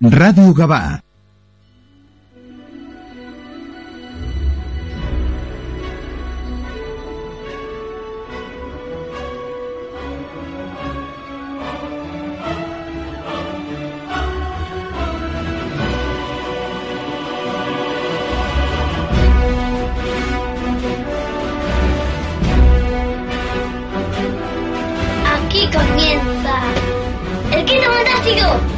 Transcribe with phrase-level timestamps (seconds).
[0.00, 1.02] Radio Gabá.
[25.34, 26.54] Aquí comienza
[27.50, 28.75] el quinto fantástico.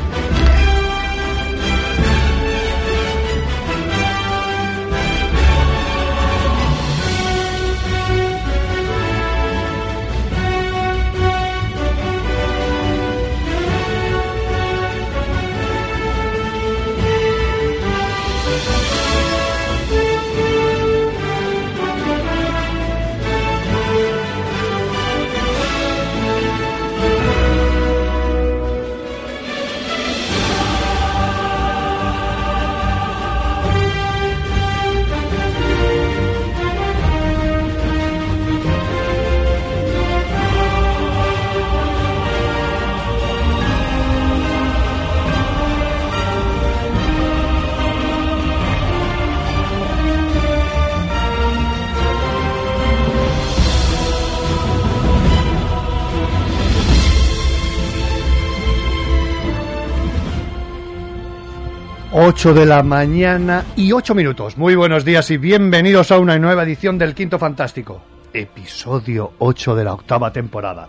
[62.20, 64.56] Ocho de la mañana y ocho minutos.
[64.56, 68.02] Muy buenos días y bienvenidos a una nueva edición del Quinto Fantástico.
[68.32, 70.88] Episodio 8 de la octava temporada.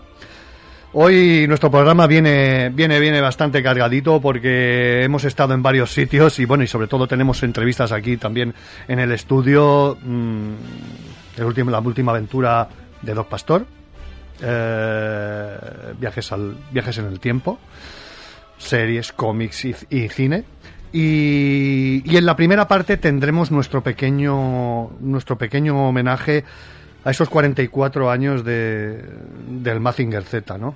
[0.92, 6.46] Hoy nuestro programa viene, viene, viene bastante cargadito porque hemos estado en varios sitios y
[6.46, 8.52] bueno, y sobre todo tenemos entrevistas aquí también
[8.88, 9.98] en el estudio.
[10.02, 10.54] mmm,
[11.36, 12.68] el último, la última aventura
[13.02, 13.66] de Doc Pastor.
[14.42, 15.58] eh,
[15.96, 17.60] viajes, al, viajes en el tiempo.
[18.58, 20.44] Series, cómics y cine.
[20.92, 26.44] Y, y en la primera parte tendremos nuestro pequeño, nuestro pequeño homenaje
[27.04, 29.02] a esos 44 años de,
[29.48, 30.74] del Mazinger Z, ¿no?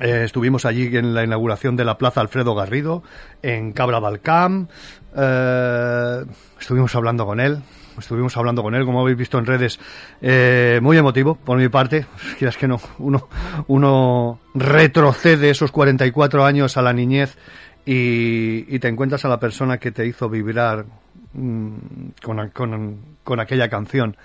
[0.00, 3.02] Eh, estuvimos allí en la inauguración de la Plaza Alfredo Garrido,
[3.42, 4.70] en Cabra del Camp.
[5.16, 6.24] eh,
[6.58, 7.58] estuvimos hablando con él.
[7.98, 9.78] Estuvimos hablando con él, como habéis visto en redes,
[10.22, 12.06] eh, muy emotivo por mi parte.
[12.38, 13.28] Quieras que no, uno,
[13.66, 17.36] uno retrocede esos 44 años a la niñez
[17.84, 20.84] y, te encuentras a la persona que te hizo vibrar
[21.32, 21.74] mm,
[22.22, 24.16] con, con, con aquella canción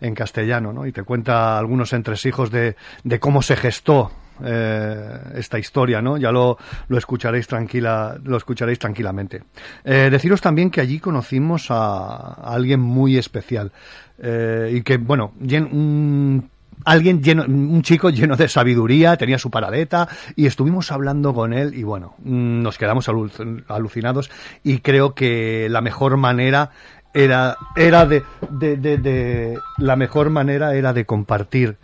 [0.00, 0.86] en castellano, ¿no?
[0.86, 4.10] Y te cuenta algunos entresijos de, de cómo se gestó
[4.44, 6.16] eh, esta historia, ¿no?
[6.16, 6.58] Ya lo,
[6.88, 9.42] lo escucharéis tranquila, lo escucharéis tranquilamente.
[9.84, 13.70] Eh, deciros también que allí conocimos a, alguien muy especial
[14.18, 16.50] eh, y que, bueno, un
[16.84, 21.74] alguien lleno, un chico lleno de sabiduría, tenía su paradeta y estuvimos hablando con él
[21.74, 24.30] y bueno, mm, nos quedamos alu- alucinados
[24.62, 26.70] y creo que la mejor manera
[27.14, 31.76] era, era de, de, de- la mejor manera era de compartir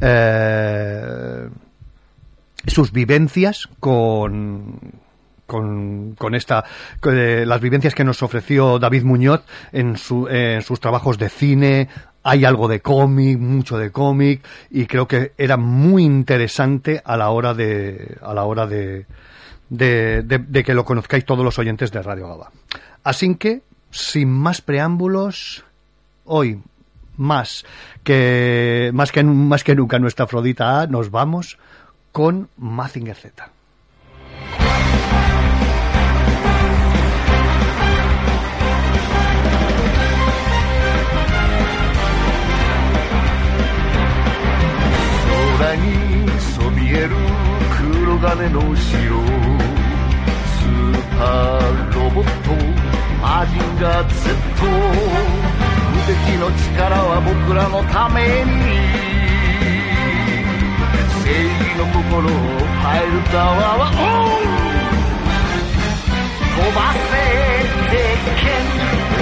[0.00, 1.48] eh,
[2.66, 4.78] sus vivencias con,
[5.46, 6.64] con, esta
[7.04, 11.88] eh, las vivencias que nos ofreció David Muñoz en, su, en sus trabajos de cine
[12.28, 17.30] hay algo de cómic mucho de cómic y creo que era muy interesante a la
[17.30, 19.06] hora de a la hora de
[19.68, 22.50] de, de- que lo conozcáis todos los oyentes de Radio Gaba
[23.04, 25.64] así que sin más preámbulos
[26.24, 26.60] hoy
[27.16, 27.64] más
[28.02, 31.58] que más que más que nunca nuestra Afrodita A nos vamos
[32.12, 33.50] con Mazinger Z.
[45.76, 47.16] にそびえる
[47.76, 52.50] 黒金の城スーパーロボット
[53.20, 54.24] マジンガー Z
[55.92, 56.42] 無敵の
[56.74, 58.50] 力は僕らのために
[61.22, 64.56] 正義の心をファイルタワーはオン
[66.56, 67.06] 飛ばせ
[67.90, 67.96] 鉄
[68.40, 68.44] 拳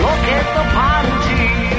[0.01, 1.05] ロケットパン
[1.69, 1.74] チ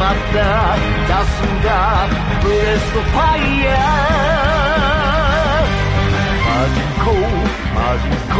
[0.00, 0.76] 맞다.
[1.08, 2.08] 닿습니다
[2.40, 3.76] Breath of fire
[6.46, 7.04] 마지코
[7.74, 8.36] 마지코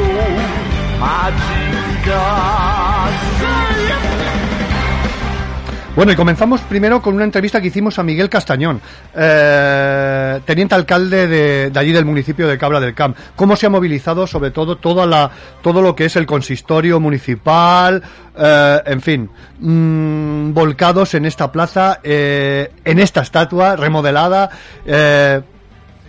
[0.98, 2.10] 마지가
[5.96, 8.80] Bueno, y comenzamos primero con una entrevista que hicimos a Miguel Castañón,
[9.12, 13.16] eh, teniente alcalde de, allí del municipio de Cabra del Camp.
[13.34, 15.30] Cómo se ha movilizado, sobre todo, toda la,
[15.62, 18.02] todo lo que es el consistorio municipal,
[18.38, 24.48] eh, en fin, mm, volcados en esta plaza, eh, en esta estatua remodelada.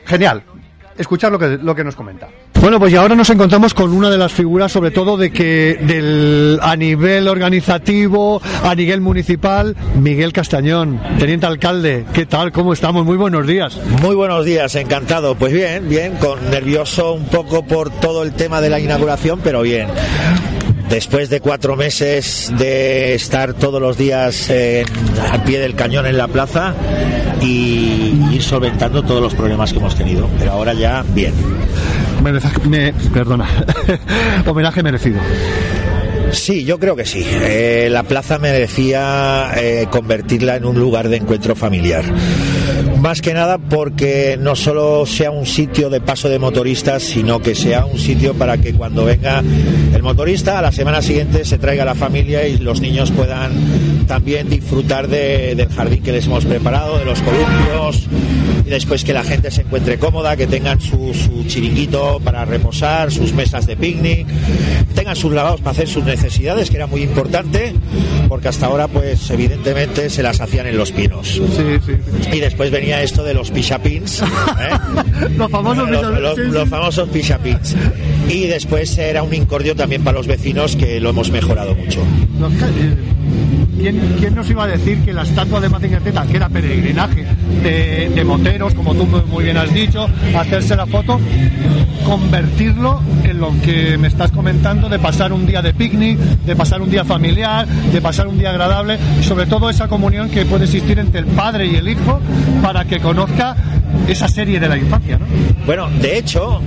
[0.05, 0.43] genial.
[0.97, 2.27] Escuchar lo que, lo que nos comenta.
[2.61, 5.79] Bueno, pues y ahora nos encontramos con una de las figuras, sobre todo de que
[5.81, 12.05] del, a nivel organizativo, a nivel municipal, Miguel Castañón, teniente alcalde.
[12.13, 12.51] ¿Qué tal?
[12.51, 13.05] ¿Cómo estamos?
[13.05, 13.79] Muy buenos días.
[14.01, 15.35] Muy buenos días, encantado.
[15.35, 19.63] Pues bien, bien, con nervioso un poco por todo el tema de la inauguración, pero
[19.63, 19.87] bien.
[20.91, 24.85] Después de cuatro meses de estar todos los días en,
[25.31, 26.75] al pie del cañón en la plaza
[27.41, 30.29] y ir solventando todos los problemas que hemos tenido.
[30.37, 31.33] Pero ahora ya bien.
[32.67, 33.47] Me- perdona.
[34.45, 35.19] Homenaje merecido.
[36.33, 37.25] Sí, yo creo que sí.
[37.25, 42.03] Eh, la plaza merecía eh, convertirla en un lugar de encuentro familiar.
[43.01, 47.55] Más que nada porque no solo sea un sitio de paso de motoristas, sino que
[47.55, 49.41] sea un sitio para que cuando venga
[49.91, 54.49] el motorista a la semana siguiente se traiga la familia y los niños puedan también
[54.49, 58.07] disfrutar de- del jardín que les hemos preparado, de los columpios
[58.65, 63.11] y después que la gente se encuentre cómoda, que tengan su, su chiringuito para reposar,
[63.11, 64.27] sus mesas de picnic,
[64.95, 67.73] tengan sus lavados para hacer sus necesidades, que era muy importante,
[68.29, 71.27] porque hasta ahora pues evidentemente se las hacían en los pinos.
[71.27, 71.41] Sí,
[71.85, 71.93] sí.
[72.33, 74.25] Y después venía esto de los pishapins, ¿eh?
[75.37, 77.75] Los famosos los, los- los famosos pishapins.
[78.29, 81.99] Y después era un incordio también para los vecinos que lo hemos mejorado mucho.
[83.81, 87.25] ¿Quién, nos iba a decir que la estatua de Mazinger Z, que era peregrinaje
[87.63, 90.07] de, de moteros, como tú muy- bien has dicho,
[90.37, 91.19] hacerse la foto,
[92.05, 96.81] convertirlo en lo que me estás comentando, de pasar un día de picnic, de pasar
[96.81, 100.99] un día familiar, de pasar un día agradable, sobre todo esa comunión que puede existir
[100.99, 102.19] entre el padre y el hijo
[102.61, 103.55] para que conozca
[104.07, 105.25] esa serie de la infancia, ¿no?
[105.65, 106.61] Bueno, de hecho,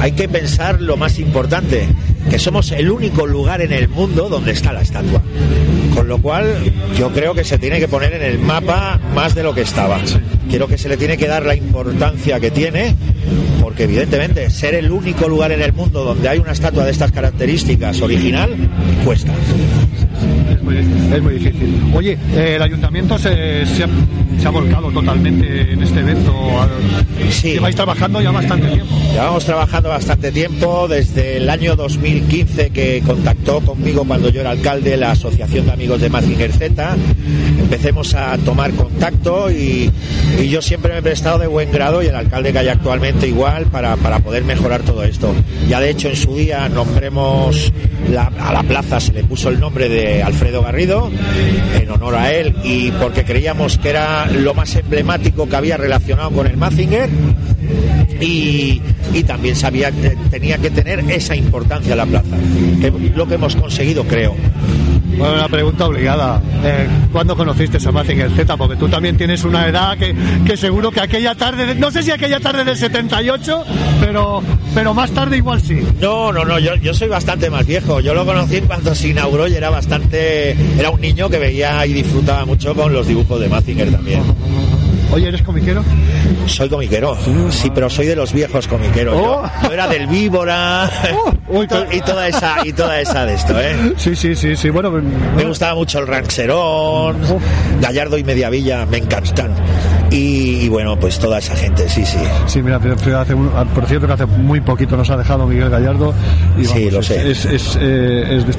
[0.00, 1.88] hay que pensar lo más importante,
[2.30, 5.22] que somos el único lugar en el mundo donde está la estatua.
[5.94, 9.42] Con lo cual, yo creo que se tiene que poner en el mapa más de
[9.42, 10.00] lo que estaba.
[10.48, 12.94] Quiero que se le tiene que dar la importancia que tiene,
[13.60, 17.12] porque evidentemente ser el único lugar en el mundo donde hay una estatua de estas
[17.12, 18.50] características original,
[19.04, 19.32] cuesta.
[20.50, 21.80] Es muy, es muy difícil.
[21.94, 23.88] Oye, eh, el ayuntamiento se, se, ha,
[24.40, 26.32] se ha volcado totalmente en este evento.
[27.30, 27.52] Sí.
[27.52, 28.94] Lleváis trabajando ya bastante tiempo.
[29.12, 34.96] Llevamos trabajando bastante tiempo, desde el año 2015 que contactó conmigo cuando yo era alcalde
[34.96, 36.96] la Asociación de Amigos de Mazinger Z.
[37.58, 39.90] Empecemos a tomar contacto y,
[40.40, 43.26] y yo siempre me he prestado de buen grado y el alcalde que hay actualmente
[43.28, 45.34] igual para, para poder mejorar todo esto.
[45.68, 47.72] Ya de hecho en su día nombremos
[48.10, 51.10] la- a la plaza, se le puso el nombre de Alfredo Garrido
[51.80, 56.30] en honor a él y porque creíamos que era lo más emblemático que había relacionado
[56.30, 57.08] con el Mazinger
[58.20, 58.80] y,
[59.26, 62.36] también sabía que tenía que tener esa importancia la plaza,
[63.14, 64.34] lo que hemos conseguido, creo.
[65.16, 66.40] Bueno, una pregunta obligada.
[66.64, 68.56] Eh, ¿Cuándo conociste a Mazinger Z?
[68.56, 70.14] Porque tú también tienes una edad que,
[70.46, 73.64] que seguro que aquella tarde, de- no sé si aquella tarde del 78,
[74.00, 74.42] pero,
[74.74, 75.80] pero más tarde igual sí.
[76.00, 78.00] No, no, no, yo, yo soy bastante más viejo.
[78.00, 80.52] Yo lo conocí cuando se inauguró y era bastante.
[80.78, 84.22] Era un niño que veía y disfrutaba mucho con los dibujos de Mazinger también.
[85.10, 85.82] Oye, ¿eres comiquero?
[86.46, 87.16] Soy comiquero,
[87.50, 89.14] sí, pero soy de los viejos comiqueros.
[89.18, 89.42] Oh.
[89.64, 90.90] yo era del víbora
[91.48, 93.94] Uy, y, to- y toda esa y toda esa de esto, ¿eh?
[93.96, 94.68] Sí, sí, sí, sí.
[94.70, 97.16] Bueno, Me gustaba mucho el rancherón,
[97.80, 99.54] Gallardo y Mediavilla, me encantan.
[100.10, 102.18] Y, y bueno, pues toda esa gente, sí, sí.
[102.46, 102.76] Sí, mira,
[103.20, 106.14] hace un- por cierto que hace muy poquito nos ha dejado Miguel Gallardo.
[106.58, 107.30] Y Sí, lo es, sé.
[107.30, 108.58] es- es, eh, es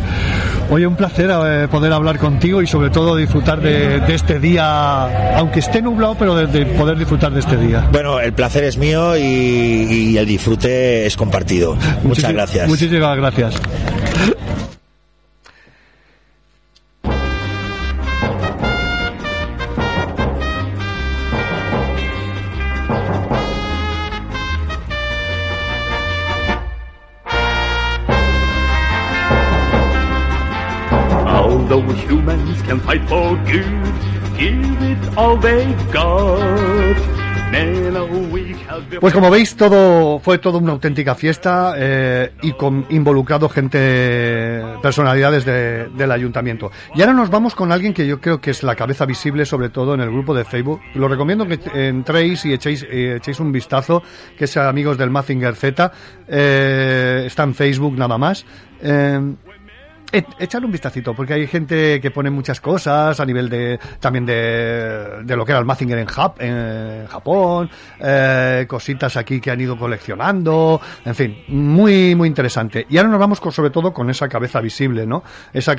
[0.71, 5.35] Oye, un placer eh, poder hablar contigo y sobre todo disfrutar de, de este día,
[5.37, 7.87] aunque esté nublado, pero de, de poder disfrutar de este día.
[7.91, 11.75] Bueno, el placer es mío y, y el disfrute es compartido.
[12.03, 12.67] Muchas gracias.
[12.67, 13.55] Muchísimas gracias.
[32.69, 33.65] Can fight for good,
[34.37, 36.97] give it all they got.
[39.01, 45.45] Pues como veis, todo fue toda una auténtica fiesta eh, y con involucrado gente, personalidades
[45.45, 46.69] de- del ayuntamiento.
[46.93, 49.69] Y ahora nos vamos con alguien que yo creo que es la cabeza visible, sobre
[49.69, 50.79] todo en el grupo de Facebook.
[50.93, 54.03] Lo recomiendo que entréis y echéis, eh, echéis un vistazo,
[54.37, 55.91] que es Amigos del Mazinger Z.
[56.27, 58.45] Eh, está en Facebook nada más.
[60.11, 64.25] E- Echar un vistacito, porque hay gente que pone muchas cosas a nivel de también
[64.25, 69.51] de, de lo que era el Mazinger en, Jap- en Japón, eh, cositas aquí que
[69.51, 72.87] han ido coleccionando, en fin, muy muy interesante.
[72.89, 75.23] Y ahora nos vamos con, sobre todo con esa cabeza visible, ¿no?
[75.53, 75.75] Esa,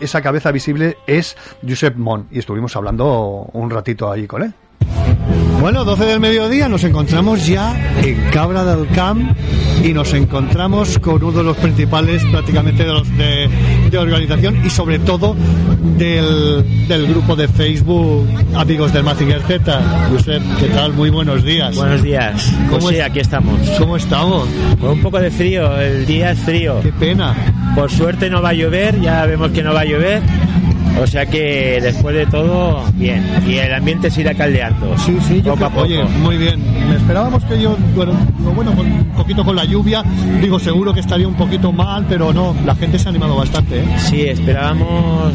[0.00, 1.36] esa cabeza visible es
[1.66, 4.52] Josep Mon, y estuvimos hablando un ratito ahí con él.
[5.60, 9.36] Bueno, 12 del mediodía nos encontramos ya en Cabra del Camp
[9.84, 13.48] y nos encontramos con uno de los principales prácticamente de los de,
[13.90, 15.36] de organización y sobre todo
[15.98, 20.08] del, del grupo de Facebook Amigos del Mazinger Z.
[20.10, 20.92] Josep, ¿qué tal?
[20.94, 21.76] Muy buenos días.
[21.76, 22.52] Buenos días.
[22.68, 23.60] ¿Cómo Pues sí, aquí estamos.
[23.78, 24.48] ¿Cómo estamos?
[24.80, 26.80] Con un poco de frío, el día es frío.
[26.82, 27.34] Qué pena.
[27.74, 30.22] Por suerte no va a llover, ya vemos que no va a llover.
[31.00, 33.24] O sea que después de todo, bien.
[33.46, 34.96] Y el ambiente se irá caldeando.
[34.98, 35.70] Sí, sí, yo creo-.
[35.76, 36.60] Oye, muy bien.
[36.94, 38.12] Esperábamos que yo, bueno,
[38.54, 40.04] bueno, un poquito con la lluvia,
[40.40, 43.80] digo, seguro que estaría un poquito mal, pero no, la gente se ha animado bastante,
[43.80, 43.84] ¿eh?
[43.98, 45.32] Sí, esperábamos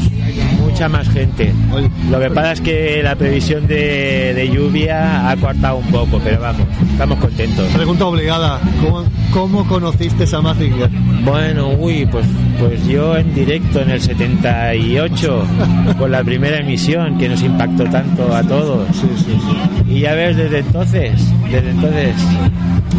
[0.59, 1.53] mucha más gente.
[1.73, 6.19] Oye, Lo que pasa es que la previsión de, de lluvia ha cortado un poco,
[6.23, 7.67] pero vamos, estamos contentos.
[7.73, 10.89] Pregunta obligada, ¿cómo, cómo conociste a Mazinger?
[11.23, 12.25] Bueno, uy, pues,
[12.59, 15.47] pues yo en directo en el 78,
[15.97, 18.87] con la primera emisión que nos impactó tanto a todos.
[18.95, 19.93] Sí, sí, sí.
[19.93, 21.13] Y ya ves, desde entonces,
[21.51, 22.15] desde entonces,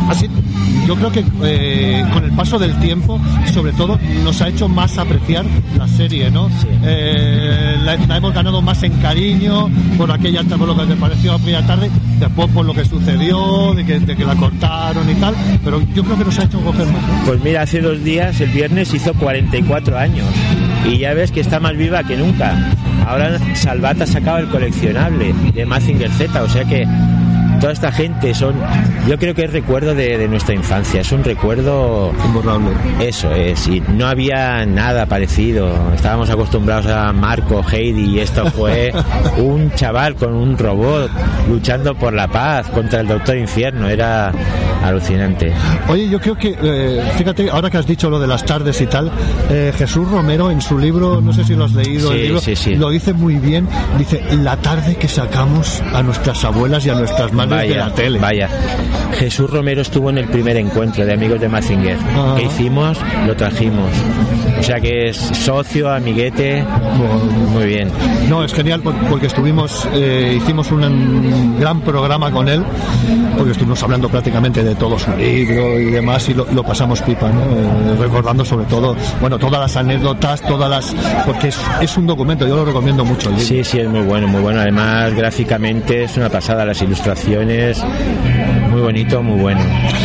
[0.09, 0.29] Así,
[0.87, 3.21] yo creo que eh, con el paso del tiempo,
[3.53, 5.45] sobre todo, nos ha hecho más apreciar
[5.77, 6.49] la serie, ¿no?
[6.49, 6.69] Sí.
[6.83, 11.35] Eh, la, la hemos ganado más en cariño por aquella por lo que te pareció
[11.35, 15.35] aquella tarde, después por lo que sucedió, de que, de que la cortaron y tal,
[15.65, 17.03] pero yo creo que nos ha hecho coger más.
[17.03, 17.25] ¿no?
[17.27, 20.27] pues mira, hace dos días, el viernes, hizo 44 años.
[20.87, 22.73] Y ya ves que está más viva que nunca.
[23.07, 26.87] Ahora Salvat ha sacado el coleccionable de Mazinger Z, o sea que
[27.61, 28.55] toda esta gente son,
[29.09, 32.71] yo creo que es recuerdo de, de nuestra infancia, es un recuerdo Imborrable.
[33.01, 35.69] Eso es, y no había nada parecido.
[35.95, 38.93] Estábamos acostumbrados a Marco, Heidi, y esto fue
[39.39, 41.11] un chaval con un robot
[41.49, 43.89] luchando por la paz contra el Doctor Infierno.
[43.89, 44.33] Era
[44.85, 45.53] alucinante.
[45.89, 48.87] Oye, yo creo que, eh, fíjate, ahora que has dicho lo de las tardes y
[48.87, 49.11] tal,
[49.51, 52.41] eh, Jesús Romero en su libro, no sé si lo has leído, Sí, el libro,
[52.41, 52.75] sí, sí.
[52.77, 57.33] lo dice muy bien, dice, la tarde que sacamos a nuestras abuelas y a nuestras
[57.33, 58.19] madres Vaya, la tele.
[58.19, 58.49] vaya.
[59.19, 61.97] Jesús Romero estuvo en el primer encuentro de amigos de Mazinger.
[61.97, 62.37] Ajá.
[62.37, 62.99] ¿Qué hicimos?
[63.27, 63.91] Lo trajimos.
[64.59, 66.65] O sea que es socio, amiguete.
[67.53, 67.91] Muy bien.
[68.29, 72.63] No, es genial por- porque estuvimos, eh, hicimos un, un gran programa con él,
[73.37, 77.29] porque estuvimos hablando prácticamente de todo su libro y demás, y lo, lo pasamos pipa,
[77.29, 77.43] ¿no?
[77.43, 80.95] Eh, recordando sobre todo, bueno, todas las anécdotas, todas las,
[81.27, 83.29] porque es, es un documento, yo lo recomiendo mucho.
[83.29, 83.47] el libro.
[83.49, 84.61] Sí, sí, es muy bueno, muy bueno.
[84.61, 86.65] Además, gráficamente es una pasada.
[86.65, 87.85] Las ilustraciones,
[88.77, 89.61] muy bonito, muy bueno.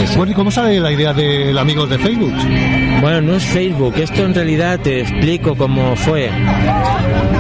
[0.06, 0.16] Sí.
[0.16, 2.34] Bueno, ¿y cómo sale la idea del amigos de Facebook?
[3.02, 6.30] Bueno, no es Facebook, esto en realidad te explico cómo fue.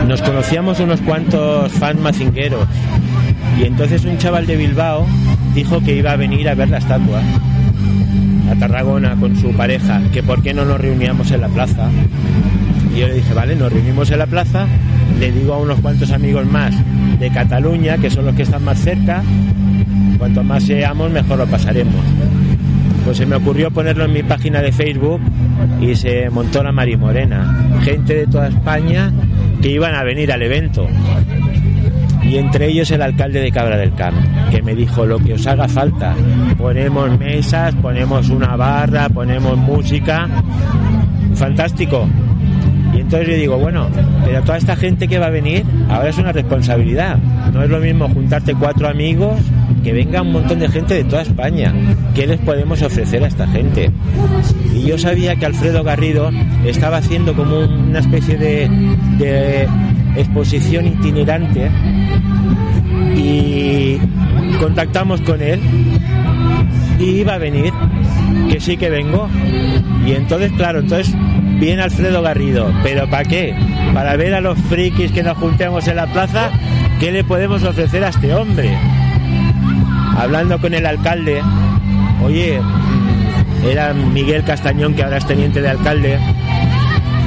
[0.09, 2.67] Nos conocíamos unos cuantos fans mazingueros
[3.57, 5.07] y entonces un chaval de Bilbao
[5.55, 7.21] dijo que iba a venir a ver la estatua
[8.51, 11.89] a Tarragona con su pareja, que por qué no nos reuníamos en la plaza.
[12.93, 14.67] Y yo le dije, vale, nos reunimos en la plaza,
[15.17, 16.73] le digo a unos cuantos amigos más
[17.19, 19.23] de Cataluña, que son los que están más cerca,
[20.21, 21.95] cuanto más seamos, mejor lo pasaremos.
[23.03, 25.19] Pues se me ocurrió ponerlo en mi página de Facebook
[25.81, 27.79] y se montó la Marimorena.
[27.81, 29.11] Gente de toda España
[29.63, 30.85] que iban a venir al evento.
[32.21, 34.15] Y entre ellos el alcalde de Cabra del Camp,
[34.51, 36.13] que me dijo lo que os haga falta.
[36.55, 40.27] Ponemos mesas, ponemos una barra, ponemos música.
[41.33, 42.07] Fantástico.
[42.93, 43.87] Y entonces yo digo, bueno,
[44.23, 47.17] pero toda esta gente que va a venir, ahora es una responsabilidad.
[47.51, 49.39] No es lo mismo juntarte cuatro amigos,
[49.83, 51.73] que venga un montón de gente de toda España.
[52.13, 53.89] ¿Qué les podemos ofrecer a esta gente?
[54.75, 56.29] Y yo sabía que Alfredo Garrido
[56.65, 58.69] estaba haciendo como un- una especie de,
[59.17, 59.67] de
[60.15, 61.69] exposición itinerante
[63.15, 63.97] y
[64.59, 65.59] contactamos con él
[66.99, 67.73] y iba a venir,
[68.49, 69.27] que sí que vengo.
[70.05, 71.13] Y entonces, claro, entonces
[71.59, 73.53] viene Alfredo Garrido, pero ¿para qué?
[73.93, 76.49] Para ver a los frikis que nos juntemos en la plaza,
[76.99, 78.71] ¿qué le podemos ofrecer a este hombre?
[80.17, 81.41] Hablando con el alcalde,
[82.23, 86.19] oye, mm, era Miguel Castañón, que ahora es teniente de alcalde,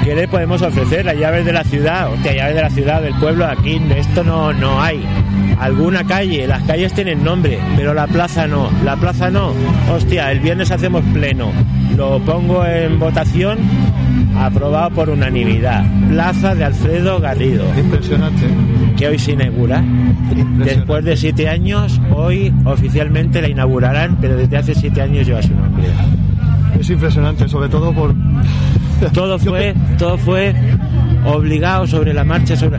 [0.04, 1.04] ¿qué le podemos ofrecer?
[1.04, 4.52] Las llaves de la ciudad, hostia, llaves de la ciudad, del pueblo, aquí esto no,
[4.52, 5.04] no hay.
[5.58, 9.52] Alguna calle, las calles tienen nombre, pero la plaza no, la plaza no.
[9.92, 11.52] Hostia, el viernes hacemos pleno,
[11.96, 13.58] lo pongo en votación,
[14.36, 15.84] aprobado por unanimidad.
[16.08, 18.46] Plaza de Alfredo Garrido, Impresionante.
[18.96, 19.82] Que hoy se inaugura.
[20.58, 25.54] Después de siete años, hoy oficialmente la inaugurarán, pero desde hace siete años lleva su
[25.54, 25.84] nombre.
[26.78, 28.14] Es impresionante, sobre todo por...
[29.12, 30.54] Todo fue, todo fue
[31.24, 32.78] obligado sobre la marcha, sobre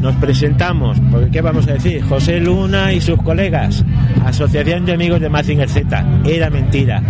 [0.00, 3.84] nos presentamos, porque qué vamos a decir, José Luna y sus colegas,
[4.24, 7.02] Asociación de Amigos de Mazinger Z, era mentira.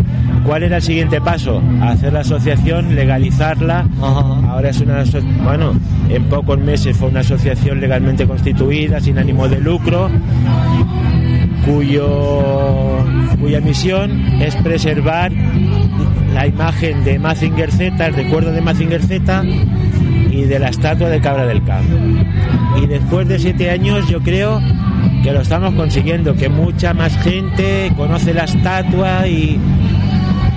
[0.47, 1.61] ¿Cuál era el siguiente paso?
[1.83, 3.85] Hacer la asociación, legalizarla.
[4.01, 4.49] Ajá.
[4.49, 5.03] Ahora es una,
[5.43, 5.73] bueno,
[6.09, 10.09] en pocos meses fue una asociación legalmente constituida, sin ánimo de lucro.
[11.67, 13.05] cuyo,
[13.41, 15.33] cuya misión es preservar
[16.33, 19.43] la imagen de Mazinger Z, el recuerdo de Mazinger Z
[20.31, 21.89] y de la estatua de Cabra del Camp.
[22.81, 24.61] Y después de siete años yo creo
[25.25, 29.59] que lo estamos consiguiendo, que mucha más gente conoce la estatua y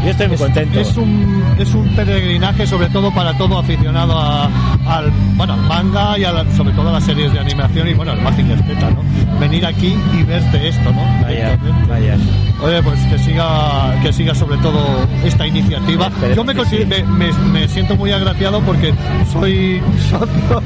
[0.03, 0.79] yo estoy muy contento.
[0.79, 4.49] Es un, es un peregrinaje sobre todo para todo aficionado a-
[4.87, 7.93] al, bueno, al manga y a la- sobre todo a las series de animación y
[7.93, 9.39] bueno, al Mazinger Z, ¿no?
[9.39, 11.01] Venir aquí y verte esto, ¿no?
[11.23, 12.17] Vaya, vaya.
[12.61, 14.79] Oye, pues que siga, que siga sobre todo
[15.23, 16.09] esta iniciativa.
[16.35, 16.85] Yo me, sí.
[16.85, 18.93] me, me- me siento muy agraciado porque
[19.31, 20.61] soy socio,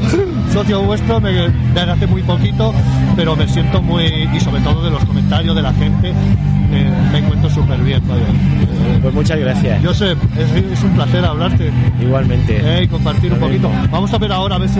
[0.51, 1.31] socio vuestro me-
[1.73, 2.73] desde hace muy poquito,
[3.15, 6.13] pero me siento muy, y sobre todo de los comentarios de la gente,
[6.73, 8.01] me, me encuentro súper bien.
[8.07, 8.21] vaya.
[8.23, 9.83] Eh, Pues muchas gracias.
[9.85, 12.59] Josep, es, es un placer hablarte Igualmente.
[12.63, 13.69] eh, y compartir un poquito.
[13.69, 13.87] mismo.
[13.91, 14.79] Vamos a ver ahora a ver si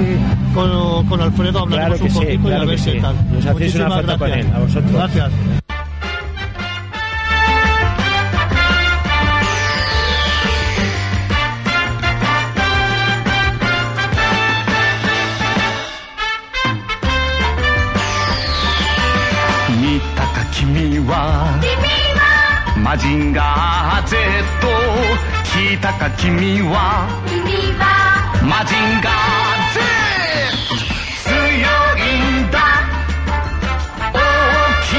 [0.54, 2.92] con, con Alfredo hablamos Claro un sí, poquito y a ver sí.
[3.02, 3.16] tal.
[3.32, 4.48] Nos hacéis una Muchísimas foto con gracias.
[4.48, 4.92] él, a vosotros.
[4.94, 5.63] Gracias.「
[22.94, 24.16] マジンガー Z」
[25.58, 27.08] 「聞いたか君は。
[28.44, 29.80] マジンガー Z」
[31.26, 31.34] 「強
[31.98, 32.02] い
[32.44, 32.60] んだ。
[34.14, 34.16] 大
[34.84, 34.94] き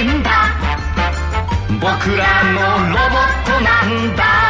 [0.00, 0.28] いんだ。
[1.80, 2.58] 僕らの
[2.90, 4.24] ロボットなんだ」「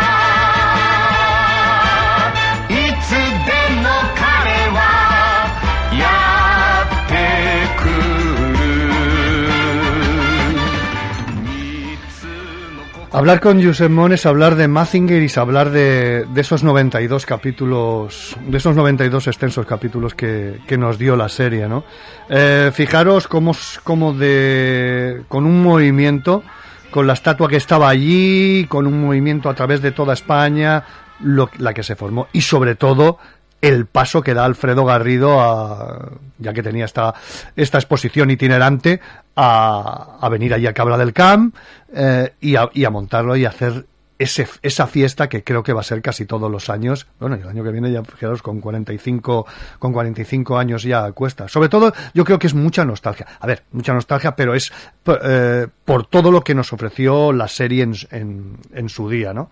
[13.11, 17.25] Hablar con Josep Mon es hablar de Mazinger y es hablar de, de esos 92
[17.25, 21.85] capítulos, de esos 92 extensos capítulos que, que nos dio la serie, ¿no?
[22.29, 26.43] Eh, fijaros cómo, cómo de, con un movimiento,
[26.91, 30.85] con la estatua que estaba allí, con un movimiento a través de toda España,
[31.21, 33.19] la que se formó y sobre todo
[33.61, 37.15] el paso que da Alfredo Garrido a, ya que tenía esta,
[37.57, 39.01] esta exposición itinerante
[39.37, 41.55] a, a venir allí a Cabra del Camp
[41.93, 43.87] eh, y, a, y a montarlo y hacer
[44.21, 47.07] ese, esa fiesta que creo que va a ser casi todos los años.
[47.21, 49.47] Bueno, el año que viene ya, fijaros, con 45,
[49.79, 51.47] con 45 años ya cuesta.
[51.49, 53.27] Sobre todo, yo creo que es mucha nostalgia.
[53.39, 54.73] A ver, mucha nostalgia, pero es
[55.05, 59.33] p- eh, por todo lo que nos ofreció la serie en, en, en su día,
[59.33, 59.51] ¿no?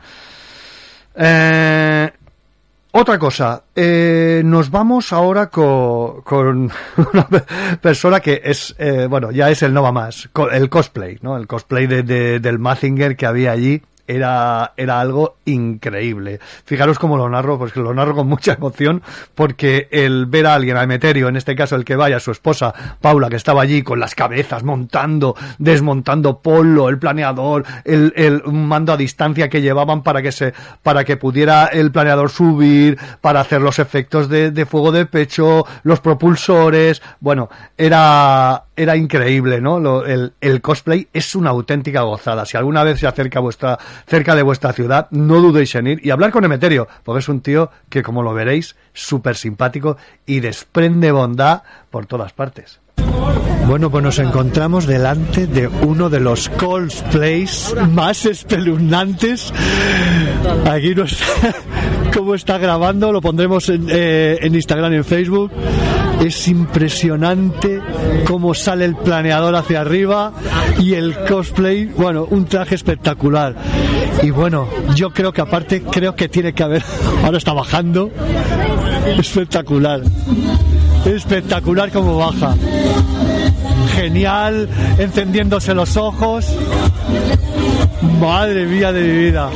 [1.14, 2.10] Eh,
[2.98, 6.70] otra cosa, eh, nos vamos ahora co- con,
[7.12, 7.44] una pe-
[7.80, 11.36] persona que es, eh, bueno, ya es el no va más, el cosplay, ¿no?
[11.36, 16.40] El cosplay de, de- del Mazinger que había allí era, era algo increíble.
[16.64, 19.02] Fijaros cómo lo narro, pues que lo narro con mucha emoción,
[19.34, 22.74] porque el ver a alguien, a Emeterio, en este caso el que vaya, su esposa
[23.00, 28.92] Paula, que estaba allí con las cabezas, montando, desmontando polo, el planeador, el, el mando
[28.92, 33.60] a distancia que llevaban para que se, para que pudiera el planeador subir, para hacer
[33.60, 39.80] los efectos de, de fuego de pecho, los propulsores, bueno, era, era increíble, ¿no?
[39.80, 42.44] Lo- el, cosplay es una auténtica gozada.
[42.46, 46.10] Si alguna vez se acerca vuestra, cerca de vuestra ciudad, no dudéis en ir y
[46.10, 51.10] hablar con Emeterio, porque es un tío que, como lo veréis, súper simpático y desprende
[51.12, 52.80] bondad por todas partes.
[53.66, 59.52] Bueno, pues nos encontramos delante de uno de los cosplays más espeluznantes.
[60.70, 61.24] Aquí no está,
[62.14, 65.50] cómo está grabando, lo pondremos en, eh, en Instagram y en Facebook.
[66.24, 67.82] Es impresionante
[68.26, 70.32] cómo sale el planeador hacia arriba
[70.78, 73.56] y el cosplay, bueno, un traje espectacular.
[74.22, 76.84] Y bueno, yo creo que aparte, creo que tiene que haber,
[77.24, 78.12] ahora está bajando,
[79.18, 80.02] espectacular.
[81.04, 82.54] Espectacular como baja.
[83.96, 86.46] Genial, encendiéndose los ojos.
[88.20, 89.48] Madre mía de mi vida.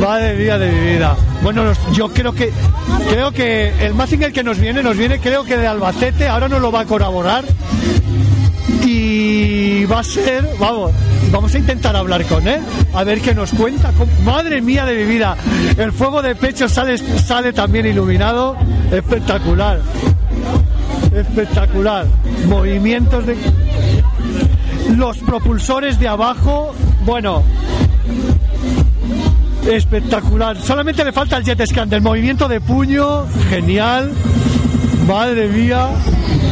[0.00, 1.16] Madre mía de mi vida.
[1.42, 2.50] Bueno, yo creo que
[3.08, 6.60] creo que el Mazinger que nos viene nos viene creo que de Albacete, ahora nos
[6.60, 7.44] lo va a colaborar.
[8.84, 10.90] Y va a ser, vamos,
[11.30, 12.60] vamos a intentar hablar con él,
[12.92, 13.92] a ver qué nos cuenta.
[14.24, 15.36] Madre mía de mi vida,
[15.78, 18.56] el fuego de pecho sale, sale también iluminado,
[18.90, 19.80] espectacular,
[21.14, 22.06] espectacular.
[22.46, 23.36] Movimientos de
[24.96, 26.74] los propulsores de abajo,
[27.04, 27.42] bueno,
[29.70, 30.60] espectacular.
[30.60, 34.12] Solamente le falta el jet scan del movimiento de puño, genial.
[35.06, 35.88] Madre mía,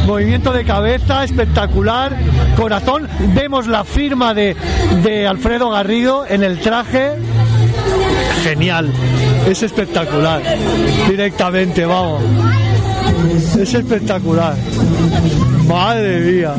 [0.05, 2.15] movimiento de cabeza, espectacular.
[2.55, 4.55] Corazón, vemos la firma de,
[5.01, 7.13] de Alfredo Garrido en el traje.
[8.43, 8.91] Genial,
[9.47, 10.41] es espectacular.
[11.09, 12.21] Directamente, vamos.
[13.59, 14.55] Es espectacular.
[15.67, 16.55] Madre mía.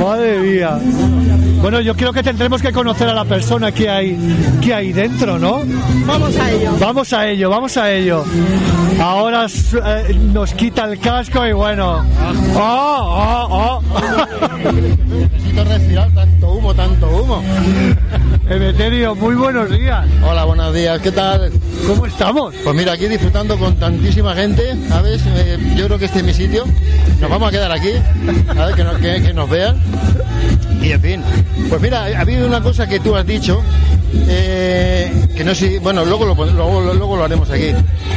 [0.00, 0.78] Madre mía.
[1.64, 4.18] Bueno, yo creo que tendremos que conocer a la persona que hay,
[4.60, 5.62] que hay dentro, ¿no?
[6.06, 6.76] Vamos a ello.
[6.78, 8.22] Vamos a ello, vamos a ello.
[9.00, 12.04] Ahora eh, nos quita el casco y bueno.
[12.54, 13.82] ¡Oh, oh, oh!
[15.08, 17.42] Necesito respirar tanto humo, tanto humo.
[18.46, 20.06] Emeterio, muy buenos días.
[20.22, 21.50] Hola, buenos días, ¿qué tal?
[21.86, 22.54] ¿Cómo estamos?
[22.62, 25.22] Pues mira, aquí disfrutando con tantísima gente, ¿sabes?
[25.26, 26.66] Eh, yo creo que este es mi sitio.
[27.22, 27.92] Nos vamos a quedar aquí,
[28.54, 29.76] a ver, que, nos- que- que nos vean.
[30.84, 31.22] Y en fin,
[31.68, 33.62] pues mira, ha habido una cosa que tú has dicho,
[34.28, 37.72] eh, que no sé, bueno, luego lo, luego, luego lo haremos aquí.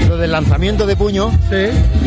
[0.08, 1.56] Lo del lanzamiento de puño, Sí,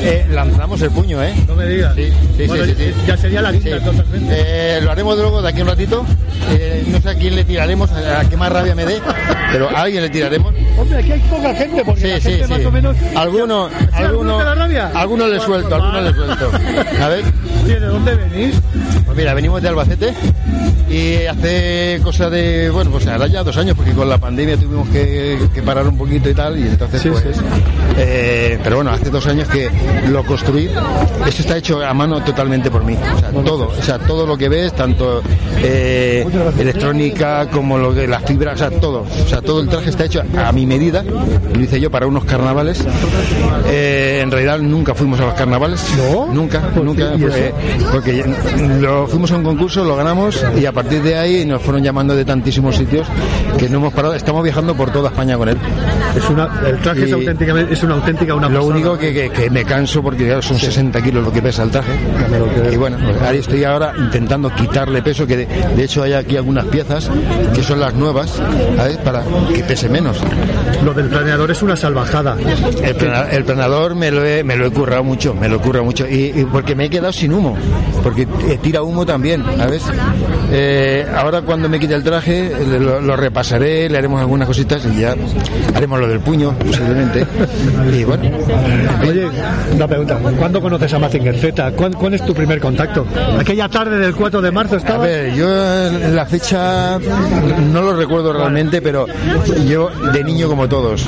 [0.03, 1.35] eh, lanzamos el puño, ¿eh?
[1.47, 1.95] no me digas.
[1.95, 2.95] Sí, sí, Bueno, sí, sí.
[3.07, 3.79] Ya sería la quinta.
[4.31, 6.05] Eh, lo haremos luego de aquí a un ratito.
[6.51, 9.01] Eh, no sé a quién le tiraremos, a, a qué más rabia me dé,
[9.53, 10.55] pero a alguien le tiraremos.
[10.79, 12.51] Hombre, aquí hay poca gente porque la sí, gente sí.
[12.53, 12.97] más o menos.
[13.15, 16.51] Alguno, ¿Sí, alguno alguno, alguno le suelto, alguno le suelto.
[17.03, 17.25] A ver,
[17.67, 18.55] ¿De dónde venís?
[19.05, 20.15] pues mira, venimos de Albacete
[20.91, 24.89] y hace cosa de, bueno, pues ahora ya dos años, porque con la pandemia tuvimos
[24.89, 27.43] que, que parar un poquito y tal, y entonces Sí, pues, sí.
[27.97, 29.71] Eh, pero bueno, hace dos años que
[30.09, 30.69] lo construí.
[31.27, 34.37] Esto está hecho a mano totalmente por mí, o sea, todo, o sea, todo lo
[34.37, 35.23] que ves, tanto
[35.63, 36.27] eh,
[36.59, 40.05] electrónica como lo que las fibras, o sea, todo, o sea, todo el traje está
[40.05, 41.03] hecho a mi medida.
[41.03, 42.85] Lo hice yo para unos carnavales.
[43.67, 46.27] Eh, en realidad nunca fuimos a los carnavales, ¿No?
[46.33, 47.21] nunca, nunca, ¿Y
[47.93, 48.25] porque,
[48.81, 52.15] lo fuimos a un concurso, lo ganamos y a partir de ahí nos fueron llamando
[52.15, 53.07] de tantísimos sitios
[53.59, 54.15] que no hemos parado.
[54.15, 55.59] Estamos viajando por toda España con él.
[56.17, 58.75] Es una, el traje es auténticamente, es una auténtica una Lo pasada.
[58.75, 61.71] único que, que- que me canso porque claro, son 60 kilos lo que pesa el
[61.71, 61.93] traje.
[62.73, 66.37] Y bueno, pues ahí estoy ahora intentando quitarle peso, que de, de hecho hay aquí
[66.37, 67.11] algunas piezas
[67.55, 68.41] que son las nuevas,
[68.77, 68.97] ¿sabes?
[68.99, 69.23] Para
[69.55, 70.19] que pese menos.
[70.85, 72.37] Lo del planeador es una salvajada.
[72.83, 75.59] El, plana- el planador me lo, he, me lo he currado mucho, me lo he
[75.61, 76.07] currado mucho.
[76.09, 77.57] Y, y porque me he quedado sin humo,
[78.03, 78.27] porque
[78.63, 79.83] tira humo también, ¿sabes?
[80.53, 85.01] Eh, ahora cuando me quite el traje, lo, lo repasaré, le haremos algunas cositas y
[85.01, 85.15] ya
[85.75, 87.27] haremos lo del puño, posiblemente.
[87.93, 88.23] Y bueno,
[89.09, 89.27] Oye,
[89.75, 90.19] una pregunta.
[90.39, 91.73] ¿Cuándo conoces a Mazinger Z?
[91.73, 93.07] ¿Cuál, cuál es tu primer contacto?
[93.39, 95.05] Aquella tarde del 4 de marzo A estaba.
[95.05, 95.47] ver, yo
[95.89, 96.99] en la fecha
[97.73, 99.07] no lo recuerdo realmente, pero
[99.69, 101.05] yo de niño como todos,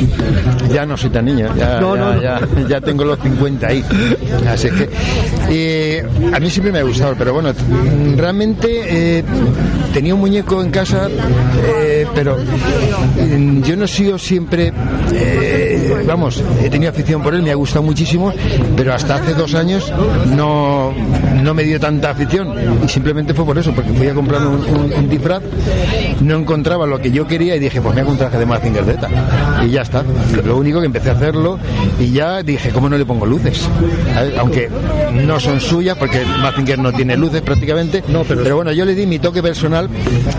[0.72, 2.22] ya no soy tan niño, ya, No, ya, no, no.
[2.22, 3.84] ya- ya tengo los 50 ahí.
[4.48, 4.88] Así es que
[5.50, 7.50] y a mí siempre me ha gustado, pero bueno,
[8.16, 9.24] realmente eh,
[9.92, 11.08] tenía un muñeco en casa,
[11.78, 14.72] eh, pero mm, yo no he sido siempre,
[15.12, 15.51] eh,
[16.06, 18.32] vamos, he tenido afición por él, me ha gustado muchísimo,
[18.76, 19.92] pero hasta hace dos años
[20.34, 20.92] no,
[21.42, 24.54] no me dio tanta afición y simplemente fue por eso, porque fui a comprar un,
[24.64, 25.42] un- un disfraz,
[26.20, 28.84] no encontraba lo que yo quería y dije, pues me hago un traje de Mazinger
[28.84, 29.08] Z
[29.64, 30.02] y ya está.
[30.44, 31.58] Lo único que empecé a hacerlo
[31.98, 33.68] y ya dije, ¿cómo no le pongo luces?
[34.14, 34.34] ¿Sabes?
[34.38, 34.68] Aunque
[35.26, 39.06] no son suyas, porque Mazinger no tiene luces prácticamente, No, pero- bueno, yo le di
[39.06, 39.88] mi toque personal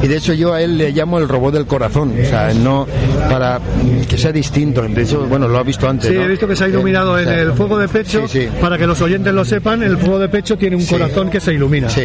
[0.02, 2.88] y de hecho yo a él le llamo el robot del corazón, o sea, no
[3.30, 3.60] para
[4.08, 6.10] que sea distinto, de hecho, bueno, lo ha visto antes.
[6.10, 6.24] Sí, ¿no?
[6.24, 8.28] he visto que se ha iluminado en el fuego de pecho.
[8.28, 8.50] Sí, sí.
[8.62, 11.54] Para que los oyentes lo sepan, el fuego de pecho tiene un corazón que se
[11.54, 11.90] ilumina.
[11.90, 12.04] Sí,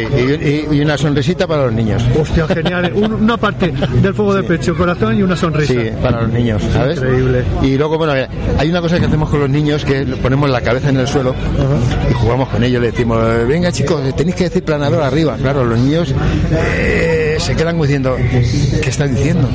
[0.71, 2.03] y, una sonrisita para los niños.
[2.19, 2.91] Hostia, genial.
[2.99, 3.71] Un- una parte
[4.01, 5.73] del fuego de pecho, corazón y una sonrisa.
[5.73, 6.97] Sí, para los niños, ¿sabes?
[6.97, 7.43] Increíble.
[7.61, 8.13] Y luego, bueno,
[8.57, 11.35] hay una cosa que hacemos con los niños que ponemos la cabeza en el suelo
[12.09, 12.81] y jugamos con ellos.
[12.81, 15.35] Le decimos, venga chicos, tenéis que decir planador arriba.
[15.37, 16.13] Claro, los niños
[16.51, 19.47] eh, se quedan diciendo, ¿qué está diciendo?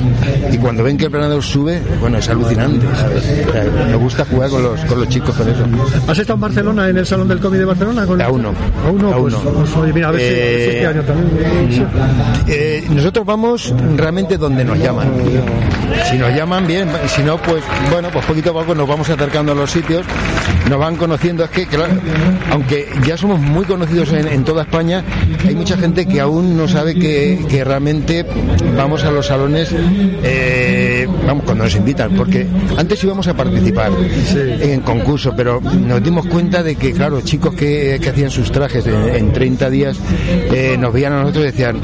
[0.51, 3.23] Y cuando ven que el planador sube, bueno, es alucinante, ¿sabes?
[3.47, 5.63] O sea, me gusta jugar con los, con los chicos con eso.
[6.07, 8.05] ¿Has estado en Barcelona, en el Salón del Cómic de Barcelona?
[8.05, 8.53] Con Aún no.
[8.85, 9.35] Aún no, pues,
[9.73, 11.87] pues, mira, a ver si- Eh, este año también.
[12.47, 15.07] Eh, nosotros vamos realmente donde nos llaman.
[16.09, 19.51] Si nos llaman, bien, si no, pues bueno, pues poquito a poco nos vamos acercando
[19.51, 20.05] a los sitios,
[20.69, 21.43] nos van conociendo.
[21.43, 21.93] Es que, claro,
[22.51, 25.03] aunque ya somos muy conocidos en, en toda España,
[25.45, 28.25] hay mucha gente que aún no sabe que, que realmente
[28.77, 29.75] vamos a los salones,
[30.23, 30.84] eh,
[31.25, 32.45] vamos, cuando nos invitan, porque
[32.77, 33.91] antes íbamos a participar
[34.61, 38.85] en concursos, pero nos dimos cuenta de que, claro, chicos que, que hacían sus trajes
[38.87, 39.97] en, en 30 días
[40.51, 41.79] eh, nos veían a nosotros y decían,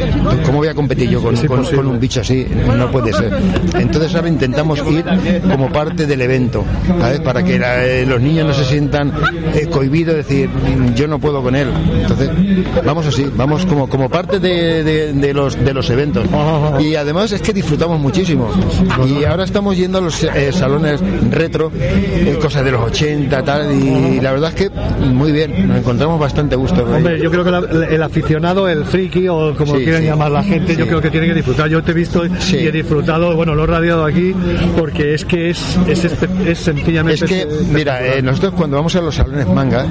[0.46, 2.46] ¿cómo voy a competir yo con, con- con un bicho así?
[2.78, 3.32] No puede ser.
[3.80, 5.06] Entonces ahora intentamos ir
[5.50, 6.64] como parte del evento,
[7.00, 7.20] ¿sabes?
[7.22, 9.12] Para que la- eh, los niños no se sientan
[9.54, 11.68] eh, cohibidos, decir, "Mm, yo no puedo con él.
[12.02, 12.30] Entonces,
[12.86, 16.26] vamos así, vamos como, como parte de, de- de los, de los eventos.
[16.80, 18.50] Y además es que disfrutamos muchísimo.
[19.08, 23.43] Y Y ahora estamos yendo a los eh, salones retro, eh, cosas de los 80,
[23.43, 24.71] tal, y la verdad es que
[25.08, 26.84] muy bien, nos encontramos bastante gusto.
[26.84, 30.08] Hombre, yo creo que la- el aficionado, el friki o como Sí, quieran sí.
[30.08, 31.67] llamar la gente, yo creo que tiene que disfrutar.
[31.69, 34.34] Yo te he visto y he disfrutado, bueno, lo he radiado aquí
[34.78, 36.06] porque es que es, es,
[36.45, 37.26] es sencillamente.
[37.26, 39.86] Es que, mira, eh, nosotros cuando vamos a los salones manga,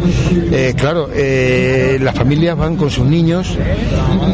[0.77, 3.57] claro, eh, las familias van con sus niños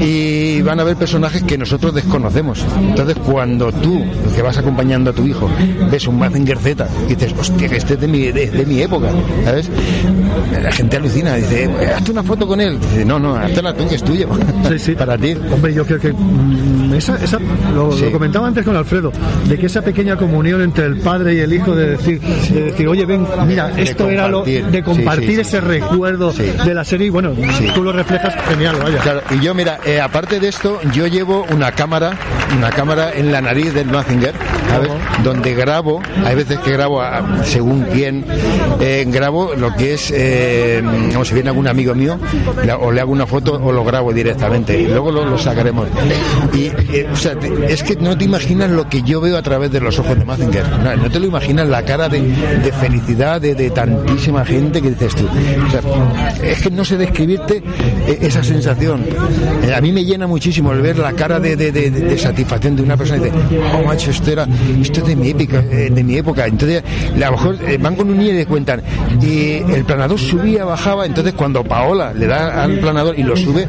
[0.01, 2.65] y van a ver personajes que nosotros desconocemos.
[2.81, 5.49] Entonces, cuando tú, que vas acompañando a tu hijo,
[5.91, 8.83] ves un Mazinger Z y dices, hostia, que este es de mi, de, de mi
[8.83, 9.09] época,
[9.45, 9.71] ¿sabes?
[10.63, 12.79] La gente alucina, dice, hazte una foto con él.
[12.79, 14.29] Dice, no, no, hazte tú, que es tuyo.
[14.69, 14.95] Sí, sí.
[14.97, 15.35] Para ti.
[15.51, 17.39] Hombre, yo creo que mm, esa, esa-
[17.75, 18.05] lo, Sí.
[18.05, 19.13] lo comentaba antes con Alfredo,
[19.49, 22.87] de que esa pequeña comunión entre el padre y el hijo, de decir, de decir
[22.89, 27.11] oye, ven, mira, De esto era lo de compartir ese recuerdo de la serie y
[27.11, 27.33] bueno,
[27.75, 28.99] tú lo reflejas genial, vaya.
[28.99, 32.13] Claro, y yo, mira, eh, aparte de esto, yo llevo una cámara,
[32.59, 34.35] una cámara en la nariz del Mazinger,
[35.25, 38.25] Donde grabo, hay veces que grabo, a- según quién,
[38.81, 42.19] eh, grabo lo que es, eh, como si viene algún amigo mío,
[42.81, 45.89] o le hago una foto o lo grabo directamente, y luego lo, sacaremos.
[46.55, 49.81] Y, eh, o es que no te imaginas lo que yo veo a través de
[49.81, 52.21] los ojos de Mazinger, no, no te lo imaginas la cara de,
[52.81, 55.27] felicidad de, tantísima gente que dices tú.
[55.27, 57.63] O es que no sé describirte
[58.07, 59.05] eh, esa sensación.
[59.75, 63.21] A mí me llena muchísimo el ver la cara de- de satisfacción de una persona
[63.23, 63.37] y dice,
[63.75, 64.46] oh macho, esto era,
[64.81, 66.47] esto es de mi época, eh, de mi época.
[66.47, 66.83] Entonces,
[67.15, 68.83] a lo mejor eh, van con un niño y cuentan,
[69.21, 73.67] y el planador subía, bajaba, entonces cuando Paola le da al planador y lo sube,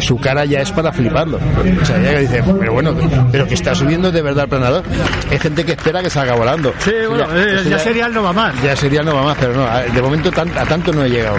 [0.00, 1.38] su cara ya es para fliparlo.
[1.82, 2.94] O sea, ella dice, pero bueno,
[3.32, 4.82] pero que está subiendo de verdad el planador.
[5.30, 6.72] Hay gente que espera que salga volando.
[6.78, 8.54] Sí, bueno, Ya- eh, ya ya- sería el no va más.
[8.62, 11.08] Ya sería no va más, pero no, a- de momento tan- a tanto no he
[11.10, 11.36] llegado.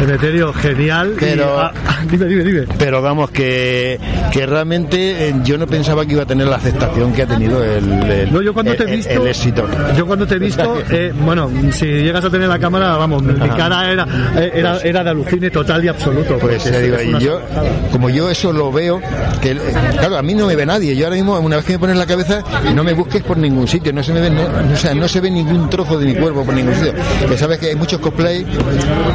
[0.00, 1.12] Emeterio, genial.
[1.16, 1.72] y- Pero- ah,
[2.10, 2.64] dime, dime, dime.
[2.78, 3.98] Pero vamos, que,
[4.32, 8.10] que realmente yo no pensaba que iba a tener la aceptación que ha tenido el,
[8.10, 9.66] el- No, yo cuando te el- visto, el éxito.
[9.96, 13.34] yo cuando te he visto, eh, bueno, si llegas a tener la cámara, vamos, mi
[13.50, 16.38] cara era, eh, era, era de alucine total y absoluto.
[16.38, 17.90] Pues digo, y yo, salvajada.
[17.90, 19.00] como yo eso lo veo,
[19.40, 19.56] que
[19.98, 20.94] claro, a mí no me ve nadie.
[20.94, 22.42] Yo ahora mismo, una vez que me pones la cabeza,
[22.74, 25.20] no me busques por ningún sitio, no se me ve, no, o sea, no se
[25.20, 26.92] ve ningún trozo de mi cuerpo por ningún sitio.
[27.28, 28.44] Que sabes que hay muchos cosplay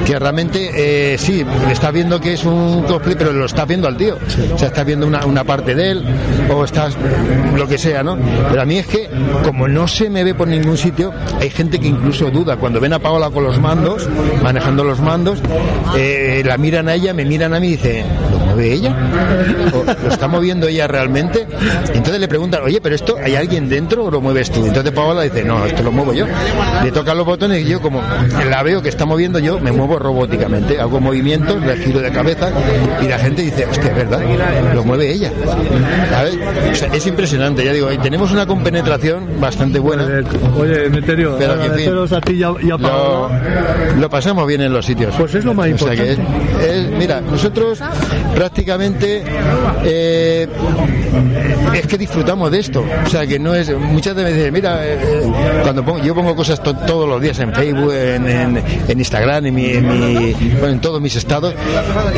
[0.05, 0.69] que realmente,
[1.13, 4.17] eh, sí, estás viendo que es un cosplay, pero lo estás viendo al tío.
[4.53, 6.03] O sea, estás viendo una, una parte de él,
[6.51, 6.95] o estás
[7.55, 8.17] lo que sea, ¿no?
[8.49, 9.09] Pero a mí es que,
[9.43, 12.57] como no se me ve por ningún sitio, hay gente que incluso duda.
[12.57, 14.07] Cuando ven a Paola con los mandos,
[14.41, 15.39] manejando los mandos,
[15.95, 18.05] eh, la miran a ella, me miran a mí y dicen,
[18.57, 18.95] ¿lo mueve ella?
[19.73, 21.45] ¿O ¿Lo está moviendo ella realmente?
[21.93, 24.65] Entonces le preguntan, oye, ¿pero esto hay alguien dentro o lo mueves tú?
[24.65, 26.25] Entonces Paola dice, no, esto lo muevo yo.
[26.83, 28.01] Le tocan los botones y yo, como
[28.49, 30.79] la veo que está moviendo, yo me muevo robóticamente.
[30.79, 32.49] Hago movimientos, le giro de cabeza
[33.03, 34.21] y la gente dice, hostia, es verdad,
[34.73, 35.31] lo mueve ella.
[36.09, 36.37] ¿Sabes?
[36.71, 40.05] O sea, es impresionante, ya digo, y tenemos una compenetración bastante buena.
[40.57, 43.41] Oye, Emeterio, Pero que, en fin, a ti y a, y a Paola.
[43.95, 45.13] lo, lo pasamos bien en los sitios.
[45.17, 46.79] Pues es lo más O sea que es- importante.
[46.79, 47.79] es- mira, nosotros
[48.51, 49.23] prácticamente
[49.83, 50.47] eh,
[51.75, 52.83] es que disfrutamos de esto.
[53.05, 53.69] O sea que no es.
[53.77, 54.97] Muchas veces, mira, eh,
[55.63, 59.45] cuando pongo, yo pongo cosas to- todos los días en Facebook, en, en- en Instagram,
[59.47, 61.53] en, mi, en, mi- bueno, en todos mis estados,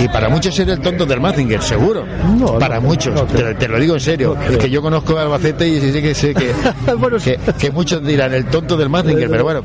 [0.03, 2.05] y para muchos ser el tonto del Mazinger, seguro.
[2.37, 4.37] No, no, para muchos, no te, lo- te lo digo en serio.
[4.49, 6.51] Es que yo conozco a Albacete y sí que sé que,
[7.23, 9.61] que, que muchos dirán el tonto del Mazinger, pero bueno,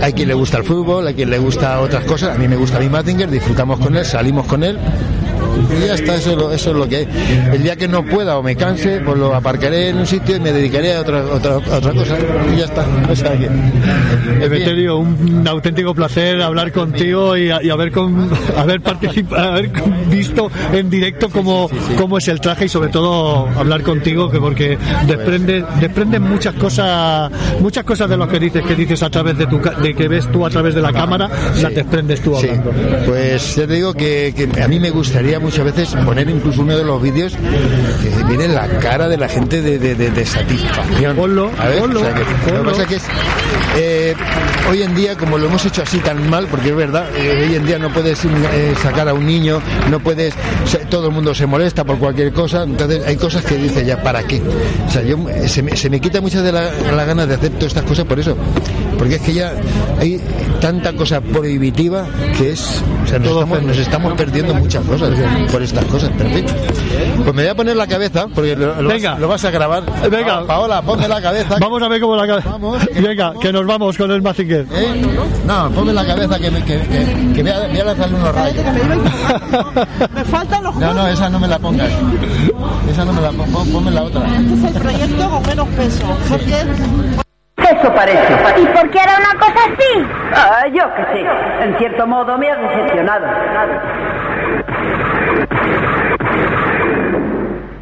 [0.00, 2.36] hay quien le gusta el fútbol, hay quien le gusta otras cosas.
[2.36, 4.78] A mí me gusta mi Mazinger, disfrutamos con él, salimos con él.
[5.82, 7.08] Y ya está, eso es, lo, eso es lo que hay.
[7.52, 10.40] El día que no pueda o me canse, pues lo aparcaré en un sitio y
[10.40, 12.16] me dedicaré a otra, otra, a otra cosa.
[12.52, 12.84] Y ya está.
[13.10, 13.46] O sea que.
[14.44, 19.70] Emeterio, un auténtico placer hablar contigo y, y haber con, haber participado, haber
[20.10, 24.78] visto en directo cómo, cómo es el traje y sobre todo hablar contigo que porque
[25.06, 29.46] desprende desprende muchas cosas muchas cosas de lo que dices que dices a través de
[29.46, 31.28] tu de que ves tú a través de la cámara
[31.60, 32.72] las desprendes tú Sí, hablando.
[33.06, 36.84] pues te digo que, que a mí me gustaría muchas veces poner incluso uno de
[36.84, 41.16] los vídeos que viene la cara de la gente de, de- de- de satisfacción.
[41.16, 42.70] Ponlo, A ver, ponlo, o sea que- Lo que ponlo.
[42.72, 43.02] pasa que es,
[43.76, 44.14] eh,
[44.70, 47.56] hoy en día, como lo hemos hecho así tan mal, porque es verdad, eh, hoy
[47.56, 50.34] en día no puedes eh, sacar a un niño, no puedes,
[50.90, 54.22] todo el mundo se molesta por cualquier cosa, entonces hay cosas que dice ya, ¿para
[54.24, 54.40] qué?
[54.88, 57.50] O sea, yo, se, me, se me quita muchas de la- las ganas de hacer
[57.50, 58.36] todas estas cosas por eso,
[58.98, 59.52] porque es que ya
[59.98, 60.20] hay
[60.60, 62.06] tanta cosa prohibitiva
[62.38, 65.10] que es O sea, nos, estamos, nos estamos perdiendo muchas cosas
[65.50, 66.10] por estas cosas.
[66.16, 66.46] Pero en fin.
[67.16, 69.12] Pues me voy a poner la cabeza, porque lo, lo Venga.
[69.12, 69.82] vas, lo vas a grabar.
[70.10, 70.40] Venga.
[70.40, 71.56] Pa- Paola, ponme la cabeza.
[71.60, 72.50] Vamos a ver cómo la cabeza.
[72.50, 72.84] Vamos.
[72.94, 74.66] Venga, que nos vamos con el Mazinger.
[74.72, 75.02] ¿Eh?
[75.46, 78.34] No, ponme la cabeza que, me, que, que, que voy, a, voy a lanzarle unos
[78.34, 78.64] rayos.
[80.14, 81.90] Me faltan los No, no, esa no me la pongas.
[82.90, 84.22] Esa no me la pongas, ponme la otra.
[84.26, 86.04] Este es el proyecto con menos peso.
[86.28, 88.32] Porque Eso parece.
[88.60, 90.06] ¿Y por qué era una cosa así?
[90.34, 91.64] Ah, yo qué sé.
[91.64, 93.26] En cierto modo me ha decepcionado.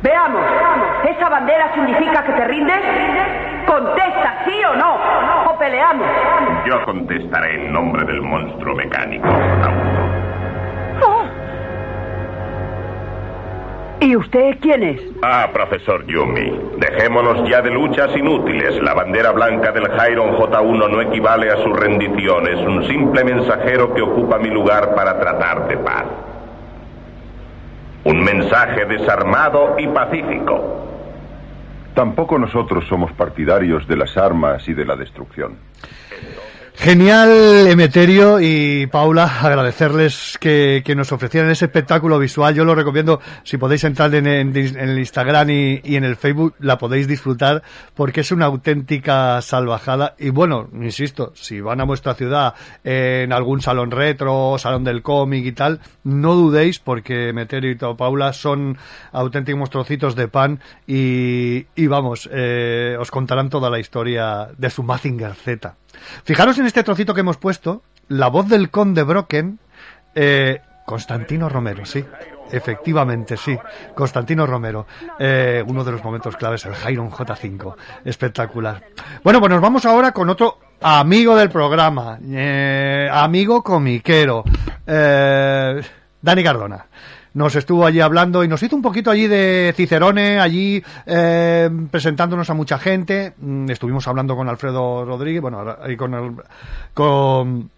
[0.03, 0.43] Veamos.
[1.09, 2.81] ¿Esa bandera significa que te rindes?
[3.67, 4.95] Contesta sí o no.
[5.51, 6.07] O peleamos.
[6.67, 9.29] Yo contestaré en nombre del monstruo mecánico.
[11.03, 11.25] Oh.
[14.01, 15.01] ¿Y usted quién es?
[15.23, 18.83] Ah, profesor Yumi, dejémonos ya de luchas inútiles.
[18.83, 22.49] La bandera blanca del Jairon J1 no equivale a su rendición.
[22.49, 26.07] Es un simple mensajero que ocupa mi lugar para tratar de paz.
[28.05, 30.87] Un mensaje desarmado y pacífico.
[31.95, 35.59] Tampoco nosotros somos partidarios de las armas y de la destrucción.
[36.81, 42.55] Genial, Emeterio y Paula, agradecerles que, que nos ofrecieran ese espectáculo visual.
[42.55, 46.55] Yo lo recomiendo, si podéis entrar en, en- el Instagram y, y en el Facebook,
[46.59, 47.63] la podéis disfrutar
[47.95, 50.15] porque es una auténtica salvajada.
[50.19, 55.45] Y bueno, insisto, si van a vuestra ciudad en algún salón retro, salón del cómic
[55.45, 58.79] y tal, no dudéis porque Emeterio y Paula son
[59.13, 64.83] auténticos trocitos de pan y, y vamos, eh, os contarán toda la historia de su
[64.83, 65.77] Mazinger Z.
[66.25, 69.59] Fijaros en este trocito que hemos puesto, la voz del conde Brocken,
[70.15, 72.05] eh, Constantino Romero, sí,
[72.51, 73.57] efectivamente, sí,
[73.95, 74.87] Constantino Romero,
[75.19, 78.83] eh, uno de los momentos claves, el Jairon J5, espectacular.
[79.23, 84.45] Bueno, pues nos vamos ahora con otro amigo del programa, eh, amigo comiquero,
[84.87, 86.87] Dani Cardona
[87.35, 92.51] nos estuvo allí hablando y nos hizo un poquito allí de Cicerone, allí eh, presentándonos
[92.51, 93.35] a mucha gente.
[93.39, 96.33] Mm, Estuvimos hablando con Alfredo Rodríguez, bueno, y con, el-
[96.95, 97.71] con,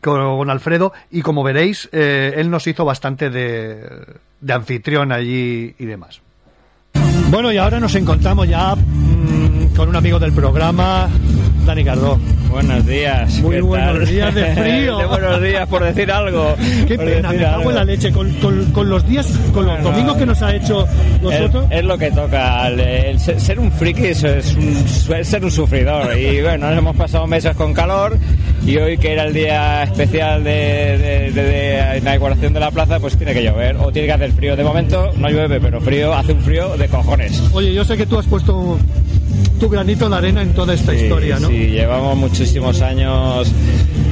[0.00, 3.88] con Alfredo, y como veréis, eh, él nos hizo bastante de,
[4.40, 6.20] de anfitrión allí y demás.
[7.30, 11.08] Bueno, y ahora nos encontramos ya mm, con un amigo del programa,
[11.64, 12.18] Dani Cardó.
[12.50, 13.40] Buenos días.
[13.40, 14.06] Muy ¿qué buenos tal?
[14.06, 14.98] días de frío.
[14.98, 16.54] De buenos días, por decir algo.
[16.86, 19.74] Qué por pena, me cago en la leche, con, con- con los días, con los
[19.74, 21.66] Bueno, domingos que nos ha hecho Es, nosotros.
[21.70, 22.68] es lo que toca.
[22.68, 26.16] El, el ser un friki es, es un- es ser un sufridor.
[26.18, 28.16] Y bueno, nos hemos pasado meses con calor.
[28.66, 30.50] Y hoy, que era el día especial de,
[30.98, 34.32] de- de- de inauguración de la plaza, pues tiene que llover o tiene que hacer
[34.32, 34.54] frío.
[34.56, 37.42] De momento no llueve, pero frío hace un frío de cojones.
[37.52, 38.78] Oye, yo sé que tú has puesto
[39.64, 41.48] tu granito de arena en toda esta historia, ¿no?
[41.48, 43.50] Sí, llevamos muchísimos años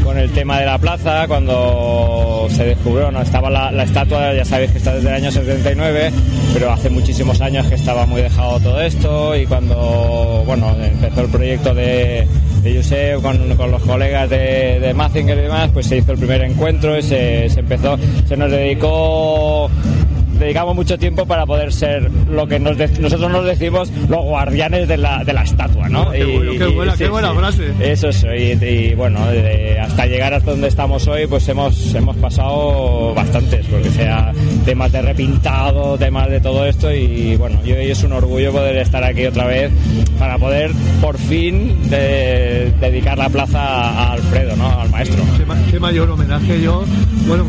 [0.02, 4.46] con el tema de la plaza, cuando se descubrió, no estaba la, la estatua, ya
[4.46, 6.10] sabéis que está desde el año 79,
[6.54, 11.28] pero hace muchísimos años que estaba muy dejado todo esto y cuando, bueno, empezó el
[11.28, 12.26] proyecto de,
[12.62, 16.18] de Josep con, con los colegas de, de Mazinger y demás, pues se hizo el
[16.18, 19.68] primer encuentro y se, se empezó, se nos dedicó
[20.42, 24.96] dedicamos mucho tiempo para poder ser lo que nos nosotros nos decimos los guardianes de
[24.96, 26.10] la, de la estatua, ¿no?
[26.10, 27.72] Qué bueno, qué buena- qué buena frase.
[27.80, 32.16] Eso es, y, y bueno, de- hasta llegar hasta donde estamos hoy, pues hemos, hemos
[32.16, 34.32] pasado bastantes, porque sea
[34.64, 38.76] temas de repintado, temas de todo esto, y bueno, yo y es un orgullo poder
[38.78, 39.70] estar aquí otra vez
[40.18, 44.80] para poder por fin de- dedicar la plaza a Alfredo, ¿no?
[44.80, 45.22] Al maestro.
[45.36, 46.84] Qué, qué mayor homenaje yo.
[47.26, 47.44] Bueno,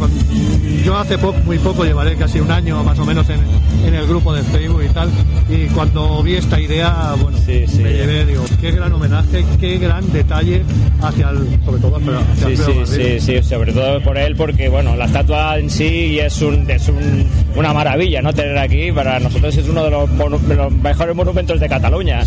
[0.85, 3.39] yo hace poco, muy poco, llevaré casi un año más o menos en,
[3.87, 5.09] en el grupo de Facebook y tal.
[5.49, 10.63] Y cuando vi esta idea, bueno, me llevé, digo, qué gran homenaje, qué gran detalle
[11.01, 14.95] hacia el, sobre todo hacia, Sí, sí, sí, sí, sobre todo por él, porque bueno,
[14.95, 18.33] la estatua en sí es, un, es un- una maravilla, ¿no?
[18.33, 22.23] Tener aquí, para nosotros es uno de los, monu- de los mejores monumentos de Cataluña.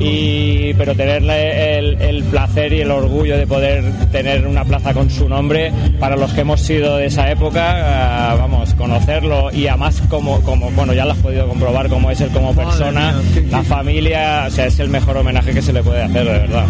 [0.00, 5.08] y, pero tenerle el, el placer y el orgullo de poder tener una plaza con
[5.10, 10.02] su nombre, para los que hemos sido de esa época, ah, vamos, conocerlo y además
[10.08, 13.14] como, como, bueno, ya lo has podido comprobar cómo es él como persona,
[13.50, 16.64] la familia, o sea, es el mejor homenaje que se le puede hacer, de verdad.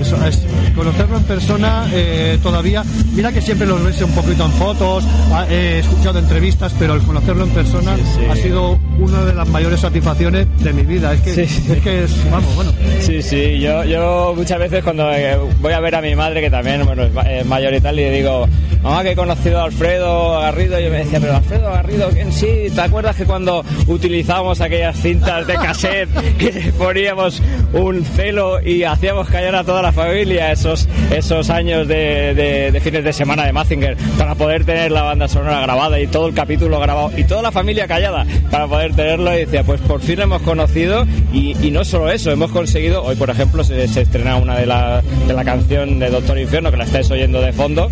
[0.00, 0.42] Eso es,
[0.74, 2.82] conocerlo en persona eh, todavía,
[3.14, 7.02] mira que siempre lo ves un poquito en fotos, ah, he escuchado entrevistas, pero el
[7.02, 7.96] conocerlo en persona
[8.30, 11.12] ha sido una de las mayores satisfacciones de mi vida.
[11.12, 12.72] Es que, es, que es, vamos, bueno.
[13.00, 16.50] Sí, sí, yo, yo muchas veces cuando eh, voy a ver a mi madre, que
[16.50, 18.48] también bueno, es ma- es mayor y tal, y digo,
[18.82, 22.46] mamá, que he conocido a Alfredo Garrido, y me decía, pero Alfredo Garrido, ¿quién sí?
[22.74, 27.40] ¿Te acuerdas que cuando utilizábamos aquellas cintas de cassette que poníamos
[27.72, 32.80] un celo y hacíamos callar a toda la familia esos, esos años de, de- de
[32.80, 36.34] fines de semana de Mazinger para poder tener la banda sonora grabada y todo el
[36.34, 39.32] capítulo grabado y toda la familia callada para poder tenerlo?
[39.34, 43.02] Y decía, pues por fin lo hemos conocido y, y no solo eso, hemos conseguido,
[43.04, 46.70] hoy por ejemplo se, se estrena una de la, de la canción de Doctor Infierno
[46.70, 47.90] que la estáis oyendo de fondo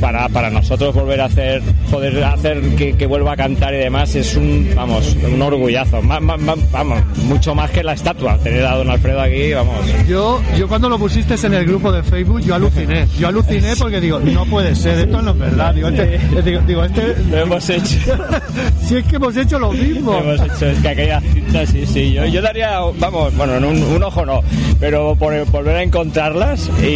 [0.00, 4.14] para, para nosotros volver a hacer, poder hacer que, que vuelva a cantar y demás
[4.14, 8.64] es un, vamos, un orgullazo, Ma- ma- ma- vamos, mucho más que la estatua, tener
[8.64, 9.74] a don Alfredo aquí, vamos.
[10.08, 13.06] Yo, yo cuando lo pusiste en el grupo de Facebook, yo aluciné.
[13.18, 15.74] Yo aluciné porque digo, no puede ser, esto no es verdad.
[15.74, 17.14] Digo, este, digo, digo, este...
[17.30, 17.96] Lo hemos hecho.
[18.86, 20.12] si es que hemos hecho lo mismo.
[20.12, 23.64] Lo hemos hecho, es que aquella cinta, sí, sí, yo, yo daría, vamos, bueno, en
[23.64, 24.42] un, un ojo no,
[24.78, 26.86] pero por volver a encontrarlas y,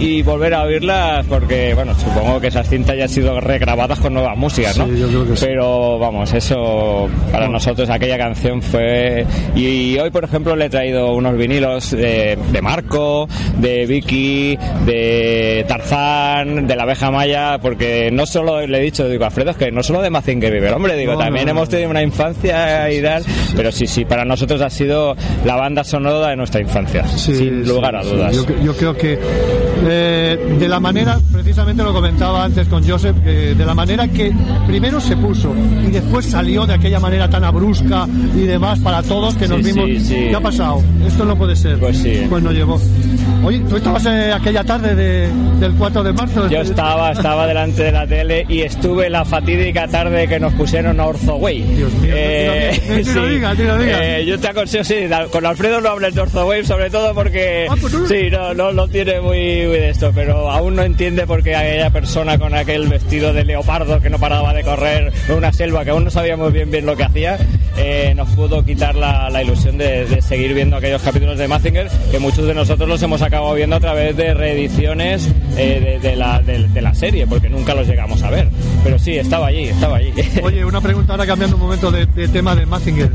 [0.00, 4.14] y volver a oírlas, porque, bueno, supongo que esas cintas ya han sido regrabadas con
[4.14, 4.86] nuevas músicas, ¿no?
[4.86, 5.44] Sí, yo creo que sí.
[5.46, 9.24] Pero, vamos, eso para nosotros, aquella canción fue...
[9.54, 13.28] Y, hoy, por ejemplo, le he traído unos vinilos de, de Marco,
[13.58, 19.24] de Vicky, de Tarzán, de la abeja maya, porque no solo le he dicho, digo,
[19.24, 21.58] Alfredo, es que no solo de Mazinger River, hombre, digo, No, también no, no.
[21.60, 23.24] hemos tenido una infancia y tal,
[23.56, 25.14] pero sí, sí, para nosotros ha sido
[25.44, 28.10] la banda sonora de nuestra infancia, Sí, sin sí, lugar a sí.
[28.10, 28.34] dudas.
[28.36, 29.18] Yo, yo creo que
[29.84, 34.32] eh, de la manera, precisamente lo comentaba antes con Joseph, que de la manera que
[34.66, 35.54] primero se puso
[35.86, 39.72] y después salió de aquella manera tan abrusca y demás para todos que nos Sí,
[39.72, 39.86] vimos.
[39.86, 40.14] sí, sí.
[40.30, 40.82] ¿Qué ha pasado?
[41.06, 41.78] Esto no puede ser.
[41.78, 42.26] Pues sí.
[42.28, 42.80] Pues no llegó.
[43.44, 45.28] Oye, tú estabas eh, aquella tarde de-
[45.60, 46.48] del 4 de marzo.
[46.48, 50.98] Yo estaba, estaba delante de la tele y estuve la fatídica tarde que nos pusieron
[51.00, 51.62] a Orzoway.
[51.62, 52.12] Dios mío.
[53.16, 54.94] Eh, yo te aconsejo, sí,
[55.30, 58.88] con Alfredo no hables de Orzoway, sobre todo porque Ah, pues sí, no, no lo
[58.88, 62.88] tiene muy, muy de esto, pero aún no entiende por qué aquella persona con aquel
[62.88, 66.52] vestido de leopardo que no paraba de correr en una selva, que aún no sabíamos
[66.52, 67.38] bien bien lo que hacía,
[67.76, 71.88] eh, nos pudo quitar la, la ilusión de, de seguir viendo aquellos capítulos de Mazinger,
[72.10, 76.16] que muchos de nosotros los hemos acabado viendo a través de reediciones eh, de, de
[76.16, 78.48] la, de- la serie, porque nunca los llegamos a ver.
[78.84, 80.12] Pero sí, estaba allí, estaba allí.
[80.42, 83.10] Oye, una pregunta ahora cambiando un momento de tema de Mazinger.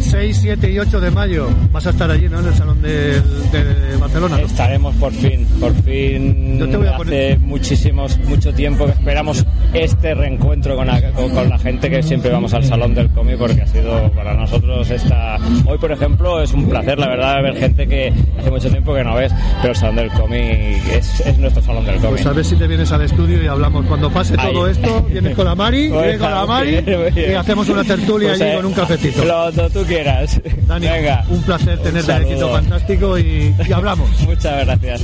[0.00, 2.40] 6, 7 y 8 de mayo vas a estar allí, ¿no?
[2.40, 4.38] En el Salón de, de Barcelona.
[4.38, 4.46] ¿no?
[4.46, 6.58] Estaremos por fin, por fin.
[6.58, 11.30] Yo te voy a hace muchísimos, mucho tiempo que esperamos este reencuentro con la, con,
[11.30, 14.88] con la gente que siempre vamos al salón del cómic porque ha sido para nosotros
[14.90, 15.36] esta.
[15.66, 19.04] Hoy, por ejemplo, es un placer, la verdad, ver gente que hace mucho tiempo que
[19.04, 22.10] no ves, pero el salón del cómic es, es nuestro salón del cómic.
[22.10, 23.86] Pues a ver si te vienes al estudio y hablamos.
[23.86, 24.52] Cuando pase Ahí.
[24.52, 26.84] todo esto, vienes con la Mari, vienes con la Mari
[27.16, 29.24] y hacemos una tertulia Pues, allí eh, con un cafetito.
[29.24, 30.40] Lo, lo tú quieras.
[30.66, 31.24] Dani, Venga.
[31.28, 32.28] un placer tenerte en saludo.
[32.28, 34.10] Quinto Fantástico y, y hablamos.
[34.20, 35.02] Muchas gracias.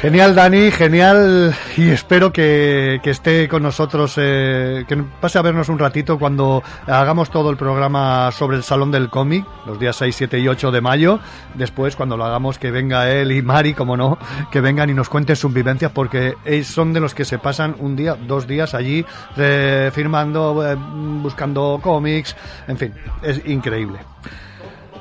[0.00, 1.54] Genial, Dani, genial.
[1.76, 6.62] Y espero que, que esté con nosotros, eh, que pase a vernos un ratito cuando
[6.86, 10.70] hagamos todo el programa sobre el Salón del Cómic, los días 6, 7 y 8
[10.70, 11.20] de mayo.
[11.52, 14.16] Después, cuando lo hagamos, que venga él y Mari, como no,
[14.50, 17.76] que vengan y nos cuenten sus vivencias, porque ellos son de los que se pasan
[17.78, 19.04] un día, dos días allí,
[19.36, 22.34] eh, firmando, eh, buscando cómics,
[22.68, 23.98] en fin, es increíble.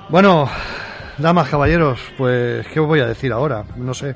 [0.09, 0.49] Bueno,
[1.21, 3.63] damas, caballeros, pues, ¿qué os voy a decir ahora?
[3.75, 4.15] No sé.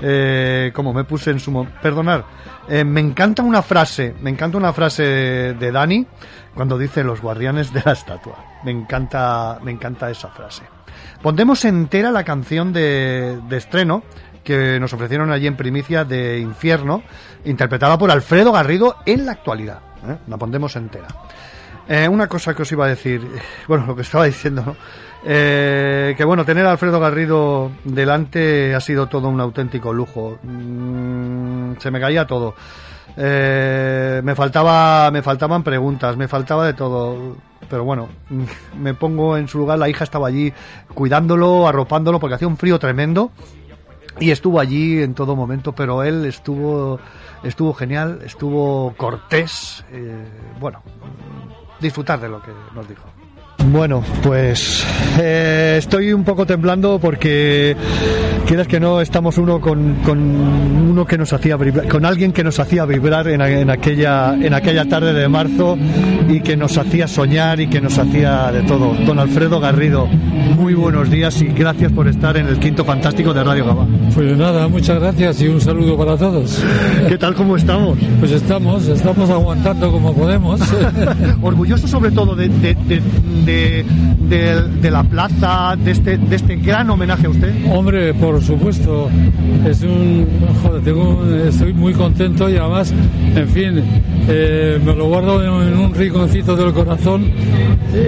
[0.00, 1.66] Eh, como me puse en su...
[1.82, 2.24] Perdonar,
[2.68, 6.06] eh, me encanta una frase, me encanta una frase de Dani
[6.54, 8.36] cuando dice los guardianes de la estatua.
[8.64, 10.62] Me encanta, me encanta esa frase.
[11.22, 14.02] Pondremos entera la canción de, de estreno
[14.44, 17.02] que nos ofrecieron allí en primicia de Infierno,
[17.44, 19.80] interpretada por Alfredo Garrido en la actualidad.
[20.06, 20.18] ¿eh?
[20.28, 21.08] La pondremos entera.
[21.88, 23.26] Eh, una cosa que os iba a decir,
[23.68, 24.76] bueno, lo que estaba diciendo, ¿no?
[25.26, 30.38] Eh, que bueno, tener a Alfredo Garrido delante ha sido todo un auténtico lujo.
[30.42, 32.54] Mm, se me caía todo.
[33.16, 37.36] Eh, me faltaba, me faltaban preguntas, me faltaba de todo.
[37.70, 38.08] Pero bueno,
[38.78, 39.78] me pongo en su lugar.
[39.78, 40.52] La hija estaba allí
[40.92, 43.30] cuidándolo, arropándolo, porque hacía un frío tremendo
[44.20, 45.72] y estuvo allí en todo momento.
[45.72, 47.00] Pero él estuvo,
[47.42, 49.86] estuvo genial, estuvo cortés.
[49.90, 50.28] eh,
[50.60, 50.82] bueno,
[51.80, 53.04] disfrutar de lo que nos dijo.
[53.72, 54.84] Bueno, pues
[55.18, 57.74] eh, estoy un poco temblando porque
[58.46, 62.44] quieras que no estamos uno con, con uno que nos hacía vibrar, con alguien que
[62.44, 65.76] nos hacía vibrar en, en aquella en aquella tarde de marzo
[66.28, 68.94] y que nos hacía soñar y que nos hacía de todo.
[69.06, 73.42] Don Alfredo Garrido, muy buenos días y gracias por estar en el quinto fantástico de
[73.44, 73.86] Radio Gabá.
[74.14, 76.62] Pues nada, muchas gracias y un saludo para todos.
[77.08, 77.98] ¿Qué tal cómo estamos?
[78.20, 80.60] Pues estamos, estamos aguantando como podemos.
[81.42, 83.00] Orgulloso sobre todo de, de, de,
[83.46, 87.52] de- de- de la plaza, de este, de este gran homenaje a usted.
[87.72, 89.08] Hombre, por supuesto,
[89.68, 90.26] es un.
[90.62, 92.92] Joder, tengo, estoy muy contento y además,
[93.36, 93.82] en fin,
[94.28, 97.30] eh, me lo guardo en, un rinconcito del corazón.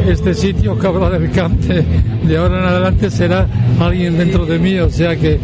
[0.09, 1.85] Este sitio, Cabra del Cante,
[2.27, 3.47] de ahora en adelante será
[3.79, 5.39] alguien dentro de mí, o sea que eh,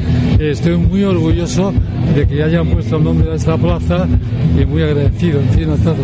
[0.50, 1.72] estoy muy orgulloso
[2.16, 4.06] de que hayan puesto el nombre de esta plaza
[4.60, 5.98] y muy agradecido, en fin, a todos.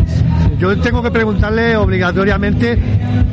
[0.57, 2.77] Yo tengo que preguntarle obligatoriamente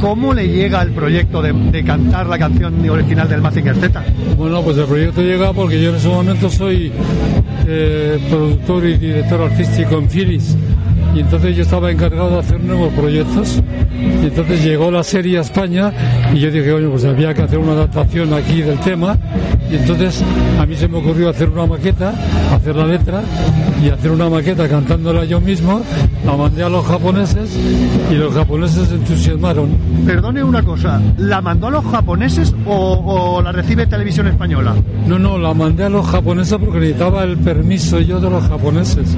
[0.01, 4.03] cómo le llega el proyecto de, cantar la canción original del Mazinger Z.
[4.37, 6.91] Bueno, pues el proyecto llega porque yo en ese momento soy
[7.67, 10.57] eh, productor y director artístico en Philips.
[11.17, 13.62] Y entonces yo estaba encargado de hacer nuevos proyectos.
[14.23, 15.91] Y entonces llegó la serie a España
[16.35, 19.17] y yo dije, oye, pues había que hacer una adaptación aquí del tema.
[19.71, 20.23] Y entonces
[20.61, 22.12] a mí se me ocurrió hacer una maqueta,
[22.53, 23.23] hacer la letra
[23.83, 25.81] y hacer una maqueta cantándola yo mismo.
[26.27, 27.59] La mandé a los japoneses
[28.11, 29.71] y los japoneses se entusiasmaron.
[30.05, 34.75] Perdone una cosa, ¿la mandó a los japoneses o, o la recibe Televisión Española?
[35.07, 39.17] No, no, la mandé a los japoneses porque necesitaba el permiso yo de los japoneses,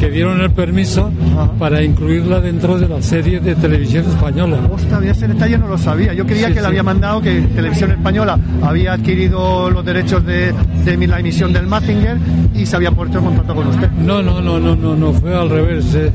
[0.00, 1.10] que dieron el permiso
[1.58, 4.58] para incluirla dentro de la serie de televisión española.
[4.70, 6.12] Ostras, ese detalle no lo sabía.
[6.14, 6.66] Yo creía Sí, que le sí.
[6.68, 10.52] había mandado que Televisión Española había adquirido los derechos de,
[10.84, 12.18] de la emisión del Mazinger
[12.54, 13.90] y se había puesto en contacto con usted.
[13.92, 15.94] No, no, no, no, no, no, fue al revés.
[15.94, 16.10] eh.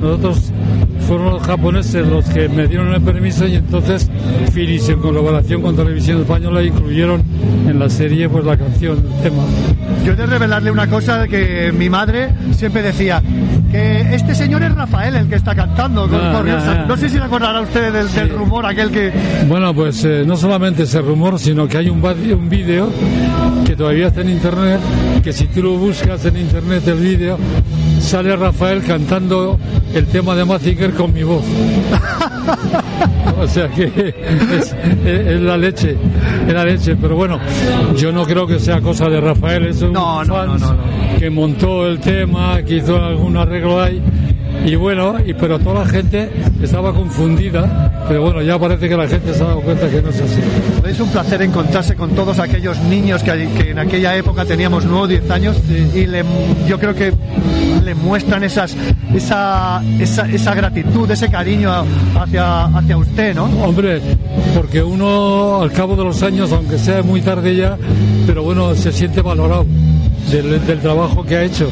[0.00, 0.52] Nosotros
[1.06, 4.10] fueron los japoneses los que me dieron el permiso y entonces
[4.52, 7.22] Philips en colaboración con Televisión Española incluyeron
[7.68, 9.42] en la serie pues la canción, el tema.
[10.04, 13.22] Yo he de revelarle una cosa que mi madre siempre decía,
[13.70, 16.08] que este señor es Rafael el que está cantando.
[16.08, 16.84] con- Ah.
[16.86, 19.12] No sé si le acordará usted del, del rumor aquel que...
[19.48, 22.90] Bueno, pues eh, no solamente ese rumor, sino que hay un, un vídeo
[23.66, 24.80] que todavía está en internet,
[25.22, 27.38] que si tú lo buscas en internet el vídeo,
[28.04, 29.58] sale Rafael cantando
[29.94, 31.42] el tema de Mazinger con mi voz.
[33.40, 34.74] o sea que es,
[35.04, 35.96] es- es la leche,
[36.46, 36.96] es la leche.
[36.96, 37.38] Pero bueno,
[37.96, 39.92] yo no creo que sea cosa de Rafael, es un
[40.28, 40.62] fans
[41.18, 44.00] que montó el tema, que hizo algún arreglo ahí.
[44.66, 46.30] Y bueno, y, pero toda la gente
[46.62, 50.08] estaba confundida, pero bueno, ya parece que la gente se ha dado cuenta que no
[50.08, 50.40] es así.
[50.88, 55.00] Es un placer encontrarse con todos aquellos niños que, que en aquella época teníamos 9
[55.02, 55.56] o 10 años
[55.94, 56.24] y le-
[56.66, 57.12] yo creo que
[57.84, 58.76] le muestran esas,
[59.14, 61.70] esa, esa, esa gratitud, ese cariño
[62.14, 63.44] hacia, hacia usted, ¿no?
[63.62, 64.00] Hombre,
[64.54, 67.76] porque uno al cabo de los años, aunque sea muy tarde ya,
[68.26, 69.66] pero bueno, se siente valorado
[70.30, 71.70] del, del trabajo que ha hecho,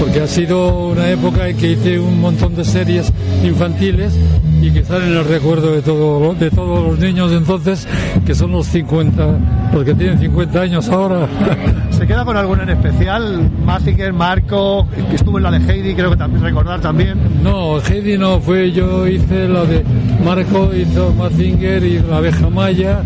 [0.00, 3.12] porque ha sido una época en que hice un montón de series
[3.44, 4.14] infantiles
[4.62, 7.86] y que están en el recuerdo de, todo, de todos los niños de entonces,
[8.26, 9.38] que son los 50,
[9.72, 11.26] los que tienen 50 años ahora.
[11.90, 13.50] ¿Se queda con alguna en especial?
[13.64, 17.18] Mazinger, Marco, que estuvo en la de Heidi, creo que también recordar también.
[17.42, 19.82] No, Heidi no fue, yo hice la de
[20.24, 23.02] Marco, hizo Mazinger y la abeja maya,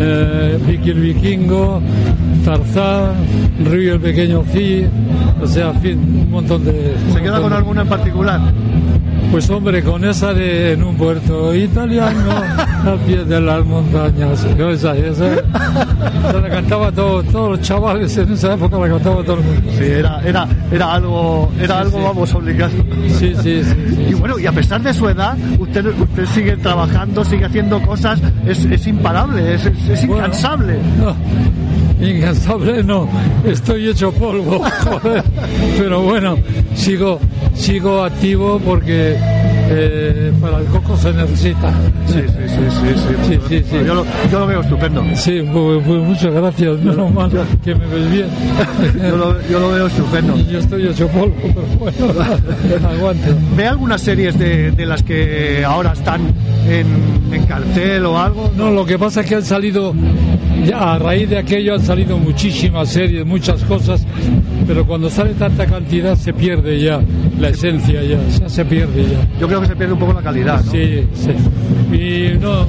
[0.00, 1.80] eh, Vicky el vikingo,
[2.48, 3.12] Tarzán,
[3.62, 4.86] Río el pequeño Fi,
[5.42, 6.94] o sea, fin, un montón de...
[7.12, 8.40] ¿Se queda con alguna en particular?
[9.30, 12.30] Pues hombre, con esa de en un puerto italiano,
[12.86, 18.32] al pie de las montañas, esa, esa, esa la cantaba todo, todos los chavales en
[18.32, 19.70] esa época la cantaba todo el mundo.
[19.76, 22.72] Sí, era, era, era algo, era algo vamos, obligado.
[23.18, 27.22] Sí, sí, sí, Y bueno, y a pesar de su edad, usted, usted sigue trabajando,
[27.26, 30.78] sigue haciendo cosas, es, es imparable, es, es- es incansable.
[32.00, 33.08] Incansable no,
[33.44, 35.24] estoy hecho polvo, joder.
[35.76, 36.36] Pero bueno,
[36.74, 37.18] sigo,
[37.54, 39.16] sigo activo porque
[39.70, 41.72] eh, para el coco se necesita.
[42.06, 43.14] Sí, sí, sí, sí.
[43.28, 43.76] sí, sí, sí.
[43.86, 45.04] Yo, lo, yo lo veo estupendo.
[45.14, 47.30] Sí, pues, pues muchas gracias, menos mal
[47.64, 48.26] que me ves bien.
[49.08, 50.36] Yo lo, yo lo veo estupendo.
[50.50, 53.34] Yo estoy hecho polvo, pero bueno, aguante.
[53.56, 56.20] ¿Ve algunas series de, de las que ahora están
[56.68, 58.50] en, en cartel o algo?
[58.56, 59.94] No, lo que pasa es que han salido,
[60.74, 64.06] a raíz de aquello han salido muchísimas series, muchas cosas,
[64.68, 67.00] pero cuando sale tanta cantidad se pierde ya
[67.40, 69.40] la esencia, ya, ya se pierde ya.
[69.40, 70.62] Yo creo que se pierde un poco la calidad.
[70.62, 70.70] ¿no?
[70.70, 71.96] Sí, sí.
[71.96, 72.66] Y no,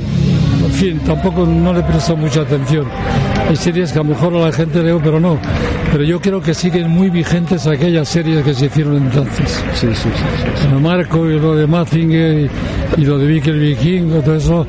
[0.70, 2.86] en fin, tampoco no le presto mucha atención.
[3.50, 5.38] Hay series que a lo mejor a la gente leo, pero no.
[5.92, 9.64] Pero yo creo que siguen muy vigentes aquellas series que se hicieron entonces.
[9.74, 10.68] Sí, sí, sí.
[10.70, 12.50] Lo de Marco y lo de Mazinger
[12.98, 14.68] y, y lo de Vicky el Vikingo, todo eso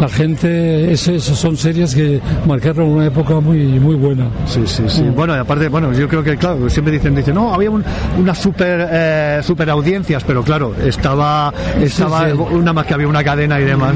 [0.00, 4.24] la gente, eso, eso son series que marcaron una época muy, muy buena.
[4.46, 5.02] Sí, sí, sí.
[5.14, 7.84] Bueno, y aparte, bueno, yo creo que, claro, siempre dicen, dicen, no, había un-
[8.18, 12.36] unas super, eh, super audiencias, pero claro, estaba, estaba sí.
[12.50, 13.94] una más que había una cadena y demás.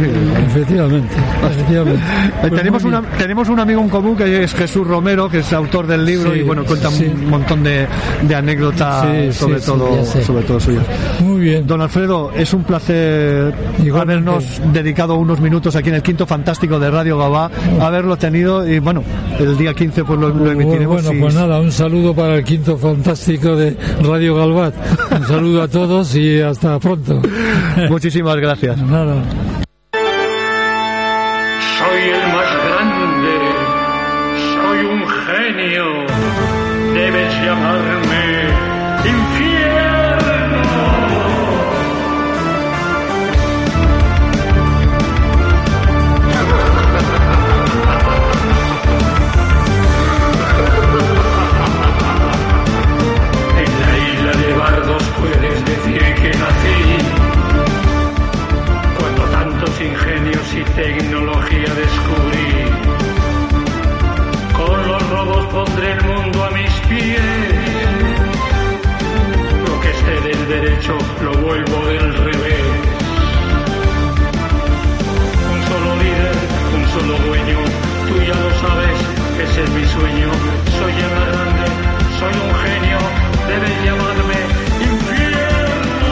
[0.49, 1.15] Efectivamente,
[2.51, 5.87] tenemos, muy una, tenemos un amigo en común que es Jesús Romero, que es autor
[5.87, 7.05] del libro Sí, y bueno, cuenta sí.
[7.07, 7.87] un montón de,
[8.23, 10.85] de anécdotas Sí, sobre todo sobre todo suyas.
[11.21, 11.67] Muy bien.
[11.67, 13.55] Don Alfredo, es un placer
[13.95, 18.79] habernos dedicado unos minutos aquí en el Quinto Fantástico de Radio Gabá, haberlo tenido y
[18.79, 19.03] bueno,
[19.39, 21.03] el día 15 pues lo, lo emitiremos.
[21.03, 24.75] Bueno, y- pues nada, un saludo para el quinto fantástico de Radio Galvat.
[25.19, 27.21] Un saludo a todos y hasta pronto.
[27.91, 28.77] Muchísimas gracias.
[28.83, 29.15] Nada.
[37.57, 38.25] Llamarme
[39.05, 40.65] infierno.
[53.63, 56.81] En la isla de Bardos puedes decir que nací
[58.99, 61.16] cuando tantos ingenios y tecnología
[79.57, 80.29] ese es mi sueño.
[80.79, 81.67] Soy el grande,
[82.19, 82.99] soy un genio,
[83.49, 84.39] debes llamarme
[84.91, 86.11] infierno.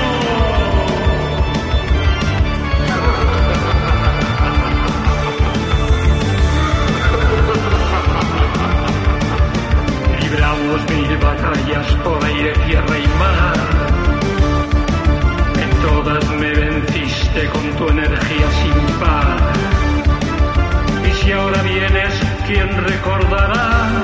[10.21, 13.57] Libramos mil batallas por aire, tierra y mar.
[15.65, 18.49] En todas me venciste con tu energía
[23.05, 24.04] ¿quién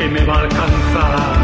[0.00, 1.36] que me va a alcanzar.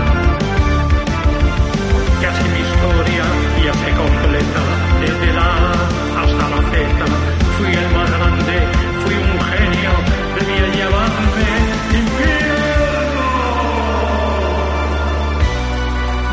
[2.22, 3.24] Casi mi historia
[3.64, 4.62] ya se completa.
[5.02, 5.74] Desde la A
[6.22, 7.04] hasta la Z.
[7.56, 8.56] Fui el más grande,
[9.02, 9.92] fui un genio.
[10.36, 11.52] Debía llamarme
[12.00, 13.24] infierno.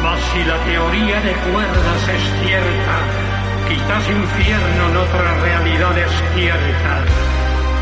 [0.03, 2.95] Mas si la teoría de cuerdas es cierta,
[3.67, 6.93] quizás infierno en otra realidad despierta,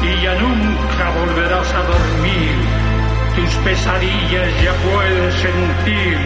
[0.01, 2.80] y ya nunca volverás a dormir,
[3.35, 6.17] tus pesadillas ya puedes sentir.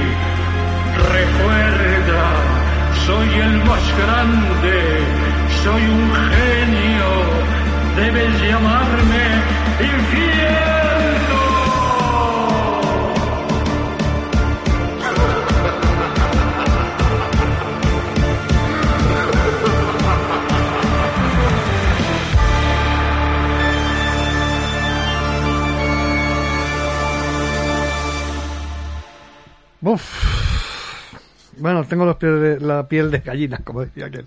[1.13, 2.25] Recuerda,
[3.05, 4.77] soy el más grande,
[5.63, 7.11] soy un genio,
[7.97, 9.25] debes llamarme
[9.79, 10.74] infierno.
[31.87, 34.25] Tengo los la piel de gallina, como decía aquel.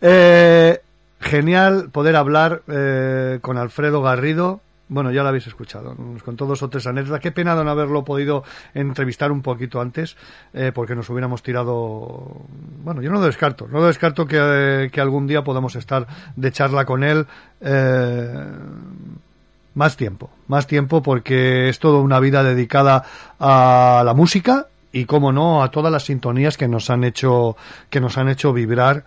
[0.00, 0.80] Eh,
[1.20, 4.60] genial poder hablar eh, con Alfredo Garrido.
[4.90, 7.20] Bueno, ya lo habéis escuchado, nos contó dos o tres anécdotas.
[7.20, 8.42] Qué pena de no haberlo podido
[8.72, 10.16] entrevistar un poquito antes,
[10.54, 12.40] eh, porque nos hubiéramos tirado.
[12.82, 16.06] Bueno, yo no lo descarto, no lo descarto que, eh, que algún día podamos estar
[16.36, 17.26] de charla con él.
[19.74, 23.04] más tiempo, más tiempo porque es toda una vida dedicada
[23.38, 27.56] a la música y como no a todas las sintonías que nos han hecho
[27.90, 29.04] que nos han hecho vibrar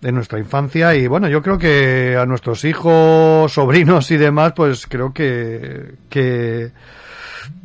[0.00, 4.86] de nuestra infancia y bueno, yo creo que a nuestros hijos, sobrinos y demás, pues
[4.86, 6.70] creo que que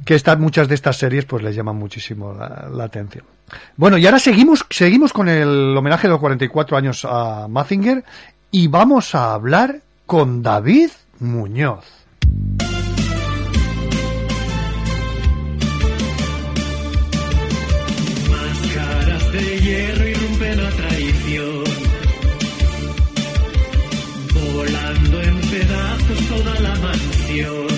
[0.05, 3.25] que estas muchas de estas series pues les llaman muchísimo la, la atención.
[3.75, 8.03] Bueno, y ahora seguimos seguimos con el homenaje de los 44 años a Mazinger
[8.49, 12.00] y vamos a hablar con David Muñoz.
[19.31, 21.63] de hierro irrumpe la traición.
[24.53, 27.70] Volando en pedazos toda la mansión.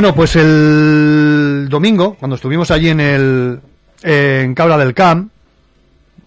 [0.00, 3.60] Bueno, pues el domingo, cuando estuvimos allí en el
[4.04, 5.32] en Cabra del Camp,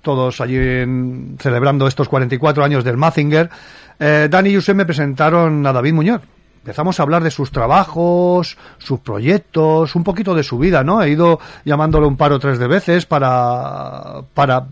[0.02, 3.50] todos allí en- celebrando estos 44 años del Mazinger,
[3.98, 6.22] eh, Dani y José me presentaron a David Muñoz.
[6.58, 11.02] Empezamos a hablar de sus trabajos, sus proyectos, un poquito de su vida, ¿no?
[11.02, 14.66] He ido llamándolo un par o tres de veces para, para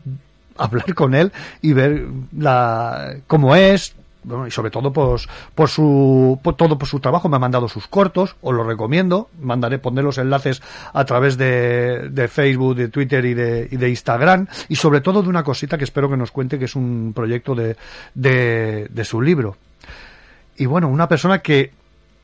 [0.57, 1.31] hablar con él
[1.61, 2.05] y ver
[2.37, 7.29] la, cómo es, bueno, y sobre todo pues, por su por todo por su trabajo
[7.29, 10.61] me ha mandado sus cortos os los recomiendo mandaré poner los enlaces
[10.93, 15.21] a través de, de Facebook de Twitter y de, y de Instagram y sobre todo
[15.23, 17.77] de una cosita que espero que nos cuente que es un proyecto de,
[18.13, 19.55] de, de su libro
[20.57, 21.71] y bueno una persona que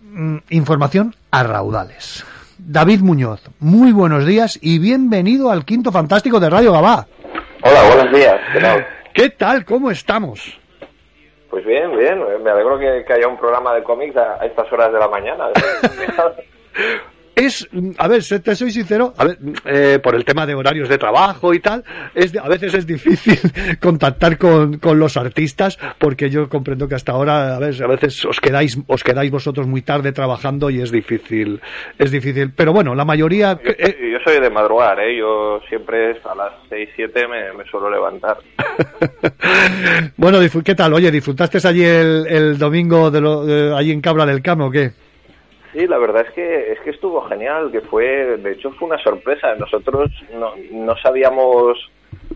[0.02, 2.26] mm, información a raudales
[2.58, 7.08] David Muñoz muy buenos días y bienvenido al quinto fantástico de Radio Gabá
[7.68, 8.36] Hola, buenos días.
[8.54, 8.88] ¿Qué tal?
[9.14, 9.66] ¿qué tal?
[9.66, 10.60] ¿cómo estamos?
[11.56, 12.22] Pues bien, bien.
[12.44, 15.08] Me alegro que, que haya un programa de cómics a, a estas horas de la
[15.08, 15.48] mañana.
[17.36, 20.90] es, mm, a ver, te soy sincero, a ver, eh, por el tema de horarios
[20.90, 21.84] de trabajo y tal,
[22.14, 23.40] es, a veces es difícil
[23.80, 28.24] contactar con, con los artistas porque yo comprendo que hasta ahora, a ver, a veces
[28.26, 31.62] os quedáis, os quedáis vosotros muy tarde trabajando y es difícil,
[31.98, 35.18] es difícil, pero bueno, la mayoría, Yo, yo soy de madrugar, ¿eh?
[35.18, 38.38] Yo siempre a las 6, 7 me, me suelo levantar.
[40.18, 40.94] bueno, ¿qué tal?
[40.94, 45.05] Oye, ¿disfrutaste allí el, el domingo de lo, allí en Cabra del Camo o qué?
[45.76, 48.98] Sí, la verdad es que es que estuvo genial, que fue, de hecho fue una
[49.04, 49.56] sorpresa.
[49.56, 51.78] Nosotros no, no sabíamos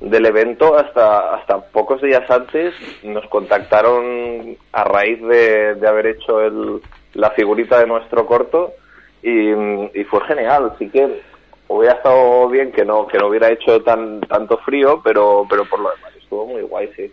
[0.02, 2.74] del evento hasta hasta pocos días antes.
[3.02, 6.82] Nos contactaron a raíz de, de haber hecho el,
[7.14, 8.74] la figurita de nuestro corto
[9.24, 10.74] y, y fue genial.
[10.76, 11.22] Así que
[11.70, 15.80] hubiera estado bien que no que no hubiera hecho tan tanto frío, pero pero por
[15.80, 17.10] lo demás estuvo muy guay, sí.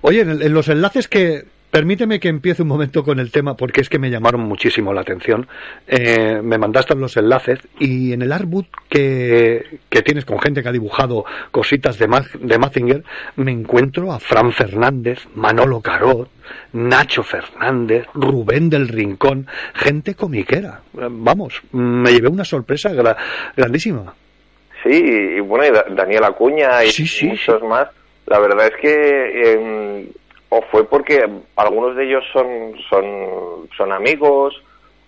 [0.00, 1.44] Oye, en, en los enlaces que...
[1.80, 5.02] Permíteme que empiece un momento con el tema, porque es que me llamaron muchísimo la
[5.02, 5.46] atención.
[5.86, 10.70] Eh, me mandaste los enlaces y en el artbook que, que tienes con gente que
[10.70, 13.04] ha dibujado cositas de, Ma- de Mazinger,
[13.36, 16.30] me encuentro a Fran Fernández, Manolo Carot,
[16.72, 20.80] Nacho Fernández, Rubén del Rincón, gente comiquera.
[20.94, 23.18] Vamos, me llevé una sorpresa gra-
[23.54, 24.14] grandísima.
[24.82, 26.88] Sí, y bueno, y Da- Daniel Acuña y
[27.26, 27.88] muchos más.
[28.28, 30.08] La verdad es que eh,
[30.48, 34.54] o fue porque algunos de ellos son son son amigos,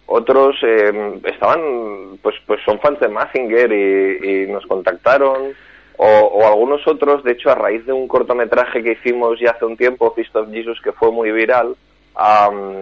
[0.07, 5.55] otros eh, estaban pues pues son fans de Mazinger y, nos contactaron
[6.01, 9.77] o, algunos otros, de hecho, a raíz de un cortometraje que hicimos ya hace un
[9.77, 11.75] tiempo, Fist of Jesus, que fue muy viral,
[12.15, 12.73] am,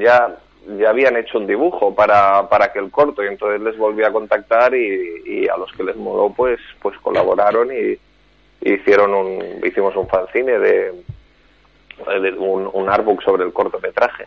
[0.00, 0.36] ya
[0.78, 4.74] ya habían hecho un dibujo para, para aquel corto y entonces les volví a contactar
[4.74, 7.98] y, a los que les moló pues pues colaboraron y,
[8.60, 10.92] y hicieron un hicimos un fanzine de
[12.38, 14.26] un, un artbook sobre el cortometraje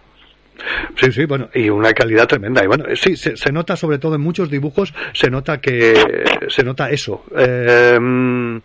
[0.95, 2.63] Sí, sí, bueno, y una calidad tremenda.
[2.63, 6.63] Y bueno, sí, se, se nota sobre todo en muchos dibujos, se nota que se
[6.63, 8.57] nota eso, mm,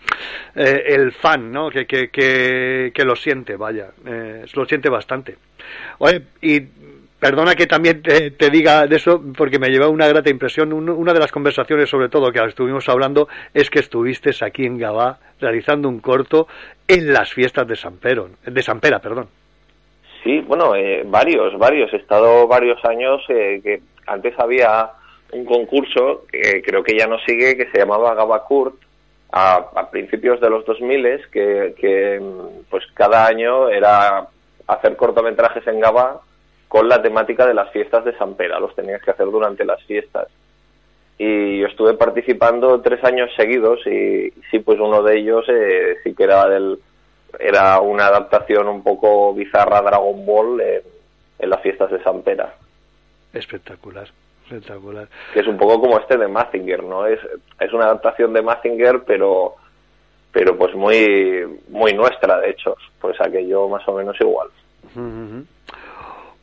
[0.54, 1.70] eh, el fan, ¿no?
[1.70, 5.36] Que, que, que, que lo siente, vaya, eh, lo siente bastante.
[5.98, 6.60] Oye, y
[7.18, 10.72] perdona que también te, diga de eso, porque me llevó una grata impresión.
[10.72, 14.78] Un- una de las conversaciones, sobre todo, que estuvimos hablando, es que estuviste aquí en
[14.78, 16.46] Gabá realizando un corto
[16.86, 19.28] en las fiestas de San Pero, de San Pera, perdón.
[20.24, 21.92] Sí, bueno, eh, varios, varios.
[21.92, 24.90] He estado varios años eh, que antes había
[25.32, 28.74] un concurso que creo que ya no sigue que se llamaba Gabakurt
[29.30, 32.20] a, a principios de los 2000 que, que
[32.70, 34.26] pues cada año era
[34.66, 36.20] hacer cortometrajes en Gabá
[36.68, 38.60] con la temática de las fiestas de San Pera.
[38.60, 40.28] Los tenías que hacer durante las fiestas.
[41.18, 46.14] Y yo estuve participando tres años seguidos y sí, pues uno de ellos eh, sí
[46.14, 46.78] que era del
[47.38, 50.82] era una adaptación un poco bizarra a Dragon Ball en,
[51.38, 52.54] en las fiestas de San Pera,
[53.34, 54.08] Espectacular,
[54.44, 55.08] espectacular.
[55.34, 57.06] que es un poco como este de Mazinger, ¿no?
[57.06, 57.20] Es,
[57.60, 59.56] es una adaptación de Mazinger, pero
[60.32, 64.48] pero pues muy muy nuestra, de hecho, pues aquello más o menos igual.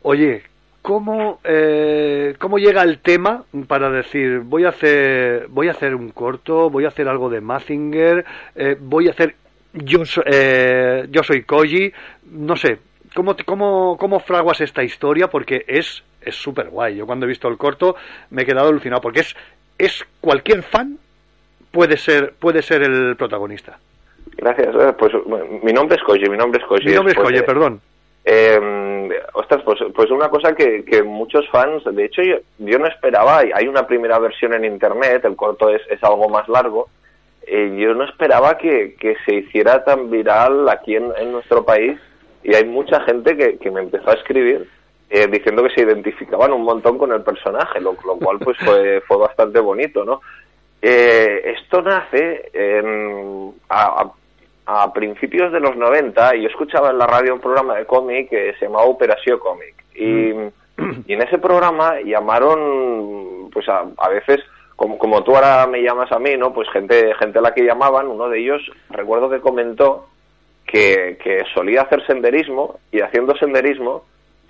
[0.08, 0.44] Oye,
[0.84, 6.10] ¿cómo, eh, ¿cómo llega el tema para decir voy a hacer voy a hacer un
[6.12, 8.24] corto, voy a hacer algo de Mazinger,
[8.56, 9.34] eh, voy a hacer
[9.74, 11.92] yo, eh, yo soy Koji,
[12.34, 12.78] no sé,
[13.16, 15.28] ¿cómo, te- cómo, cómo fraguas esta historia?
[15.28, 16.98] Porque es es súper guay.
[16.98, 17.96] Yo cuando he visto el corto
[18.30, 19.36] me he quedado alucinado porque es
[19.80, 21.00] es cualquier fan
[21.72, 23.80] puede ser puede ser el protagonista.
[24.38, 24.68] Gracias.
[24.76, 26.86] eh, Pues bueno, mi nombre es Koji, mi nombre es Koji.
[26.86, 27.82] Mi nombre es Koji, de- perdón.
[28.28, 32.88] Eh, ostras, pues, pues una cosa que, que muchos fans, de hecho yo, yo no
[32.88, 36.88] esperaba, hay una primera versión en internet, el corto es, es algo más largo,
[37.46, 42.00] eh, yo no esperaba que, que se hiciera tan viral aquí en, en nuestro país
[42.44, 44.68] y hay mucha gente que, que me empezó a escribir
[45.12, 49.02] eh, diciendo que se identificaban un montón con el personaje, lo, lo cual pues fue,
[49.08, 50.22] fue bastante bonito, ¿no?
[50.82, 52.50] Eh, esto nace
[53.70, 54.12] a, a-
[54.66, 58.30] a principios de los 90 y yo escuchaba en la radio un programa de cómic
[58.30, 59.76] que se llamaba Operación Cómic.
[59.96, 60.32] Y,
[61.08, 64.42] y en ese programa llamaron pues a, a veces
[64.76, 67.64] como, como tú ahora me llamas a mí no pues gente gente a la que
[67.64, 70.08] llamaban uno de ellos recuerdo que comentó
[70.66, 74.04] que, que solía hacer senderismo y haciendo senderismo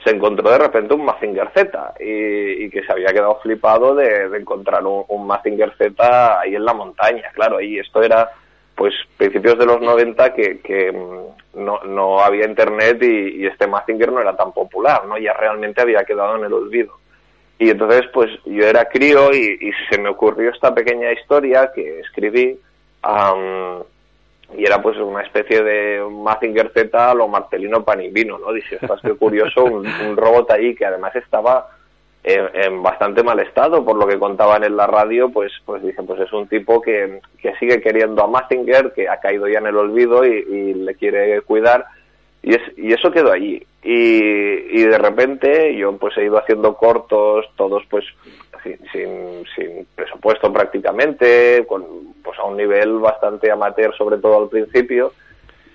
[0.03, 4.29] se encontró de repente un Mazinger Z y, y que se había quedado flipado de,
[4.29, 8.29] de encontrar un, un Mazinger Z ahí en la montaña, claro, y esto era
[8.75, 14.11] pues principios de los 90 que, mm, no, no había internet y, y este Mazinger
[14.11, 15.17] no era tan popular, ¿no?
[15.17, 16.93] Ya realmente había quedado en el olvido.
[17.57, 22.01] Y entonces pues yo era crío y, y se me ocurrió esta pequeña historia que
[22.01, 22.59] escribí
[23.01, 23.81] am,
[24.57, 28.51] y era pues una especie de Mazinger Z lo Marcelino Panivino, ¿no?
[28.51, 31.74] Dije, estás qué curioso, un, un robot ahí que además estaba
[32.25, 36.19] en, bastante mal estado, por lo que contaban en la radio, pues pues dicen, pues
[36.21, 39.77] es un tipo que, que sigue queriendo a Mazinger, que ha caído ya en el
[39.77, 41.85] olvido y, y le quiere cuidar,
[42.41, 43.63] y, es, y eso quedó allí.
[43.83, 48.05] Y, y de repente yo pues he ido haciendo cortos, todos pues
[48.63, 51.83] sin, sin, sin presupuesto prácticamente, con,
[52.23, 55.13] pues a un nivel bastante amateur sobre todo al principio,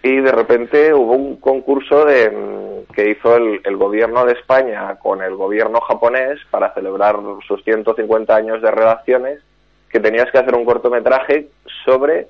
[0.03, 5.23] y de repente hubo un concurso de, mm, que hizo el, gobierno de España con
[5.23, 9.41] el gobierno japonés para celebrar sus 150 años de relaciones,
[9.91, 11.49] que tenías que hacer un cortometraje
[11.85, 12.29] sobre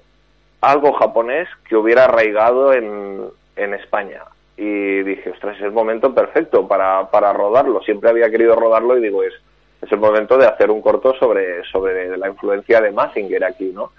[0.61, 3.25] algo japonés que hubiera arraigado en,
[3.57, 4.23] en España.
[4.57, 7.83] Y dije, ostras, es el momento perfecto para, para rodarlo.
[7.83, 9.35] Siempre había querido rodarlo y digo, es,
[9.81, 13.93] es el momento de hacer un corto sobre, sobre la influencia de Mazinger aquí, ¿no?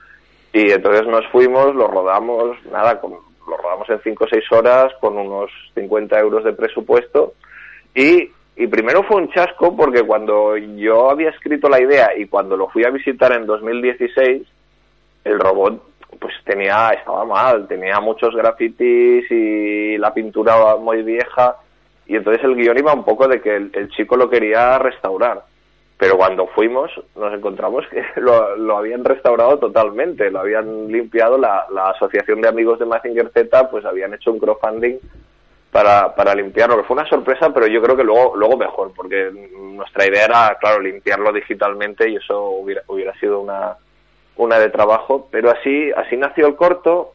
[0.54, 4.94] Y entonces nos fuimos, lo rodamos, nada, con, lo rodamos en 5 o 6 horas
[5.00, 7.34] con unos 50 euros de presupuesto.
[7.94, 12.56] Y, y primero fue un chasco porque cuando yo había escrito la idea y cuando
[12.56, 14.48] lo fui a visitar en 2016,
[15.26, 15.84] el robot
[16.20, 21.58] pues tenía, estaba mal, tenía muchos grafitis y la pintura muy vieja.
[22.08, 25.51] Y entonces el guion iba un poco de que el, el chico lo quería restaurar
[26.02, 31.68] pero cuando fuimos nos encontramos que lo, lo habían restaurado totalmente, lo habían limpiado, la,
[31.72, 34.98] la Asociación de Amigos de Mazinger Z pues habían hecho un crowdfunding
[35.72, 39.30] para, para limpiarlo, que fue una sorpresa, pero yo creo que luego, luego mejor, porque
[39.60, 43.78] nuestra idea era, claro, limpiarlo digitalmente y eso hubiera, hubiera sido una,
[44.38, 47.14] una de trabajo, pero así, así nació el corto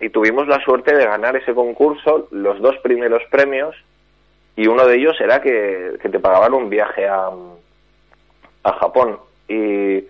[0.00, 3.74] y tuvimos la suerte de ganar ese concurso, los dos primeros premios,
[4.54, 7.30] y uno de ellos era que, que te pagaban un viaje a,
[8.64, 10.04] a Japón y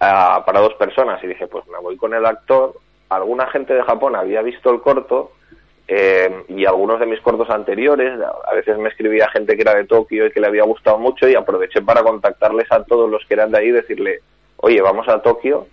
[0.00, 1.22] a- para dos personas.
[1.22, 2.74] Y dije pues me voy con el actor.
[3.08, 5.32] Alguna gente de Japón había visto el corto
[5.88, 9.84] eh, y algunos de mis cortos anteriores, a veces me escribía gente que era de
[9.84, 13.34] Tokio y que le había gustado mucho y aproveché para contactarles a todos los que
[13.34, 14.20] eran de ahí y decirle,
[14.58, 15.66] oye, vamos a Tokio,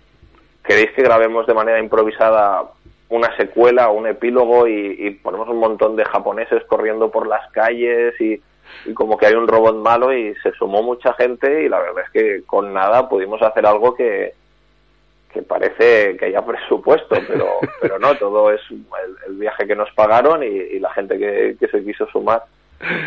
[0.64, 2.64] ¿queréis que grabemos de manera improvisada
[3.08, 7.50] una secuela o un epílogo y, y ponemos un montón de japoneses corriendo por las
[7.52, 8.42] calles y,
[8.86, 12.04] y como que hay un robot malo y se sumó mucha gente y la verdad
[12.04, 14.34] es que con nada pudimos hacer algo que,
[15.32, 20.42] que parece que haya presupuesto, pero, pero no, todo es el, viaje que nos pagaron
[20.42, 22.42] y, la gente que, que se quiso sumar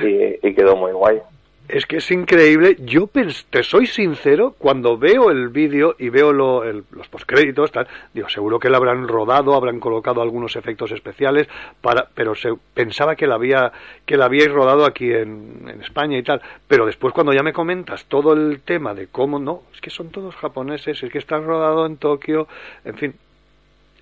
[0.03, 1.21] y, y quedó muy guay.
[1.69, 2.75] Es que es increíble.
[2.81, 7.87] Yo te soy sincero, cuando veo el vídeo y veo lo- el- los postcréditos, tal,
[8.13, 11.47] digo, seguro que lo habrán rodado, habrán colocado algunos efectos especiales,
[11.81, 13.71] para, pero se, pensaba que la había
[14.05, 16.41] que la habíais rodado aquí en, en España y tal.
[16.67, 20.09] Pero después cuando ya me comentas todo el tema de cómo no, es que son
[20.09, 22.47] todos japoneses, es que están rodado en Tokio,
[22.83, 23.15] en fin,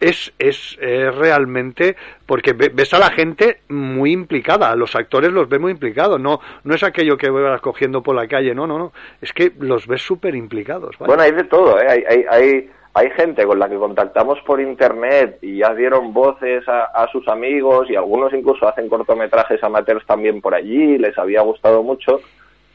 [0.02, 1.96] es, es, es realmente
[2.26, 6.20] porque ve- ves a la gente muy implicada, a los actores los ves muy implicados,
[6.20, 8.92] no, no es aquello que vas cogiendo por la calle, no, no, no,
[9.22, 10.98] es que los ves súper implicados.
[10.98, 11.08] vaya.
[11.08, 11.86] Bueno, hay de todo, ¿eh?
[11.88, 16.68] hay, hay, hay, hay gente con la que contactamos por internet y ya dieron voces
[16.68, 21.84] a, sus amigos y algunos incluso hacen cortometrajes amateurs también por allí, les había gustado
[21.84, 22.22] mucho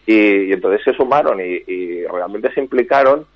[0.06, 3.26] y, entonces se sumaron y realmente se implicaron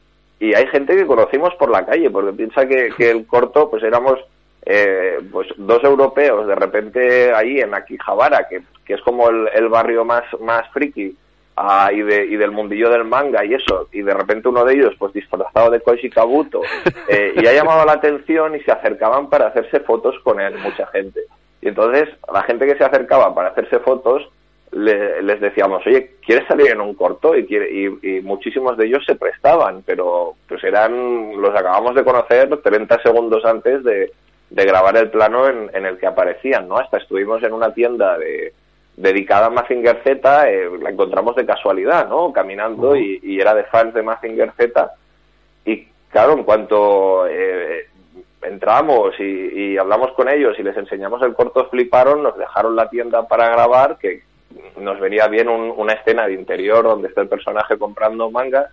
[0.41, 3.83] y hay gente que conocimos por la calle porque piensa que, que el corto pues
[3.83, 4.19] éramos
[4.65, 10.05] eh, pues dos europeos de repente ahí en Akihabara que, que es como el, barrio
[10.05, 11.15] más más friki
[11.57, 14.75] ah, y, de, y del mundillo del manga y eso, y de repente uno de
[14.75, 16.63] ellos, pues disfrazado de Koichi Kabuto,
[17.09, 20.87] eh, y ha llamado la atención y se acercaban para hacerse fotos con él, mucha
[20.87, 21.21] gente.
[21.63, 24.29] Y entonces, la gente que se acercaba para hacerse fotos,
[24.73, 27.37] le- les decíamos, oye, ¿quieres salir en un corto?
[27.37, 32.05] Y, quiere- y, y muchísimos de ellos se prestaban, pero pues eran, los acabamos de
[32.05, 34.13] conocer 30 segundos antes de,
[34.51, 36.77] de grabar el plano en, en el que aparecían, ¿no?
[36.79, 38.53] Hasta estuvimos en una tienda de,
[38.97, 42.33] dedicada a Mazinger Z, eh, la encontramos de casualidad, ¿no?
[42.33, 44.93] Caminando y, y era de fans de Mazinger Z.
[45.65, 47.87] Y claro, en cuanto eh,
[48.43, 49.23] entramos y,
[49.73, 53.49] y hablamos con ellos y les enseñamos el corto, fliparon, nos dejaron la tienda para
[53.51, 54.23] grabar, que
[54.79, 58.67] nos venía bien un- una escena de interior donde está el personaje comprando mangas.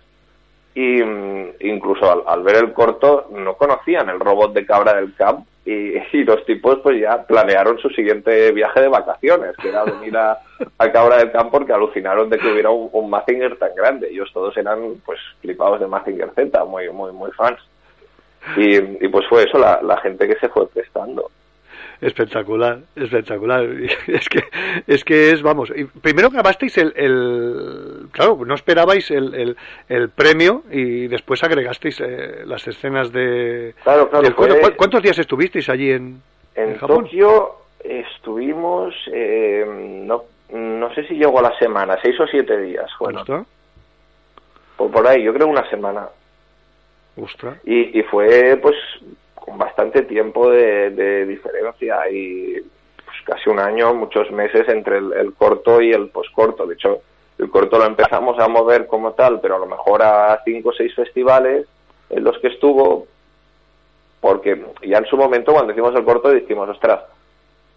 [0.74, 5.14] Y mm, incluso al, al ver el corto no conocían el robot de cabra del
[5.14, 10.16] camp y, los tipos pues ya planearon su siguiente viaje de vacaciones, que era venir
[10.16, 10.38] a,
[10.78, 14.08] a Cabra del Camp porque alucinaron de que hubiera un, un Mazinger tan grande.
[14.10, 17.58] Ellos todos eran pues flipados de Mazinger Z, muy, muy, muy fans.
[18.56, 21.30] Y, y pues fue eso, la, la gente que se fue prestando.
[22.00, 23.64] Espectacular, espectacular.
[24.06, 24.44] Es que
[24.86, 29.56] es, que es vamos, y primero grabasteis el, el claro, no esperabais el, el,
[29.88, 33.74] el premio y después agregasteis eh, las escenas de...
[33.82, 34.68] Claro, claro, del fue- corto.
[34.70, 36.22] ¿Cu- ¿Cuántos días estuvisteis allí en,
[36.54, 37.04] En Japón?
[37.04, 39.64] Tokio estuvimos, eh,
[40.06, 40.22] no,
[40.52, 42.88] no sé si llegó a la semana, seis o siete días.
[43.00, 43.44] Ostras,
[44.76, 46.08] Por, por ahí, yo creo una semana.
[47.16, 47.56] ostras.
[47.64, 48.76] Y, y fue pues
[49.40, 52.56] con bastante tiempo de, de diferencia y
[53.04, 56.66] pues, casi un año, muchos meses entre el, corto y el poscorto.
[56.66, 57.00] De hecho,
[57.38, 60.72] el corto lo empezamos a mover como tal, pero a lo mejor a cinco o
[60.72, 61.66] seis festivales
[62.10, 63.06] en los que estuvo,
[64.20, 67.00] porque ya en su momento cuando hicimos el corto dijimos, ostras,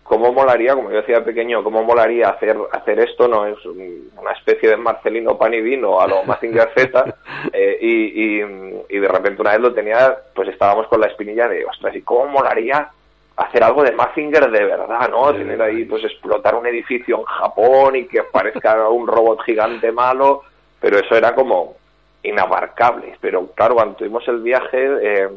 [0.03, 3.27] ¿cómo molaría, como yo decía de pequeño, cómo molaría hacer hacer esto?
[3.27, 7.15] No es un- una especie de Marcelino pan y vino a lo Mazinger Z
[7.53, 11.47] eh, y, y, y de repente una vez lo tenía, pues estábamos con la espinilla
[11.47, 12.89] de, ostras, ¿y cómo molaría
[13.37, 15.33] hacer algo de Mazinger de verdad, ¿no?
[15.33, 20.43] Tener ahí, pues explotar un edificio en Japón y que parezca un robot gigante malo,
[20.79, 21.75] pero eso era como
[22.23, 23.15] inabarcable.
[23.19, 25.29] Pero claro, cuando tuvimos el viaje, eh,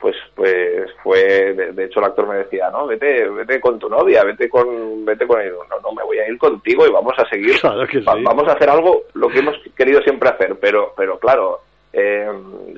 [0.00, 1.18] pues pues fue
[1.54, 5.04] de, de hecho el actor me decía no vete vete con tu novia vete con
[5.04, 7.58] vete con él no no me voy a ir contigo y vamos a seguir.
[7.60, 8.22] Claro que Va- sí.
[8.22, 11.60] vamos a hacer algo lo que hemos querido siempre hacer pero pero claro
[11.92, 12.28] eh,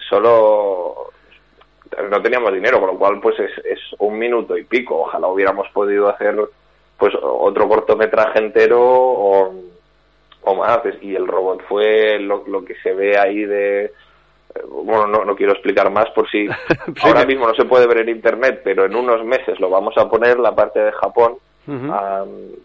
[0.09, 1.11] solo
[2.11, 5.01] no teníamos dinero con lo cual pues es, es un minuto y pico.
[5.01, 6.37] Ojalá hubiéramos podido hacer
[6.99, 9.55] pues otro cortometraje entero o,
[10.43, 10.81] o más.
[11.01, 13.91] Y el robot fue lo, lo que se ve ahí de
[14.69, 16.47] bueno, no, no quiero explicar más por si
[17.03, 20.09] ahora mismo no se puede ver en internet, pero en unos meses lo vamos a
[20.09, 21.35] poner, la parte de Japón,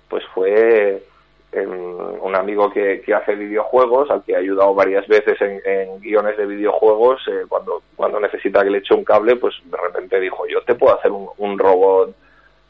[0.07, 1.03] pues fue
[1.51, 5.99] em, un amigo que, que hace videojuegos, al que he ayudado varias veces en, en
[5.99, 10.19] guiones de videojuegos, eh, cuando, cuando necesita que le eche un cable, pues de repente
[10.19, 12.15] dijo, yo te puedo hacer un, un robot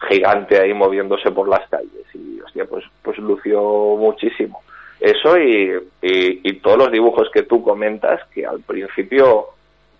[0.10, 3.62] gigante ahí moviéndose por las calles y hostia pues pues lució
[3.98, 4.62] muchísimo
[5.04, 5.70] eso y,
[6.02, 9.50] y, y todos los dibujos que tú comentas que al principio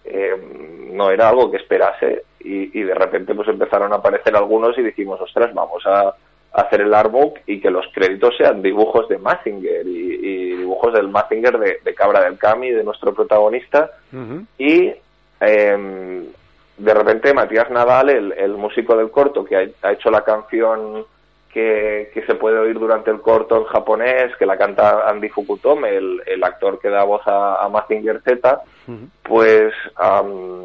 [0.06, 0.34] eh,
[0.92, 4.82] no era algo que esperase y, y de repente pues empezaron a aparecer algunos y
[4.82, 6.16] dijimos, ostras, vamos a, a
[6.54, 11.10] hacer el artbook y que los créditos sean dibujos de Mazinger y, y dibujos del
[11.10, 13.92] Mazinger de, de Cabra del Cami, de nuestro protagonista
[14.58, 14.90] y
[15.42, 16.24] eh,
[16.78, 21.06] de repente Matías Nadal, el, el músico del corto que ha, ha hecho la canción
[21.54, 25.96] que, que se puede oír durante el corto en japonés, que la canta Andy Fukutome,
[25.96, 28.62] el, el actor que da voz a, a Mazinger Z,
[29.24, 30.64] pues am,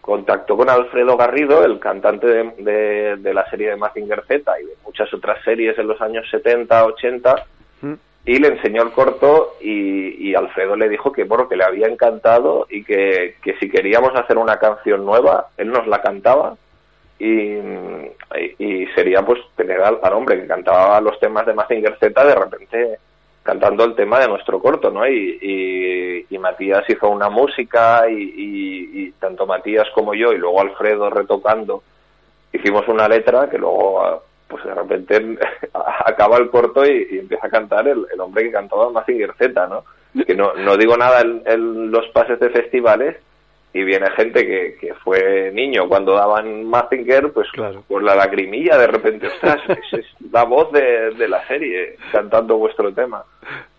[0.00, 4.64] contactó con Alfredo Garrido, el cantante de, de- de la serie de Mazinger Z y
[4.66, 7.34] de muchas otras series en los años 70, 80,
[8.26, 11.86] y le enseñó el corto y, y Alfredo le dijo que bueno que le había
[11.86, 16.54] encantado y que, que si queríamos hacer una canción nueva él nos la cantaba
[17.20, 17.60] y,
[18.58, 22.98] y- sería pues tener al, hombre que cantaba los temas de Mazinger Z de repente
[23.42, 29.12] cantando el tema de nuestro corto no y, y- Matías hizo una música y, y-
[29.20, 31.82] tanto Matías como yo y luego Alfredo retocando
[32.50, 35.38] hicimos una letra que luego pues de repente
[36.06, 39.84] acaba el corto y, empieza a cantar el, el hombre que cantaba Mazinger Z, ¿no?
[40.24, 43.16] Que no, no digo nada en los pases de festivales
[43.72, 47.46] y viene gente que, que fue niño cuando daban Mazinger, pues
[47.86, 49.58] por la lagrimilla de repente, ostras,
[49.92, 53.24] es, la voz de, de la serie cantando vuestro tema.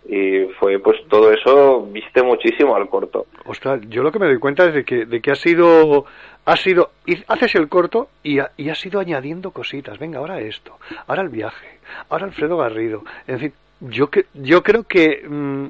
[0.08, 3.28] Y fue pues todo eso viste muchísimo al corto.
[3.46, 6.06] Ostras, yo lo que me doy cuenta es de que, de que ha sido,
[6.46, 6.90] ha sido,
[7.28, 10.00] haces el corto y, ha- y has ido añadiendo cositas.
[10.00, 10.78] Venga, ahora esto,
[11.08, 11.80] ahora el viaje,
[12.10, 13.04] ahora Alfredo Garrido.
[13.28, 15.66] En fin, yo que, yo creo que, mm,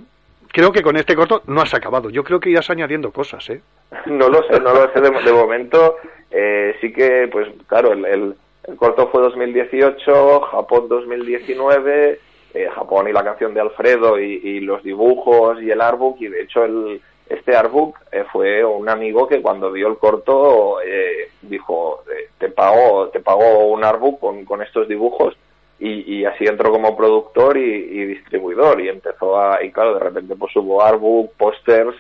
[0.52, 2.10] creo que con este corto no has acabado.
[2.10, 3.62] Yo creo que irás añadiendo cosas, ¿eh?
[4.06, 5.02] No lo sé, no lo sé.
[5.02, 5.98] De, momento,
[6.30, 8.36] eh, sí que, pues claro, el, el-
[8.68, 12.20] el corto fue 2018, Japón 2019,
[12.54, 16.22] eh, Japón y la canción de Alfredo y, y los dibujos y el artbook.
[16.22, 20.80] Y de hecho, el, este artbook eh, fue un amigo que cuando vio el corto
[20.82, 25.36] eh, dijo: eh, Te pago, te pago un artbook con, con estos dibujos.
[25.84, 30.00] Y, y así entró como productor y, y distribuidor y empezó a y claro de
[30.00, 31.96] repente pues hubo artbook pósters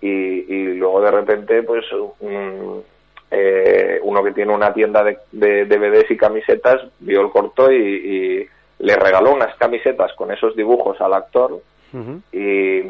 [0.00, 1.84] y, y luego de repente pues
[2.20, 2.84] un-
[3.32, 8.48] eh, uno que tiene una tienda de, de DVDs y camisetas vio el corto y,
[8.78, 11.58] le regaló unas camisetas con esos dibujos al actor
[12.30, 12.82] y,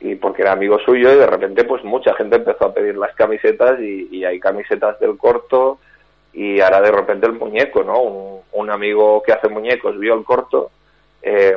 [0.00, 3.12] y porque era amigo suyo y de repente pues mucha gente empezó a pedir las
[3.16, 5.78] camisetas y, y hay camisetas del corto
[6.34, 8.00] y ahora de repente el muñeco, ¿no?
[8.02, 10.70] Un, un amigo que hace muñecos vio el corto
[11.22, 11.56] eh,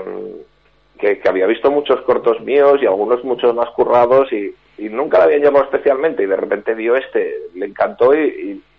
[1.00, 5.18] que, que había visto muchos cortos míos y algunos muchos más currados y, y nunca
[5.20, 8.20] le habían llamado especialmente y de repente vio este, le encantó y,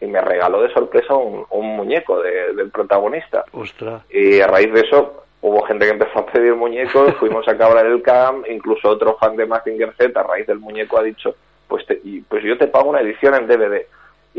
[0.01, 3.44] y- y me regaló de sorpresa un, un muñeco de- del protagonista.
[3.53, 4.03] Ostras.
[4.11, 7.82] Y a raíz de eso hubo gente que empezó a pedir muñecos, fuimos a Cabra
[7.82, 11.34] del Camp, incluso otro fan de Mazinger Z a raíz del muñeco ha dicho,
[11.68, 13.86] pues, te- y- pues yo te pago una edición en DVD.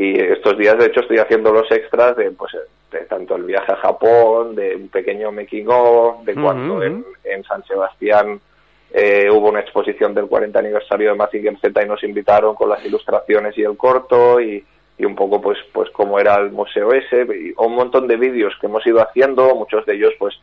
[0.00, 2.56] Y estos días de hecho estoy haciendo los extras de pues
[2.90, 7.44] de tanto el viaje a Japón, de un pequeño making of, de cuando en, en
[7.44, 8.40] San Sebastián
[8.90, 12.82] eh, hubo una exposición del 40 aniversario de Mazinger Z y nos invitaron con las
[12.82, 14.64] ilustraciones y el corto y,
[14.96, 17.26] y un poco pues pues cómo era el museo ese.
[17.36, 20.34] Y un montón de vídeos que hemos ido haciendo, muchos de ellos pues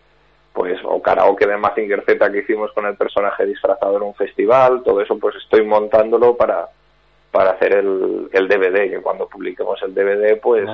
[0.53, 4.83] pues o karaoke de Mazinger Z que hicimos con el personaje disfrazado en un festival,
[4.83, 6.67] todo eso pues estoy montándolo para
[7.31, 10.65] para hacer el, el DVD, que cuando publiquemos el DVD pues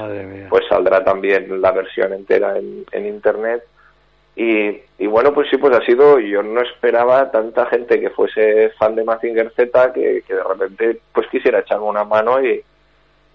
[0.50, 3.64] pues saldrá también la versión entera en, en internet.
[4.36, 8.70] Y, y bueno pues sí pues ha sido yo no esperaba tanta gente que fuese
[8.80, 12.64] fan de Mazinger Z que, que de repente pues quisiera echarme una mano y,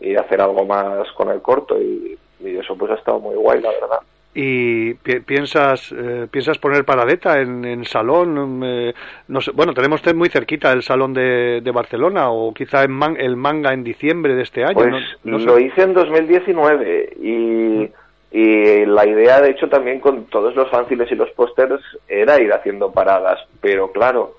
[0.01, 1.81] y hacer algo más con el corto.
[1.81, 4.01] Y, y eso pues ha estado muy guay la verdad
[4.41, 8.61] ¿Y pi- piensas eh, piensas poner paradeta en, en salón?
[8.65, 8.95] eh,
[9.27, 12.93] no sé, bueno, tenemos te- muy cerquita el salón de, de Barcelona o quizá en
[12.93, 14.75] man- el manga en diciembre de este año.
[14.75, 15.45] Pues no- no sé.
[15.45, 17.91] lo hice en 2019 y,
[18.31, 22.53] y la idea, de hecho, también con todos los fanzines y los pósters era ir
[22.53, 24.35] haciendo paradas, pero claro,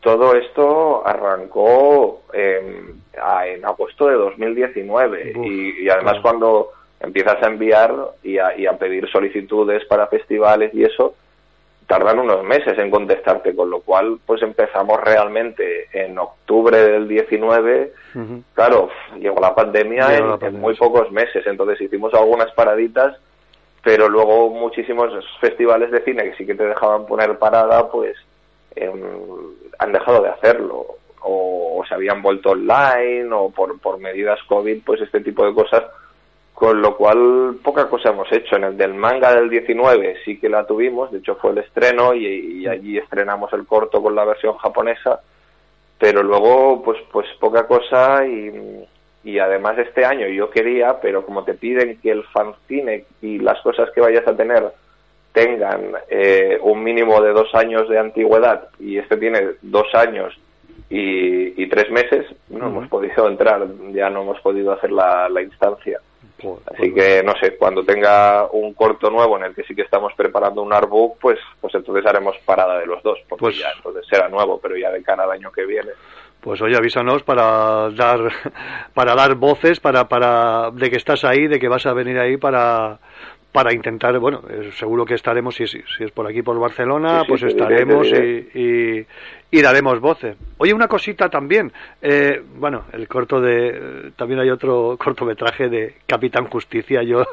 [0.00, 3.00] todo esto arrancó en,
[3.64, 6.70] agosto de 2019 y, y además cuando
[7.00, 11.14] empiezas a enviar y a, y a pedir solicitudes para festivales y eso,
[11.86, 17.92] tardan unos meses en contestarte, con lo cual pues empezamos realmente en octubre del 19
[18.54, 18.88] Claro,
[19.18, 23.16] llegó la pandemia, Llegó en, la en pandemia, muy pocos meses, entonces hicimos algunas paraditas,
[23.82, 28.16] pero luego muchísimos festivales de cine que sí que te dejaban poner parada, pues
[28.74, 29.00] em,
[29.78, 34.82] han dejado de hacerlo, o, o se habían vuelto online, o por, por medidas COVID,
[34.84, 35.84] pues este tipo de cosas,
[36.56, 38.56] con lo cual poca cosa hemos hecho.
[38.56, 42.14] En el del manga del 19 sí que la tuvimos, de hecho fue el estreno
[42.14, 45.20] y, y allí estrenamos el corto con la versión japonesa,
[45.98, 48.86] pero luego pues pues poca cosa y,
[49.22, 53.60] y además este año yo quería, pero como te piden que el fanzine y las
[53.60, 54.64] cosas que vayas a tener
[55.32, 60.34] tengan eh, un mínimo de dos años de antigüedad y este tiene dos años
[60.88, 65.42] y, y tres meses, no hemos podido entrar, ya no hemos podido hacer la, la
[65.42, 66.00] instancia.
[66.66, 70.12] Así que no sé, cuando tenga un corto nuevo en el que sí que estamos
[70.14, 74.04] preparando un artbook, pues pues entonces haremos parada de los dos, porque Pues- ya entonces
[74.08, 75.90] será nuevo, pero ya de cara al año que viene.
[76.40, 78.20] Pues oye, avísanos para dar
[78.94, 82.36] para dar voces, para para de que estás ahí, de que vas a venir ahí
[82.36, 82.98] para
[83.50, 87.20] para intentar, bueno, eh, seguro que estaremos si, si, si es por aquí por Barcelona,
[87.20, 88.06] Sí, sí, pues diré, estaremos
[88.54, 89.06] y,
[89.50, 90.36] y, daremos voces.
[90.58, 96.46] Oye, una cosita también, eh, bueno, el corto de también hay otro cortometraje de Capitán
[96.46, 97.24] Justicia, yo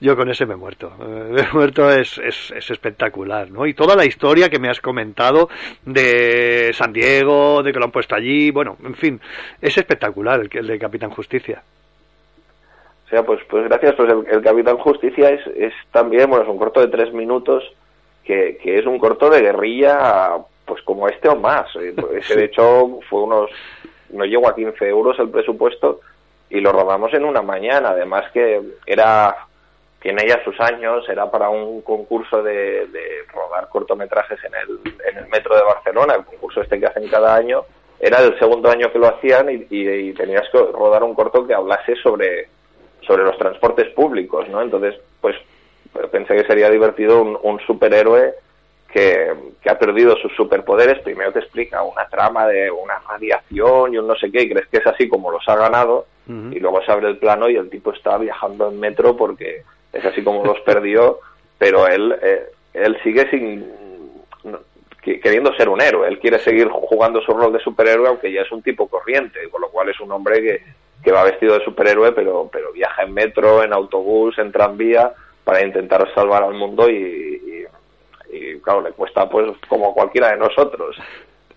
[0.00, 0.92] yo con ese me he muerto.
[1.00, 3.66] Eh, me he muerto es, es, es espectacular, ¿no?
[3.66, 5.48] Y toda la historia que me has comentado
[5.84, 9.20] de San Diego, de que lo han puesto allí, bueno, en fin,
[9.60, 11.62] es espectacular el, el de Capitán Justicia.
[13.06, 13.94] O sea, pues, pues gracias.
[13.94, 17.64] Pues el, el Capitán Justicia es, es también, bueno, es un corto de tres minutos
[18.24, 20.38] que, que es un corto de guerrilla,
[20.76, 21.74] pues como este o más.
[21.76, 23.50] Eh, Ese, de hecho, fue unos,
[24.10, 26.00] no llegó a 15 euros el presupuesto
[26.50, 27.90] y lo rodamos en una mañana.
[27.90, 29.34] Además que era,
[30.00, 35.16] tiene ya sus años, era para un concurso de, de rodar cortometrajes en el, en
[35.24, 37.64] el metro de Barcelona, el concurso este que hacen cada año.
[37.98, 41.46] Era el segundo año que lo hacían y, y- y tenías que rodar un corto
[41.46, 42.48] que hablase sobre,
[43.06, 44.60] sobre los transportes públicos, ¿no?
[44.60, 45.34] Entonces, pues
[46.12, 48.34] pensé que sería divertido un, un superhéroe
[48.96, 51.00] que, que ha perdido sus superpoderes.
[51.00, 54.68] Primero te explica una trama de una radiación y un no sé qué, y crees
[54.68, 57.70] que es así como los ha ganado, y luego se abre el plano y el
[57.70, 59.62] tipo está viajando en metro porque
[59.92, 61.20] es así como los perdió,
[61.58, 63.70] pero él, eh, él sigue sin
[65.02, 66.08] queriendo ser un héroe.
[66.08, 69.60] Él quiere seguir jugando su rol de superhéroe, aunque ya es un tipo corriente, con
[69.60, 70.62] lo cual es un hombre que,
[71.04, 75.12] que va vestido de superhéroe, pero, pero viaja en metro, en autobús, en tranvía,
[75.44, 77.55] para intentar salvar al mundo y, y,
[78.36, 80.96] y, claro, le cuesta pues como cualquiera de nosotros.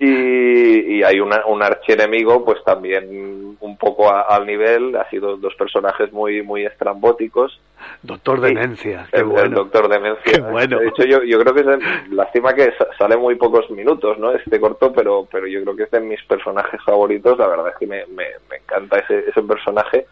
[0.02, 5.36] Y, y hay una, un archienemigo pues también un poco a- al nivel, ha sido
[5.36, 7.60] dos personajes muy muy estrambóticos.
[8.02, 9.56] Doctor Demencia, qué El, el bueno.
[9.58, 10.24] doctor Demencia.
[10.24, 10.80] Qué bueno.
[10.80, 14.32] De hecho, yo, yo creo que es lástima que sa- sale muy pocos minutos, ¿no?
[14.32, 17.38] Este corto, pero, pero yo creo que es de mis personajes favoritos.
[17.38, 20.06] La verdad es que me, me, me encanta ese, ese personaje.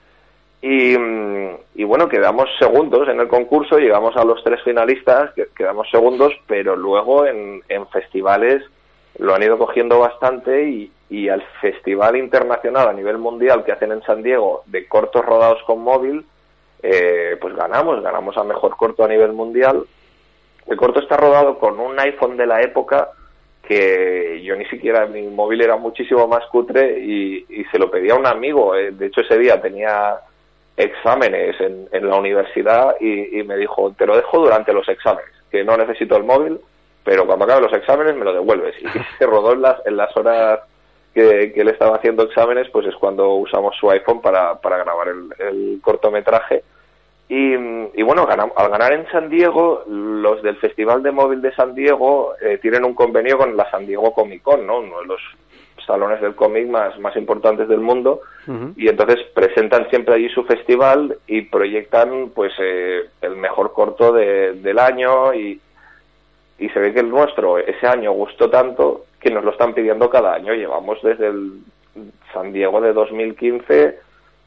[0.61, 0.95] Y,
[1.75, 6.33] y bueno, quedamos segundos en el concurso, llegamos a los tres finalistas, que- quedamos segundos,
[6.47, 7.61] pero luego en,
[7.91, 8.63] festivales
[9.19, 13.91] lo han ido cogiendo bastante y, y al festival internacional a nivel mundial que hacen
[13.91, 16.25] en San Diego de cortos rodados con móvil,
[16.83, 19.83] eh, pues ganamos, ganamos a mejor corto a nivel mundial.
[20.67, 23.09] El corto está rodado con un iPhone de la época
[23.63, 28.13] que yo ni siquiera, mi móvil era muchísimo más cutre y, y se lo pedía
[28.13, 28.75] a un amigo.
[28.75, 30.17] eh, De hecho, ese día tenía
[30.77, 35.31] exámenes en, en la universidad y, y me dijo, te lo dejo durante los exámenes,
[35.51, 36.59] que no necesito el móvil,
[37.03, 38.75] pero cuando acabe los exámenes me lo devuelves.
[38.81, 38.85] Y
[39.17, 40.59] se rodó en las, en las horas
[41.13, 45.07] que, que él estaba haciendo exámenes, pues es cuando usamos su iPhone para, para grabar
[45.07, 46.63] el, el cortometraje.
[47.29, 48.25] Y, y bueno,
[48.55, 52.85] al ganar en San Diego, los del Festival de Móvil de San Diego eh, tienen
[52.85, 54.79] un convenio con la San Diego Comic Con, ¿no?
[54.79, 55.21] uno de los
[55.87, 58.19] salones del cómic más, más importantes del mundo
[58.77, 64.53] y entonces presentan siempre allí su festival y proyectan pues eh, el mejor corto de-
[64.53, 65.59] del año y,
[66.59, 70.09] y se ve que el nuestro ese año gustó tanto que nos lo están pidiendo
[70.09, 70.53] cada año.
[70.53, 71.59] Llevamos desde el
[72.33, 73.99] San Diego de 2015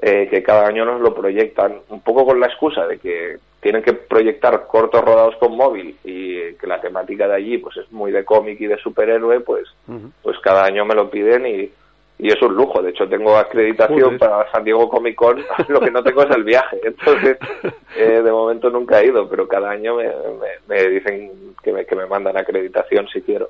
[0.03, 3.82] eh, que cada año nos lo proyectan un poco con la excusa de que tienen
[3.82, 8.11] que proyectar cortos rodados con móvil y que la temática de allí pues es muy
[8.11, 9.69] de cómic y de superhéroe, pues
[10.23, 11.70] pues cada año me lo piden y,
[12.23, 12.83] y es un lujo.
[12.83, 14.19] De hecho, tengo acreditación Joder.
[14.19, 16.79] para San Diego Comic Con, lo que no tengo es el viaje.
[16.85, 17.39] Entonces,
[17.97, 20.13] eh, de momento nunca he ido, pero cada año me, me-
[20.69, 21.33] me dicen
[21.63, 23.49] que me, que me mandan acreditación si quiero.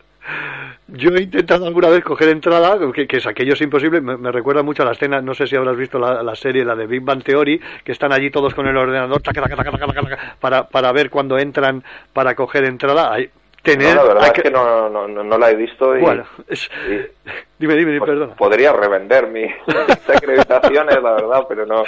[0.89, 4.63] Yo he intentado alguna vez coger entrada, que, que es aquello es imposible, me, recuerda
[4.63, 7.03] mucho a la escena, no sé si habrás visto la, la serie, la de Big
[7.03, 11.09] Bang Theory, que están allí todos con el ordenador taca, taca, taca, para, para ver
[11.11, 11.83] cuando entran
[12.13, 13.13] para coger entrada.
[13.13, 13.31] Hay,
[13.63, 16.25] tener, No, la verdad es que no, no, no, no la he visto y, Bueno,
[16.49, 17.01] es- y-
[17.59, 18.35] dime, dime, pues, perdona.
[18.35, 19.55] podría revender mi- mis
[20.09, 21.85] acreditaciones, la verdad, pero no.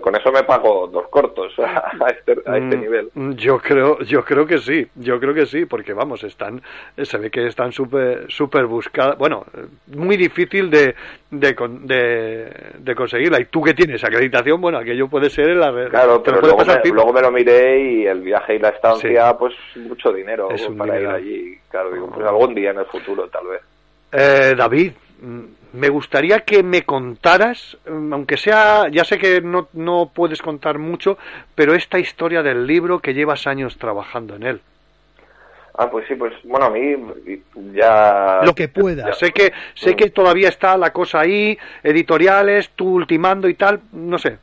[0.00, 3.10] Con eso me pago dos cortos a este, a este Mm, nivel.
[3.36, 6.60] Yo creo, yo creo que sí, yo creo que sí, porque vamos, están,
[7.00, 9.44] se ve que están súper, súper buscadas, bueno,
[9.94, 10.94] muy difícil de,
[11.30, 13.40] de, de, de conseguirla.
[13.40, 15.88] Y tú que tienes acreditación, bueno, aquello puede ser en la.
[15.90, 19.54] Claro, pero luego me, luego me lo miré y el viaje y la estancia, pues
[19.76, 21.22] mucho dinero Es para ir dineral.
[21.22, 21.58] allí.
[21.70, 23.60] Claro, digo, pues algún día en el futuro, tal vez.
[24.12, 24.92] Eh, David,
[25.22, 25.40] mm,
[25.74, 30.78] me gustaría que me contaras, mm, aunque sea, ya sé que no, no puedes contar
[30.78, 31.18] mucho,
[31.54, 34.60] pero esta historia del libro que llevas años trabajando en él.
[35.78, 36.96] Ah, pues sí, pues bueno, a mí
[37.74, 38.40] ya...
[38.46, 39.04] Lo que puedas.
[39.08, 39.96] ya- Sé que, sé Mm.
[39.96, 44.38] que todavía está la cosa ahí, editoriales, tú ultimando y tal, no sé.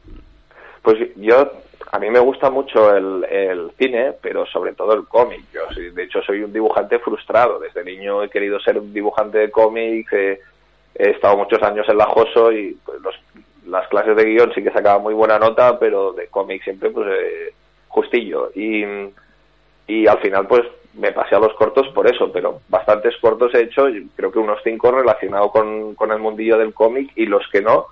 [0.84, 1.52] Pues yo,
[1.94, 5.42] a mí me gusta mucho el, el cine, pero sobre todo el cómic.
[5.54, 5.62] Yo,
[5.94, 7.60] de hecho, soy un dibujante frustrado.
[7.60, 10.12] Desde niño he querido ser un dibujante de cómic.
[10.14, 10.40] eh,
[10.96, 13.20] he estado muchos años en la JOSO y pues, los-
[13.68, 17.08] las clases de guion sí que sacaba muy buena nota, pero de cómic siempre, pues,
[17.12, 17.54] eh,
[17.90, 18.50] justillo.
[18.56, 18.84] Y,
[19.88, 20.64] y al final, pues,
[20.96, 24.60] me pasé a los cortos por eso, pero bastantes cortos he hecho, creo que unos
[24.64, 27.86] cinco relacionados con, con el mundillo del cómic y los que no,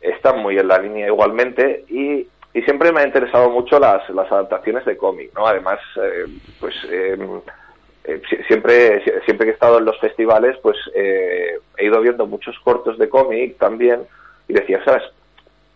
[0.00, 2.26] están muy en la línea igualmente y,
[2.58, 5.46] y siempre me ha interesado mucho las, las adaptaciones de cómic, ¿no?
[5.46, 6.24] Además, eh,
[6.60, 7.16] pues eh,
[8.04, 12.00] eh, si- siempre, si- siempre que he estado en los festivales, pues eh, he ido
[12.00, 14.00] viendo muchos cortos de cómic también
[14.48, 15.02] y decía, ¿sabes?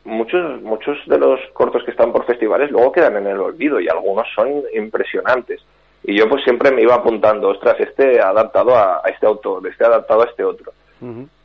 [0.05, 3.89] Muchos, muchos de los cortos que están por festivales luego quedan en el olvido y
[3.89, 5.61] algunos son impresionantes.
[6.03, 9.85] Y yo pues siempre me iba apuntando, ostras, este adaptado a, a este autor, este
[9.85, 10.73] adaptado a este otro.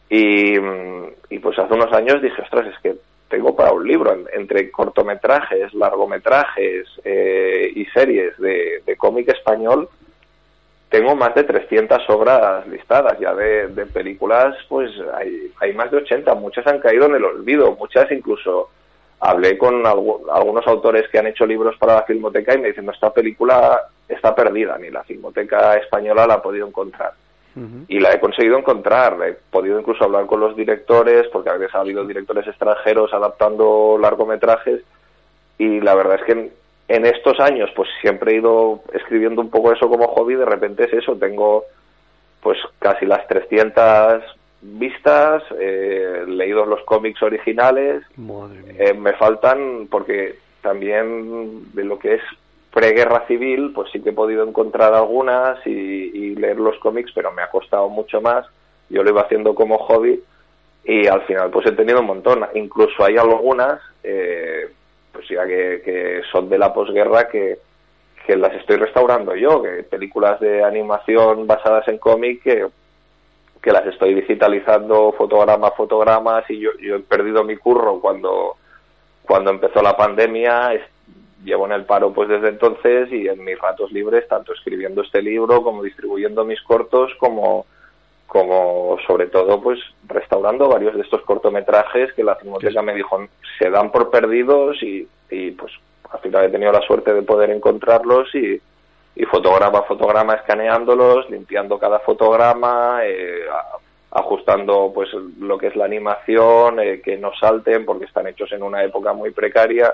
[0.09, 2.95] Y, mm, y pues hace unos años dije, ostras, es que
[3.29, 9.89] tengo para un libro, en- entre cortometrajes, largometrajes eh, y series de, cómic español,
[10.89, 13.19] tengo más de 300 obras listadas.
[13.19, 17.75] Ya de, películas, pues hay, hay más de 80, muchas han caído en el olvido,
[17.75, 18.69] muchas incluso
[19.19, 22.85] hablé con algu- algunos autores que han hecho libros para la Filmoteca y me dicen,
[22.85, 27.13] "No, esta película está perdida, ni la Filmoteca española la ha podido encontrar
[27.87, 29.17] y la he conseguido encontrar.
[29.25, 33.97] He podido incluso hablar con los directores, porque a veces ha habido directores extranjeros adaptando
[33.99, 34.81] largometrajes,
[35.57, 36.51] y la verdad es que en,
[36.87, 40.83] en estos años pues siempre he ido escribiendo un poco eso como hobby, de repente
[40.85, 41.63] es eso, tengo
[42.41, 44.23] pues casi las 300
[44.61, 48.03] vistas, eh, leídos los cómics originales,
[48.77, 52.21] eh, me faltan porque también de lo que es
[52.75, 57.41] preguerra civil, pues sí que he podido encontrar algunas y, leer los cómics, pero me
[57.41, 58.45] ha costado mucho más.
[58.89, 60.21] Yo lo iba haciendo como hobby
[60.83, 62.45] y al final pues he tenido un montón.
[62.53, 64.67] Incluso hay algunas, eh,
[65.13, 67.59] pues ya que, son de la posguerra que,
[68.27, 72.67] las estoy restaurando yo, que películas de animación basadas en cómic que,
[73.61, 76.43] que las estoy digitalizando fotograma a fotograma.
[76.49, 78.57] y yo, yo he perdido mi curro cuando,
[79.25, 80.73] cuando empezó la pandemia,
[81.43, 85.21] llevo en el paro pues desde entonces y en mis ratos libres, tanto escribiendo este
[85.21, 87.65] libro como distribuyendo mis cortos, como,
[88.27, 93.27] como sobre todo pues restaurando varios de estos cortometrajes que la Filmoteca me dijo
[93.59, 95.73] se dan por perdidos y, y pues
[96.11, 98.59] al final he tenido la suerte de poder encontrarlos y,
[99.15, 103.45] y fotograma a fotograma escaneándolos, limpiando cada fotograma, eh,
[104.11, 105.09] ajustando pues
[105.39, 109.13] lo que es la animación, eh, que no salten porque están hechos en una época
[109.13, 109.93] muy precaria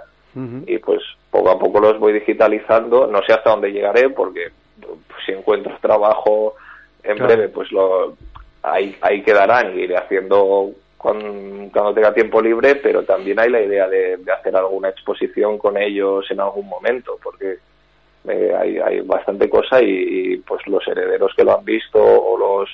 [0.66, 3.08] y pues poco a poco los voy digitalizando.
[3.08, 6.56] No sé hasta dónde llegaré porque pues, si encuentro trabajo
[7.03, 7.34] en Claro.
[7.34, 8.16] breve pues lo
[8.64, 13.88] ahí, ahí quedarán y iré haciendo cuando tenga tiempo libre, pero también hay la idea
[13.88, 17.58] de, de hacer alguna exposición con ellos en algún momento porque
[18.28, 22.38] eh, hay, hay bastante cosa y, y, pues los herederos que lo han visto o
[22.38, 22.70] los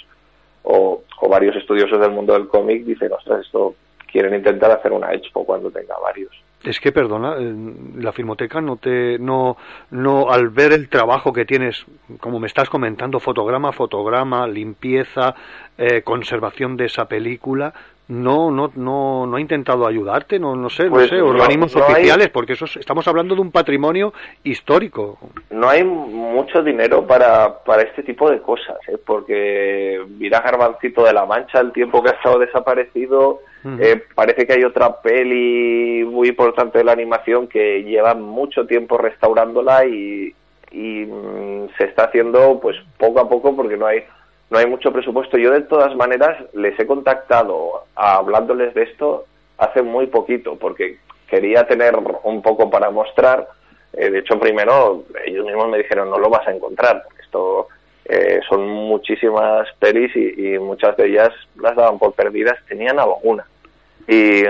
[0.64, 3.76] o, o varios estudiosos del mundo del cómic dicen, ostras, esto
[4.12, 6.36] quieren intentar hacer una expo cuando tenga varios.
[6.64, 7.54] Es que, perdona, eh,
[7.98, 9.58] la filmoteca no te, no,
[9.92, 11.86] no, al ver el trabajo que tienes,
[12.20, 15.36] como me estás comentando, fotograma, fotograma, limpieza,
[15.78, 17.74] eh, conservación de esa película,
[18.10, 21.76] no, no, no, no ha intentado ayudarte, no, no sé, Pues no sé, no- organismos
[21.76, 24.14] no oficiales, porque eso es- estamos hablando de un patrimonio
[24.45, 25.18] histórico.
[25.52, 28.98] no hay mucho dinero para, para este tipo de cosas, ¿eh?
[29.06, 33.41] porque mira Garbancito de la Mancha, el tiempo que ha estado desaparecido,
[33.80, 38.98] eh, parece que hay otra peli muy importante de la animación que lleva mucho tiempo
[38.98, 40.34] restaurándola y,
[40.72, 44.04] y, mm, se está haciendo pues poco a poco porque no hay
[44.49, 45.38] no hay mucho presupuesto.
[45.38, 49.26] Yo de todas maneras les he contactado hablándoles de esto
[49.57, 50.98] hace muy poquito porque
[51.28, 53.48] quería tener un poco para mostrar.
[53.94, 57.68] Eh, de hecho, primero ellos mismos me dijeron no lo vas a encontrar porque esto
[58.06, 61.30] eh, son muchísimas pelis y, y muchas de ellas
[61.60, 63.45] las daban por perdidas, tenían alguna.
[64.07, 64.44] Y,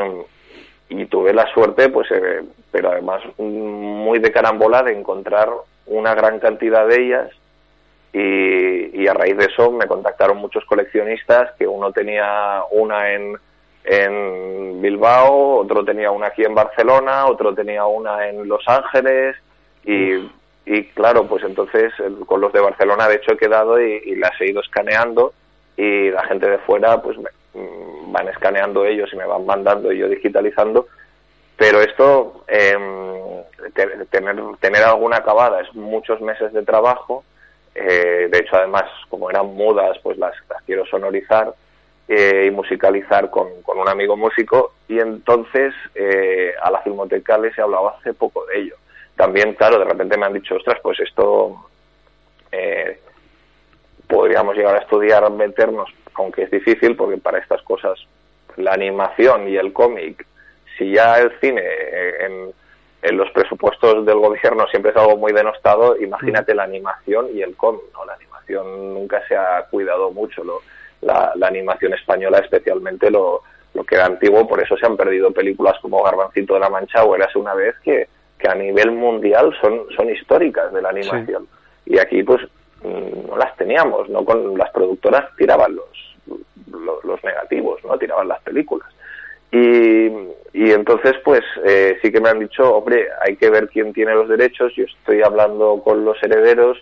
[0.90, 5.50] y tuve la suerte, pues, eh, pero además mm, muy de carambola de encontrar
[5.88, 7.32] una gran cantidad de ellas
[8.14, 13.38] y, y a raíz de eso me contactaron muchos coleccionistas que uno tenía una en,
[13.84, 19.36] en Bilbao, otro tenía una aquí en Barcelona, otro tenía una en Los Ángeles
[19.86, 20.14] y,
[20.66, 21.94] y claro, pues entonces
[22.26, 25.34] con los de Barcelona de hecho he quedado y, y las he ido escaneando
[25.78, 29.92] y la gente de fuera pues me, mm, van escaneando ellos y me van mandando
[29.92, 30.88] y yo digitalizando.
[31.56, 32.44] Pero esto,
[33.74, 37.24] te- tener, tener alguna acabada es muchos meses de trabajo.
[37.80, 41.54] Eh, de hecho, además, como eran mudas, pues las, las quiero sonorizar
[42.08, 44.74] eh, y musicalizar con, con un amigo músico.
[44.88, 48.76] Y entonces eh, a la Filmoteca les he hablado hace poco de ello.
[49.16, 51.68] También, claro, de repente me han dicho, ostras, pues esto
[52.52, 53.00] eh,
[54.08, 58.00] podríamos llegar a estudiar, meternos, aunque es difícil, porque para estas cosas
[58.56, 60.26] la animación y el cómic,
[60.78, 62.54] si ya el cine eh, en,
[63.02, 67.56] en los presupuestos del gobierno siempre es algo muy denostado, imagínate la animación y el
[67.56, 68.06] cómic, ¿no?
[68.06, 70.62] La animación nunca se ha cuidado mucho, lo-
[71.02, 73.44] la, la animación española especialmente lo,
[73.76, 77.04] lo que era antiguo, por eso se han perdido películas como Garbancito de la Mancha
[77.04, 78.08] o Érase una vez que,
[78.40, 81.48] que a nivel mundial son, son históricas de la animación.
[81.86, 82.42] Y aquí pues
[82.84, 86.16] mm, no las teníamos, no con las productoras tiraban los,
[86.72, 88.88] los, los negativos, no tiraban las películas.
[89.52, 94.14] Y, entonces, pues eh, sí que me han dicho, hombre, hay que ver quién tiene
[94.14, 94.74] los derechos.
[94.76, 96.78] Yo estoy hablando con los herederos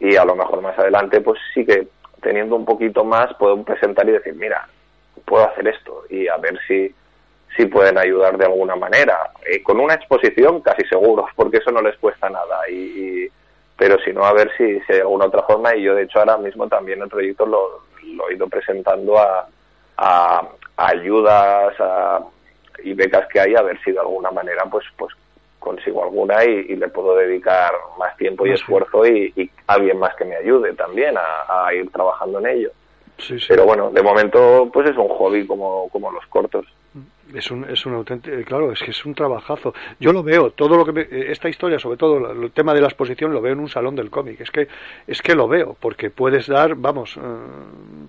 [0.00, 1.88] y a lo mejor más adelante, pues sí que
[2.22, 4.68] teniendo un poquito más, puedo presentar y decir, mira,
[5.24, 6.92] puedo hacer esto y a ver si,
[7.56, 9.30] si pueden ayudar de alguna manera.
[9.62, 12.68] Con una exposición casi seguro, porque eso no les cuesta nada.
[12.70, 13.28] Y, y-
[13.76, 15.74] pero si no, a ver si, si hay alguna otra forma.
[15.76, 19.46] Y yo, de hecho, ahora mismo también el proyecto lo, lo he ido presentando a,
[19.98, 20.38] a,
[20.76, 22.20] a ayudas a-
[22.82, 25.12] y becas que hay, a ver si de alguna manera pues pues
[25.58, 29.98] consigo alguna y, y le puedo dedicar más tiempo y Más esfuerzo y, y alguien
[29.98, 32.70] más que me ayude también a, a ir trabajando en ello.
[33.18, 33.46] Sí, sí.
[33.48, 36.64] Pero bueno, de momento pues es un hobby como, como los cortos.
[37.34, 39.74] Es un, es un auténtico, claro, es que es un trabajazo.
[40.00, 42.80] Yo lo veo, todo lo que me- eh, esta historia, sobre todo el tema de
[42.80, 44.40] la exposición, lo veo en un salón del cómic.
[44.40, 44.66] Es que,
[45.06, 47.20] es que lo veo, porque puedes dar, vamos, eh,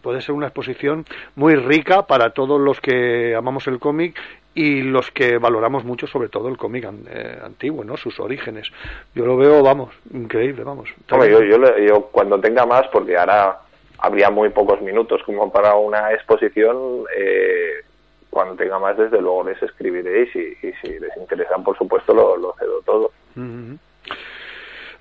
[0.02, 1.06] puede ser una exposición
[1.36, 4.18] muy rica para todos los que amamos el cómic
[4.56, 7.98] y los que valoramos mucho, sobre todo el cómic an- eh, antiguo, ¿no?
[7.98, 8.72] Sus orígenes.
[9.16, 10.88] Yo lo veo, vamos, increíble, vamos.
[11.30, 13.60] Yo, yo, yo cuando tenga más, porque ahora
[13.98, 17.84] habría muy pocos minutos como para una exposición, eh,
[18.30, 22.82] cuando tenga más, desde luego les escribiré y si, les interesa, por supuesto, lo, cedo
[22.86, 23.12] todo.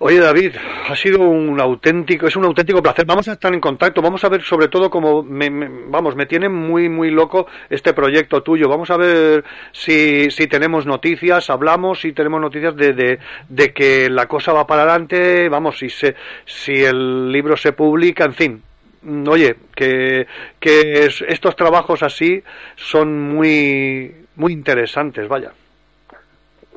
[0.01, 0.53] Oye David,
[0.89, 3.05] ha sido un auténtico, es un auténtico placer.
[3.05, 6.27] Vamos a estar en contacto, vamos a ver sobre todo como, me, me- vamos, me
[6.27, 8.69] tiene muy, muy loco este proyecto tuyo.
[8.69, 9.43] Vamos a ver
[9.73, 13.19] si, si tenemos noticias, hablamos, si tenemos noticias de, de,
[13.49, 16.15] de que la cosa va para adelante, vamos, si se,
[16.45, 18.63] si el libro se publica, en fin.
[19.09, 20.27] Mm, Oye, que,
[20.61, 22.43] que es- estos trabajos así
[22.77, 25.53] son muy, muy interesantes, vaya.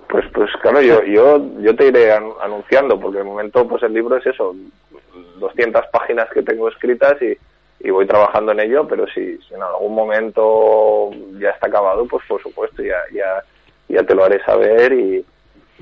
[0.08, 3.94] Pues, pues claro, yo, yo, yo te iré an- anunciando, porque de momento, pues el
[3.94, 4.56] libro es eso,
[5.40, 7.38] 200 páginas que tengo escritas y,
[7.88, 12.24] y voy trabajando en ello, pero si, si en algún momento ya está acabado, pues
[12.28, 13.42] por supuesto, ya, ya,
[13.90, 15.26] ya te lo haré saber y,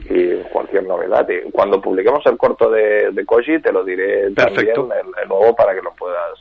[0.10, 1.28] y cualquier novedad.
[1.52, 4.88] Cuando publiquemos el corto de, de Koji, te lo diré Perfecto.
[4.88, 6.38] también el, el nuevo para que lo puedas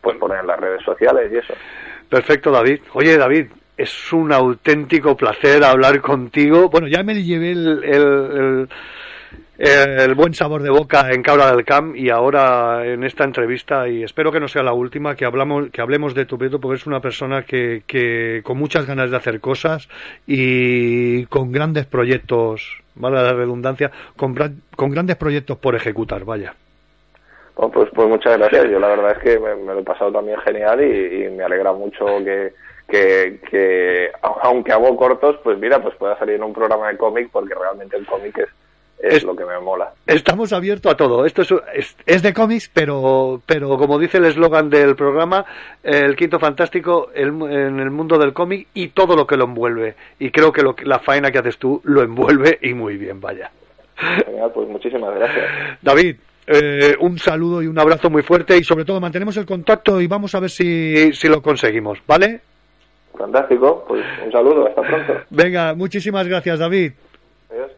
[0.00, 1.54] pues poner en las redes sociales y eso.
[2.08, 2.80] Perfecto, David.
[2.94, 6.68] Oye, David, es un auténtico placer hablar contigo.
[6.68, 8.68] Bueno, ya me llevé el, el, el-
[9.58, 14.04] el buen sabor de boca en Cabra del Camp y ahora en esta entrevista, y
[14.04, 17.00] espero que no sea la última, que, hablamos, que hablemos de tu porque es una
[17.00, 19.88] persona que, que con muchas ganas de hacer cosas
[20.28, 26.54] y con grandes proyectos, vale la redundancia, con, grandes proyectos por ejecutar, vaya.
[27.56, 28.70] Bueno, pues, pues muchas gracias.
[28.70, 31.72] Yo la verdad es que me, lo he pasado también genial y, y me alegra
[31.72, 32.52] mucho que,
[32.88, 34.10] que, que,
[34.42, 37.96] aunque hago cortos, pues mira, pues pueda salir en un programa de cómic porque realmente
[37.96, 38.48] el cómic es,
[39.00, 39.92] es, Es- lo que me mola.
[40.06, 41.24] Estamos abiertos a todo.
[41.26, 45.44] Esto es, es, es de cómics, pero, pero como dice el eslogan del programa,
[45.82, 49.94] el quinto fantástico el en el mundo del cómic y todo lo que lo envuelve.
[50.18, 53.50] Y creo que, lo, la faena que haces tú lo envuelve y muy bien, vaya.
[54.24, 55.44] Genial, pues muchísimas gracias.
[55.82, 56.16] David,
[56.46, 60.06] eh, un saludo y un abrazo muy fuerte y sobre todo mantenemos el contacto y
[60.06, 62.40] vamos a ver si, si lo conseguimos, ¿vale?
[63.16, 65.12] Fantástico, pues un saludo, hasta pronto.
[65.30, 66.92] Venga, muchísimas gracias, David.
[67.50, 67.72] Adiós.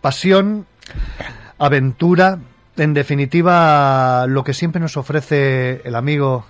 [0.00, 0.66] Pasión,
[1.58, 2.38] aventura,
[2.76, 6.46] en definitiva, lo que siempre nos ofrece el amigo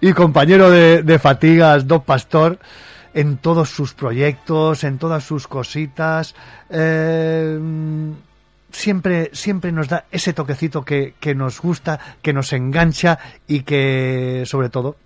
[0.00, 2.58] y, compañero de, fatigas, Doc Pastor,
[3.12, 6.34] en todos sus proyectos, en todas sus cositas.
[6.70, 7.58] eh,
[8.72, 14.44] siempre, siempre nos da ese toquecito que, que nos gusta, que nos engancha y que,
[14.46, 14.96] sobre todo,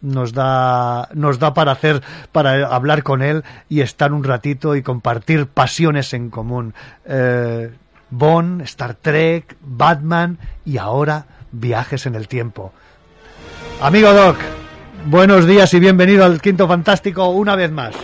[0.00, 2.02] nos da, nos da para hacer,
[2.32, 6.74] para hablar con él y estar un ratito y compartir pasiones en común.
[7.06, 7.70] Eh,
[8.10, 12.72] Bond, Star Trek, Batman y ahora viajes en el tiempo.
[13.80, 14.36] Amigo Doc,
[15.06, 17.94] buenos días y bienvenido al Quinto Fantástico una vez más.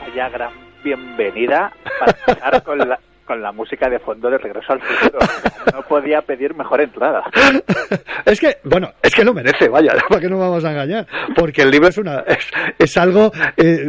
[0.00, 0.52] Vaya gran
[0.84, 5.18] bienvenida para empezar con la, con la música de fondo de Regreso al Futuro.
[5.74, 7.24] No podía pedir mejor entrada.
[8.24, 11.62] Es que, bueno, es que lo merece, vaya, para que no vamos a engañar, porque
[11.62, 13.88] el libro es una, es, es algo, eh,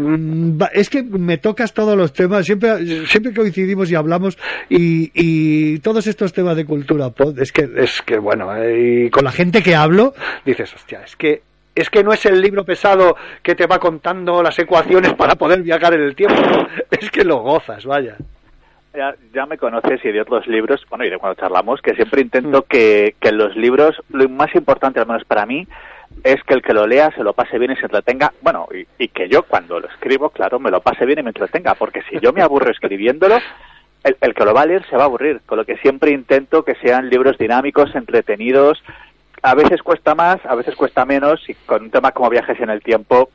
[0.73, 4.37] es que me tocas todos los temas, siempre, siempre coincidimos y hablamos
[4.69, 9.09] y, y todos estos temas de cultura pop, es que, es que bueno, eh, y
[9.09, 10.13] con la gente que hablo,
[10.45, 11.41] dices, hostia, es que
[11.73, 15.61] es que no es el libro pesado que te va contando las ecuaciones para poder
[15.61, 16.41] viajar en el tiempo,
[16.91, 18.17] es que lo gozas, vaya.
[18.97, 22.19] Ya, ya me conoces y de otros libros, bueno, y de cuando charlamos, que siempre
[22.19, 25.67] intento que, que los libros, lo más importante, al menos para mí,
[26.23, 28.33] es que el que lo lea se lo pase bien y se entretenga.
[28.41, 31.29] Bueno, y, y que yo cuando lo escribo, claro, me lo pase bien y me
[31.29, 33.37] entretenga, porque si yo me aburro escribiéndolo,
[34.03, 35.41] el, el que lo va a leer se va a aburrir.
[35.45, 38.83] Con lo que siempre intento que sean libros dinámicos, entretenidos.
[39.43, 42.71] A veces cuesta más, a veces cuesta menos, y con un tema como viajes en
[42.71, 43.29] el tiempo,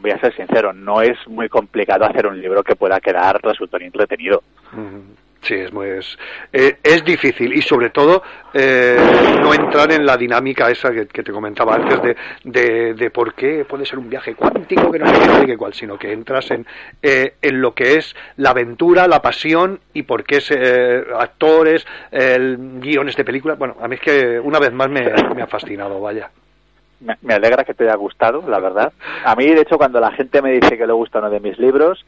[0.00, 3.82] voy a ser sincero, no es muy complicado hacer un libro que pueda quedar resultón
[3.82, 4.42] entretenido.
[5.42, 6.18] Sí, es muy es,
[6.52, 8.22] eh, es difícil y sobre todo
[8.52, 8.98] eh,
[9.40, 13.64] no entrar en la dinámica esa que, te comentaba antes de, de, de por qué
[13.64, 16.66] puede ser un viaje cuántico que no sé qué cual, sino que entras en,
[17.00, 23.16] eh, en lo que es la aventura, la pasión y por qué eh, actores, guiones
[23.16, 23.58] de películas.
[23.58, 26.30] Bueno, a mí es que una vez más me ha fascinado, vaya.
[27.00, 28.92] Me, alegra que te haya gustado, la verdad.
[29.24, 31.58] A mí, de hecho, cuando la gente me dice que le gusta uno de mis
[31.58, 32.04] libros,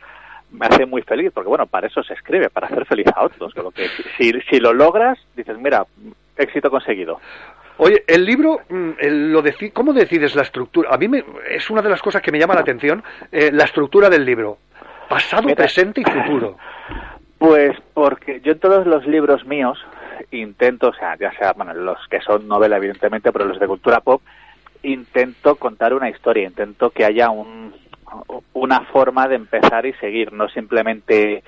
[0.51, 3.55] me hace muy feliz, porque bueno, para eso se escribe, para hacer feliz a otros.
[3.55, 3.87] Con lo que
[4.19, 5.87] si, si lo logras, dices, mira,
[6.37, 7.21] éxito conseguido.
[7.79, 10.91] Oye, el libro, mm, el- lo deci- ¿cómo decides la estructura?
[10.93, 13.03] A mí me, es una de las cosas que me llama la atención,
[13.33, 14.59] eh, la estructura del libro.
[15.09, 15.57] Pasado, Mira.
[15.57, 16.59] presente y futuro.
[17.39, 19.79] Pues porque yo en todos los libros míos
[20.31, 24.01] intento, o sea, ya sea, bueno, los que son novela, evidentemente, pero los de cultura
[24.01, 24.23] pop,
[24.83, 27.75] intento contar una historia, intento que haya un,
[28.53, 31.43] una forma de empezar y seguir, no simplemente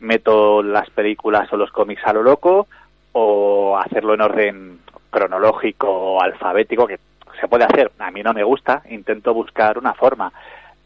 [0.00, 2.68] meto las películas o los cómics a lo loco
[3.12, 4.78] o hacerlo en orden
[5.10, 6.98] cronológico o alfabético, que
[7.40, 10.32] se puede hacer, a mí no me gusta, intento buscar una forma.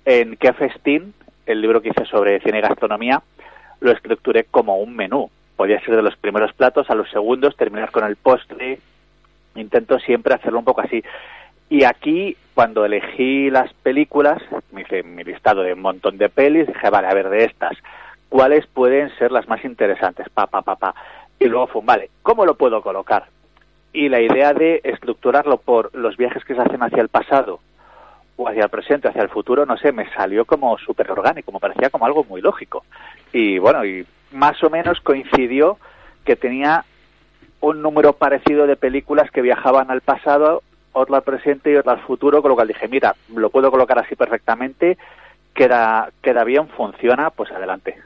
[0.04, 1.14] En Qué Festín,
[1.46, 3.22] el libro que hice sobre cine y gastronomía,
[3.80, 5.30] lo estructuré como un menú.
[5.56, 8.78] Podía ser de los primeros platos a los segundos, terminar con el postre.
[9.54, 11.02] Intento siempre hacerlo un poco así.
[11.72, 14.42] Y aquí, cuando elegí las películas,
[14.72, 17.78] me hice mi listado de un montón de pelis, dije, vale, a ver, de estas,
[18.28, 20.28] ¿cuáles pueden ser las más interesantes?
[20.28, 20.94] Pa, pa, pa, pa.
[21.38, 23.24] Y luego fue, vale, ¿cómo lo puedo colocar?
[23.90, 27.60] Y la idea de estructurarlo por los viajes que se hacen hacia el pasado
[28.36, 31.58] o hacia el presente, hacia el futuro, no sé, me salió como súper orgánico, me
[31.58, 32.84] parecía como algo muy lógico.
[33.32, 35.78] Y bueno, y más o menos coincidió
[36.26, 36.84] que tenía
[37.62, 40.62] un número parecido de películas que viajaban al pasado,
[40.94, 44.98] al presente y al futuro, con lo cual dije, mira, lo puedo colocar así perfectamente,
[45.54, 47.96] queda, queda bien, funciona, pues adelante.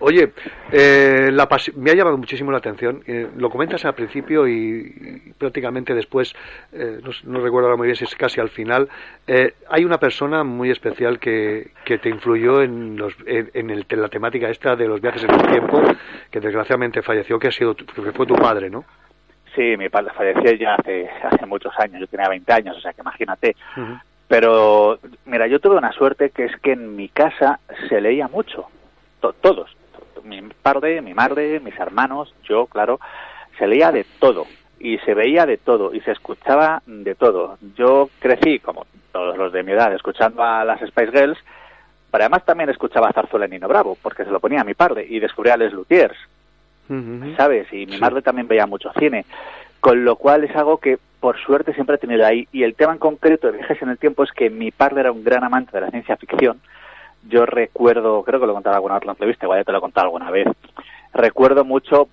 [0.00, 0.32] Oye,
[0.70, 3.02] eh, la me ha llamado muchísimo la atención.
[3.08, 6.34] eh, lo comentas al principio y, prácticamente después,
[6.72, 8.88] eh, no, recuerdo ahora muy bien si es casi al final.
[9.26, 13.86] eh, hay una persona muy especial que, que te influyó en, los, en, en el-
[13.88, 15.82] en la temática esta de los viajes en el tiempo,
[16.30, 18.84] que desgraciadamente falleció, que ha sido que fue tu padre, ¿no?
[19.54, 22.92] Sí, mi padre falleció ya hace, hace muchos años, yo tenía 20 años, o sea
[22.92, 23.56] que imagínate.
[24.28, 28.66] Pero, mira, yo tuve una suerte que es que en mi casa se leía mucho,
[29.20, 29.74] To- todos,
[30.24, 33.00] mi padre, mi madre, mis hermanos, yo, claro,
[33.58, 34.46] se leía de todo
[34.78, 37.58] y se veía de todo y se escuchaba de todo.
[37.76, 41.38] Yo crecí, como todos los de mi edad, escuchando a las Spice Girls,
[42.10, 44.74] pero además también escuchaba a Zarzuela y Nino Bravo, porque se lo ponía a mi
[44.74, 46.16] padre y descubría a Les Luthiers,
[47.36, 47.72] ¿sabes?
[47.72, 49.24] Y mi madre también veía mucho cine.
[49.80, 52.48] Con lo cual es algo que, por suerte, siempre he tenido ahí.
[52.52, 55.12] Y el tema en concreto de viajes en el tiempo es que mi padre era
[55.12, 56.60] un gran amante de la ciencia ficción.
[57.28, 60.06] Yo recuerdo, creo que lo en alguna otra entrevista, igual ya te lo he contado
[60.06, 60.48] alguna vez.
[61.12, 62.08] Recuerdo mucho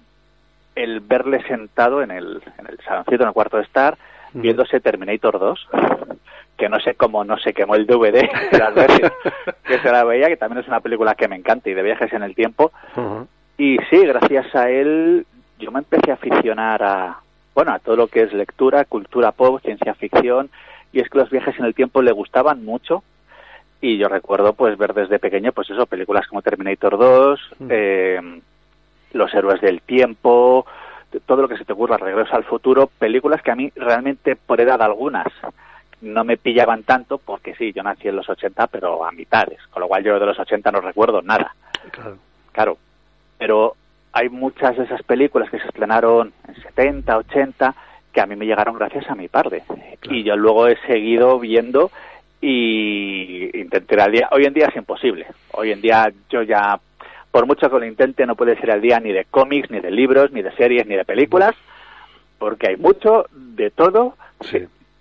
[0.76, 3.98] el verle sentado en el, en el saloncito, en el cuarto de estar,
[4.34, 5.70] viéndose Terminator 2,
[6.58, 9.12] que no sé cómo no se quemó el DVD las veces
[9.64, 12.12] que se la veía, que también es una película que me encanta y de viajes
[12.14, 12.72] en el tiempo,
[13.58, 15.26] Y sí, gracias a él
[15.60, 17.20] yo me empecé a aficionar a,
[17.54, 20.50] bueno, a todo lo que es lectura, cultura pop, ciencia ficción,
[20.92, 23.04] y es que los viajes en el tiempo le gustaban mucho.
[23.82, 28.42] Y yo recuerdo pues ver desde pequeño pues eso, películas como Terminator 2, eh,
[29.14, 30.66] Los héroes del tiempo,
[31.26, 34.60] todo lo que se te ocurra, Regreso al futuro, películas que a mí realmente por
[34.60, 35.28] edad algunas
[36.02, 39.82] no me pillaban tanto porque sí, yo nací en los 80 pero a mitades, con
[39.82, 41.54] lo cual yo de los 80 no recuerdo nada.
[41.92, 42.18] Claro.
[42.52, 42.78] Claro,
[43.38, 43.76] pero
[44.14, 47.76] hay muchas de esas películas que se estrenaron en 70, 80,
[48.14, 49.64] que a mí me llegaron gracias a mi padre.
[50.04, 51.92] Y yo luego he seguido viendo
[52.42, 54.30] y intenté ir al día.
[54.32, 55.26] Hoy en día es imposible.
[55.52, 56.80] Hoy en día yo ya,
[57.32, 59.92] por mucho que lo intente, no puede ser al día ni de cómics, ni de
[59.92, 61.56] libros, ni de series, ni de películas,
[62.38, 64.16] porque hay mucho de todo.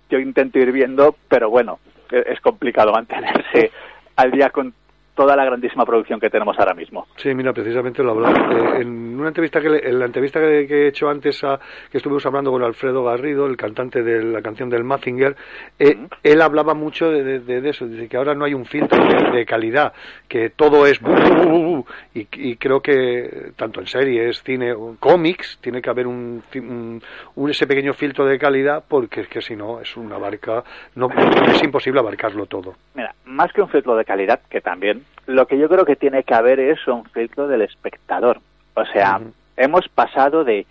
[0.09, 1.79] Yo intento ir viendo, pero bueno,
[2.11, 3.71] e- es complicado mantenerse
[4.17, 4.73] al día con
[5.15, 7.07] toda la grandísima producción que tenemos ahora mismo.
[7.17, 8.35] Sí, mira, precisamente lo hablaba.
[8.53, 11.59] eh, en una entrevista que le- en la entrevista que, he hecho antes a,
[11.91, 15.35] que estuvimos hablando con Alfredo Garrido, el cantante de la canción del Mazinger,
[15.79, 19.03] eh, él hablaba mucho de, de- de eso, dice que ahora no hay un filtro
[19.03, 19.93] de, de calidad,
[20.27, 24.75] que todo es bu, bu, bu, bu, y, y creo que tanto en series, cine,
[24.99, 27.01] cómics, tiene que haber un, un-
[27.35, 30.63] un- ese pequeño filtro de calidad, porque es que si no es una barca,
[30.95, 31.07] no
[31.47, 32.75] es imposible abarcarlo todo.
[32.95, 36.23] Mira, más que un filtro de calidad, que también, lo que yo creo que tiene
[36.23, 38.39] que haber es un filtro del espectador.
[38.73, 39.21] O sea,
[39.57, 40.65] hemos pasado de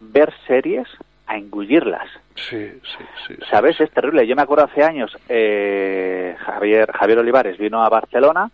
[0.00, 0.88] ver series
[1.26, 2.08] a engullirlas.
[2.34, 3.34] Sí, sí, sí.
[3.50, 3.80] ¿Sabes?
[3.80, 4.26] Es terrible.
[4.26, 8.50] Yo me acuerdo hace años, eh, Javier, Javier Olivares vino a Barcelona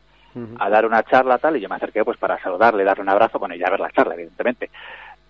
[0.60, 3.40] a dar una charla tal y yo me acerqué pues para saludarle, darle un abrazo,
[3.40, 4.70] bueno, y ya ver la charla, evidentemente.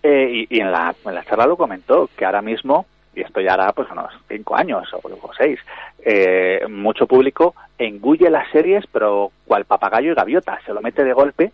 [0.03, 2.85] Eh, y y en, la, en la charla lo comentó, que ahora mismo,
[3.15, 5.59] y esto ya hará pues unos cinco años o, seis,
[6.03, 11.13] eh, mucho público engulle las series, pero cual papagayo y gaviota, se lo mete de
[11.13, 11.51] golpe.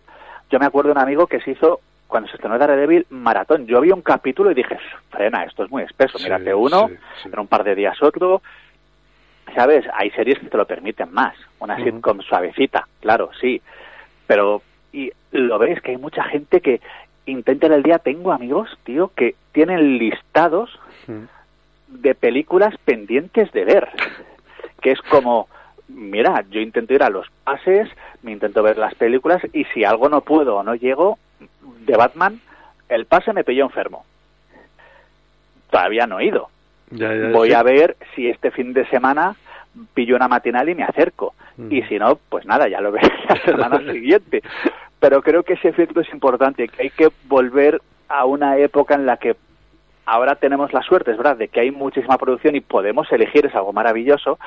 [0.50, 3.66] Yo me acuerdo de un amigo que se hizo, cuando se estrenó Daredevil, maratón.
[3.66, 4.78] Yo vi un capítulo y dije,
[5.10, 6.90] frena, esto es muy espeso, mírate uno,
[7.24, 8.42] en un par de días otro.
[9.54, 9.86] ¿Sabes?
[9.94, 11.34] Hay series que te lo permiten más.
[11.58, 11.84] Una Ujú.
[11.84, 13.62] sitcom suavecita, claro, sí.
[14.26, 14.62] Pero,
[14.92, 16.82] y lo ves que hay mucha gente que
[17.24, 17.98] intenta en el día.
[17.98, 20.78] Tengo amigos, tío, que tienen listados
[21.88, 23.88] de películas pendientes de ver.
[24.80, 25.48] Que es como,
[25.88, 27.88] mira, yo intento ir a los pases,
[28.22, 31.18] me intento ver las películas y si algo no puedo o no llego,
[31.86, 32.40] de Batman,
[32.88, 34.04] el pase me pilló enfermo.
[35.70, 36.48] Todavía no he ido.
[36.90, 37.54] Ya, ya, Voy sí.
[37.54, 39.36] a ver si este fin de semana
[39.94, 41.34] pillo una matinal y me acerco.
[41.70, 44.42] Y si no, pues nada, ya lo veré la semana siguiente.
[45.00, 49.06] Pero creo que ese efecto es importante, que hay que volver a una época en
[49.06, 49.36] la que
[50.08, 53.54] ahora tenemos la suerte, es verdad, de que hay muchísima producción y podemos elegir, es
[53.54, 54.38] algo maravilloso,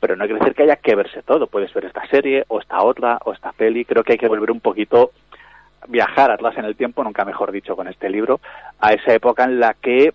[0.00, 1.46] pero no que decir que haya que verse todo.
[1.46, 3.84] Puedes ver esta serie, o esta otra, o esta peli.
[3.84, 5.12] Creo que hay que volver un poquito,
[5.88, 8.40] viajar atrás en el tiempo, nunca mejor dicho con este libro,
[8.80, 10.12] a esa época en la que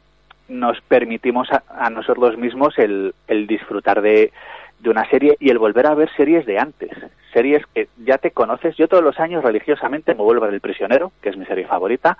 [0.50, 4.34] nos permitimos a, a nosotros mismos el, el disfrutar de,
[4.80, 6.92] de una serie y el volver a ver series de antes.
[7.32, 8.76] Series que ya te conoces.
[8.76, 11.66] Yo todos los años religiosamente me vuelvo a ver El Prisionero, que es mi serie
[11.66, 12.18] favorita.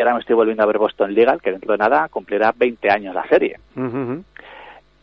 [0.00, 2.90] Y ahora me estoy volviendo a ver Boston Legal, que dentro de nada cumplirá 20
[2.90, 3.58] años la serie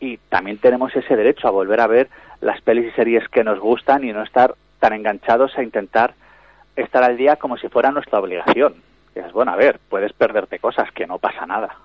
[0.00, 2.08] y también tenemos ese derecho a volver a ver
[2.40, 6.14] las pelis y series que nos gustan y no estar tan enganchados a intentar
[6.76, 8.74] estar al día como si fuera nuestra obligación.
[9.14, 11.76] Y es bueno, a ver, puedes perderte cosas, que no pasa nada.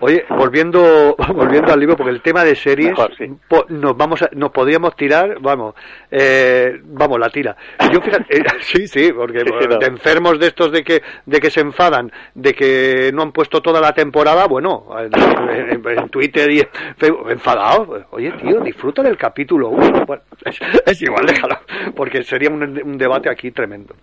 [0.00, 3.26] Oye, volviendo volviendo al libro, porque el tema de series Mejor, sí.
[3.48, 5.74] po- nos vamos a- nos podríamos tirar, vamos,
[6.10, 7.56] eh, vamos la tira.
[7.92, 9.78] Yo fíjate, eh, sí, sí, porque Sí, sí, no.
[9.78, 13.60] de enfermos de estos de que de que se enfadan, de que no han puesto
[13.62, 15.10] toda la temporada, bueno, en,
[15.84, 18.04] en- en Twitter y en Facebook, enfadados.
[18.10, 20.04] Oye, tío, disfruta del capítulo uno.
[20.06, 21.58] Bueno, es, es igual, déjalo,
[21.94, 23.94] porque sería un, un debate aquí tremendo.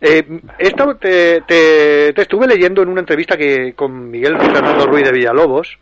[0.00, 5.04] Eh, esto te, te, te estuve leyendo en una entrevista que con Miguel Fernando Ruiz
[5.04, 5.76] de Villalobos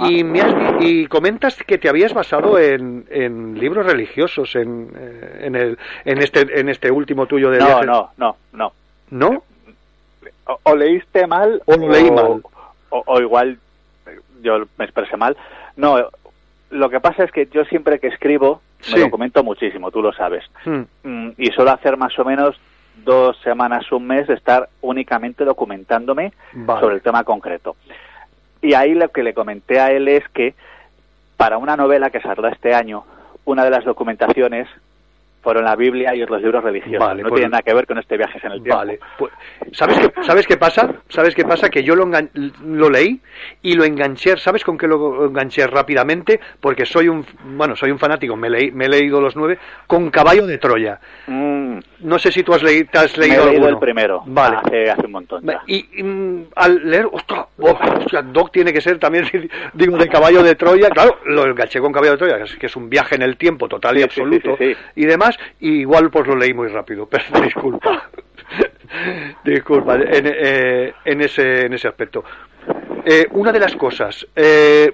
[0.00, 5.40] y, me has y comentas que te habías basado en, en libros religiosos en, eh,
[5.42, 7.86] en, el, en, este, en este último tuyo de No, viaje.
[7.86, 8.72] no, no, no.
[9.10, 9.42] ¿No?
[10.46, 12.40] O, o leíste mal O lo leí mal.
[12.90, 13.58] O, o igual
[14.06, 15.36] eh, yo me expresé mal.
[15.76, 16.08] No,
[16.70, 18.94] lo que pasa es que yo siempre que escribo Sí.
[18.94, 20.44] me documento muchísimo, tú lo sabes.
[20.64, 20.82] Hmm.
[21.02, 22.54] Mm, y suelo hacer más o menos
[23.04, 26.80] dos semanas, un mes de estar únicamente documentándome Vale.
[26.80, 27.76] sobre el tema concreto.
[28.62, 30.54] Y ahí lo que le comenté a él es que
[31.36, 33.04] para una novela que saldrá este año,
[33.44, 34.68] una de las documentaciones
[35.46, 36.98] fueron la Biblia y los libros religiosos.
[37.06, 38.78] Vale, no pues- tienen nada que ver con este viajes en el tiempo.
[38.78, 39.32] Vale, pues,
[39.70, 40.92] ¿sabes qué, ¿sabes qué pasa?
[41.08, 41.68] ¿Sabes qué pasa?
[41.70, 42.04] Que yo lo,
[42.64, 43.20] lo leí
[43.62, 46.40] y lo enganché, ¿sabes con qué lo enganché rápidamente?
[46.60, 47.24] Porque soy un,
[47.56, 49.56] bueno, soy un fanático, me, leí- me he leído los nueve,
[49.86, 50.98] con Caballo de Troya.
[51.28, 53.20] No sé si tú has, leí- te has Mm.
[53.20, 53.68] Me leído he leído alguno.
[53.68, 54.56] el primero, Vale.
[54.56, 55.44] hace, hace un montón.
[55.46, 55.62] ya.
[55.68, 57.78] Y, y, mm, al leer, ostras, oh,
[58.32, 59.24] Doc tiene que ser también,
[59.74, 60.90] digo, de caballo de Troya.
[60.90, 63.94] Claro, lo enganché con caballo de Troya, que es, un viaje en el tiempo total
[63.96, 65.35] y sí, absoluto sí, sí, y demás.
[65.60, 68.10] Y igual pues lo leí muy rápido, pero disculpa.
[69.44, 72.24] disculpa, en, eh, en, ese, en ese aspecto.
[73.04, 74.92] Eh, una de las cosas, eh,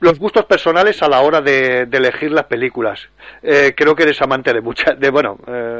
[0.00, 3.08] los gustos personales a la hora de, elegir las películas.
[3.42, 5.00] Eh, creo que eres amante de muchas.
[5.00, 5.38] De, bueno,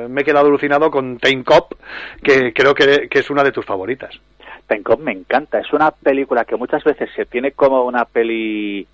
[0.08, 1.74] me he quedado alucinado con Time Cop,
[2.22, 4.18] que creo que, que es una de tus favoritas.
[4.66, 5.58] Time Cop me encanta.
[5.58, 8.86] Es una película que muchas veces se tiene como una peli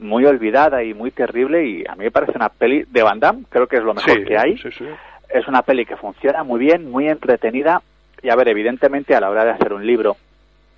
[0.00, 3.44] muy olvidada y muy terrible y a mí me parece una peli de Van Damme,
[3.48, 4.58] creo que es lo mejor Sí, que hay.
[4.58, 4.84] sí, sí.
[5.28, 7.82] Es una peli que funciona muy bien, muy entretenida
[8.22, 10.16] y a ver, evidentemente a la hora de hacer un libro,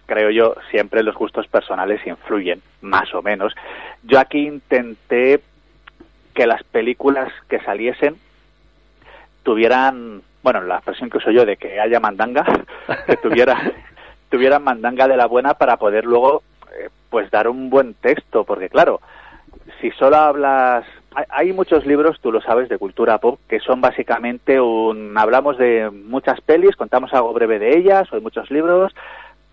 [0.07, 3.55] creo yo, siempre los gustos personales influyen, más o menos.
[4.03, 5.41] Yo aquí intenté
[6.35, 8.17] que las películas que saliesen
[9.43, 12.45] tuvieran, bueno, la expresión que uso yo de que haya mandanga,
[13.07, 13.73] que tuviera,
[14.31, 16.43] tuvieran mandanga de la buena para poder luego,
[17.11, 19.01] pues, dar un buen texto, porque claro,
[19.81, 20.85] si solo hablas,
[21.31, 25.91] hay, muchos libros, tú lo sabes, de cultura pop, que son básicamente un, hablamos de
[25.91, 28.95] muchas pelis, contamos algo breve de ellas, o hay muchos libros,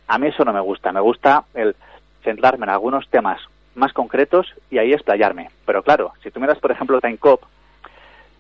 [0.08, 1.76] a mí eso no me gusta, me gusta el
[2.24, 3.42] centrarme en algunos temas
[3.76, 5.50] más concretos y ahí explayarme.
[5.66, 7.42] Pero claro, si tú miras, por ejemplo, Time Cop,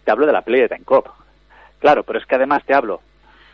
[0.04, 1.08] te hablo de la peli de Time Cop.
[1.80, 3.02] Claro, pero es que además te hablo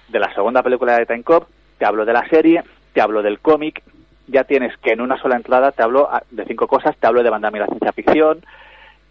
[0.08, 2.64] de la segunda película de Time Cop, te hablo de la serie,
[2.94, 3.84] te hablo del cómic,
[4.32, 7.24] ya tienes que en una sola entrada te hablo ah, de cinco cosas, te hablo
[7.24, 8.42] de y la ciencia ficción,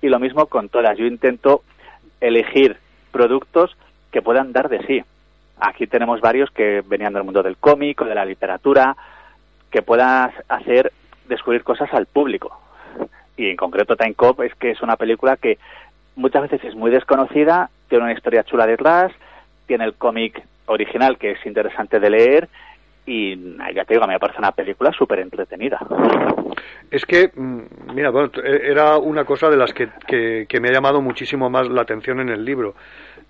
[0.01, 0.97] y lo mismo con todas.
[0.97, 1.63] Yo intento
[2.21, 2.77] elegir
[3.11, 3.77] productos
[4.13, 5.03] que puedan dar de sí.
[5.61, 8.97] Aquí tenemos varios que venían del mundo del cómic o de la literatura,
[9.71, 10.93] que puedas hacer
[11.29, 12.59] descubrir cosas al público.
[13.37, 15.59] Y en concreto Time Cop es que es una película que
[16.17, 19.13] muchas veces es muy desconocida, tiene una historia chula detrás,
[19.67, 22.49] tiene el cómic original que es interesante de leer
[23.09, 25.79] y ya te digo, me parece una película súper entretenida.
[26.91, 27.61] Es que, mm,
[27.95, 29.89] mira, bueno, eh, era una cosa de las que,
[30.47, 32.75] que, me ha llamado muchísimo más la atención en el libro.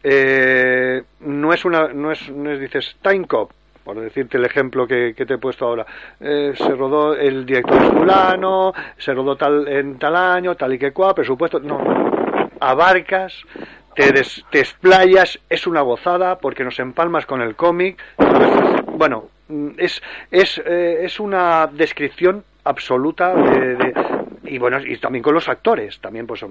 [0.02, 3.50] Eh, no es una, no es, no es, dices, Time Cop,
[3.84, 5.86] por decirte el ejemplo que, que te he puesto ahora.
[6.20, 10.92] Eh, se rodó el director fulano, se rodó tal en tal año, tal y que
[10.92, 11.58] cual, presupuesto.
[11.60, 11.80] No,
[12.60, 13.34] abarcas,
[13.94, 17.98] te, des- te explayas, es una gozada porque nos empalmas con el cómic.
[18.86, 19.28] Bueno,
[19.76, 23.94] es, es, eh, es una descripción absoluta de, de-
[24.44, 26.44] y bueno y también con los actores también pues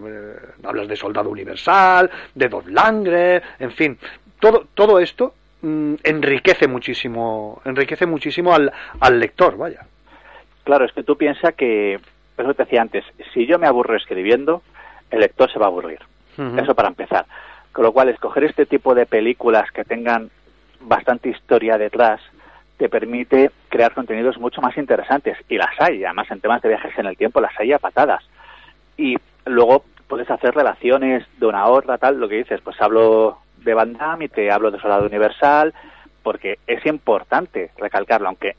[0.64, 3.98] hablas de Soldado Universal de Dolph Lundgren en fin
[4.40, 9.86] todo todo esto mm, enriquece muchísimo enriquece muchísimo al, al lector vaya
[10.64, 11.94] Claro, es que tú piensas que,
[12.38, 14.62] eso te decía antes, si yo me aburro escribiendo,
[15.10, 16.00] el lector se va a aburrir.
[16.60, 17.26] Eso para empezar.
[17.72, 20.30] Con lo cual, escoger este tipo de películas que tengan
[20.82, 22.20] bastante historia detrás
[22.78, 25.38] te permite crear contenidos mucho más interesantes.
[25.50, 28.24] Y las hay, además en temas de viajes en el tiempo las hay a patadas.
[28.98, 33.40] Y luego puedes hacer relaciones de una a otra, tal, lo que dices, pues hablo
[33.58, 35.74] de Van Damme y te hablo de Soldado Universal,
[36.24, 38.56] porque es importante recalcarlo, aunque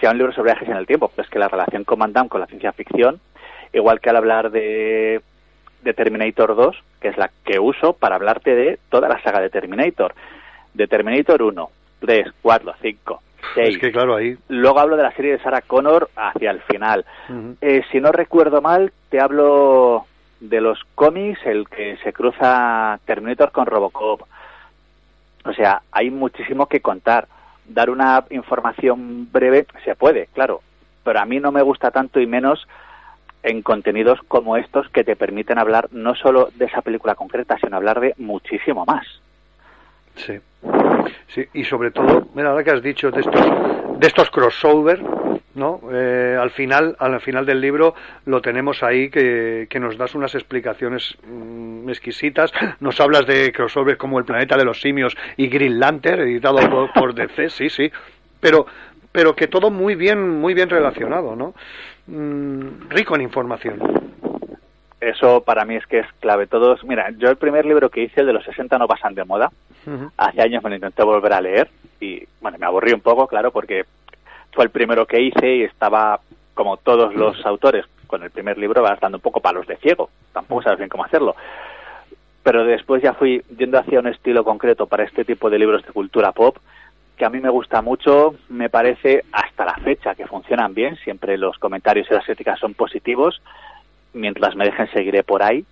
[0.00, 2.28] sea un libro sobre viajes en el tiempo, pues que la relación con Van Damme
[2.28, 3.20] con la ciencia ficción,
[3.72, 5.20] igual que al hablar de,
[5.82, 9.50] de Terminator 2, que es la que uso para hablarte de toda la saga de
[9.50, 10.14] Terminator,
[10.74, 11.70] de Terminator 1,
[12.00, 13.22] 3, 4, 5,
[13.54, 13.68] 6.
[13.68, 17.04] es que claro ahí Luego hablo de la serie de Sarah Connor hacia el final.
[17.60, 20.06] Eh, si no recuerdo mal, te hablo
[20.40, 24.22] de los cómics, el que se cruza Terminator con Robocop.
[25.44, 27.28] O sea, hay muchísimo que contar.
[27.66, 30.60] Dar una información breve se puede, claro,
[31.04, 32.66] pero a mí no me gusta tanto y menos
[33.42, 37.76] en contenidos como estos que te permiten hablar no solo de esa película concreta, sino
[37.76, 39.06] hablar de muchísimo más.
[40.26, 40.38] Sí.
[41.54, 45.00] Y sobre todo, mira, ahora que has dicho de estos, de estos crossover,
[45.54, 45.80] ¿no?
[45.92, 47.94] Eh, al final, al final del libro
[48.26, 52.52] lo tenemos ahí que, que nos das unas explicaciones mm, exquisitas.
[52.80, 56.92] Nos hablas de crossovers como El planeta de los simios y Green Lantern, editado por,
[56.92, 57.90] por DC, sí, sí.
[58.40, 58.66] Pero,
[59.12, 61.54] pero que todo muy bien, muy bien relacionado, ¿no?
[62.06, 63.78] Mm, rico en información.
[65.00, 66.46] Eso para mí es que es clave.
[66.46, 69.24] Todos, mira, yo el primer libro que hice, el de los 60 no pasan de
[69.24, 69.50] moda,
[70.16, 71.70] hace años me lo intenté volver a leer
[72.00, 73.84] y bueno, me aburrí un poco, claro, porque
[74.52, 76.20] fue el primero que hice y estaba,
[76.54, 80.10] como todos los autores, con el primer libro vas dando un poco palos de ciego,
[80.32, 81.36] tampoco sabes bien cómo hacerlo.
[82.42, 85.92] pero después ya fui yendo hacia un estilo concreto para este tipo de libros de
[85.92, 86.56] cultura pop
[87.20, 91.36] que a mí me gusta mucho, me parece hasta la fecha que funcionan bien, siempre
[91.36, 93.42] los comentarios y las críticas son positivos,
[94.14, 95.66] mientras me dejen seguiré por ahí.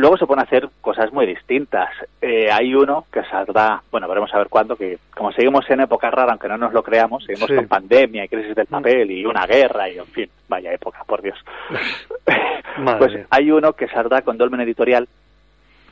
[0.00, 1.90] Luego se pueden hacer cosas muy distintas.
[2.22, 6.10] Eh, hay uno que saldrá, bueno, veremos a ver cuándo, que como seguimos en época
[6.10, 7.54] rara, aunque no nos lo creamos, seguimos Sí.
[7.56, 11.20] con pandemia y crisis del papel y una guerra y, en fin, vaya época, por
[11.20, 11.38] Dios.
[12.78, 13.26] Madre pues mía.
[13.28, 15.06] hay uno que saldrá con Dolmen Editorial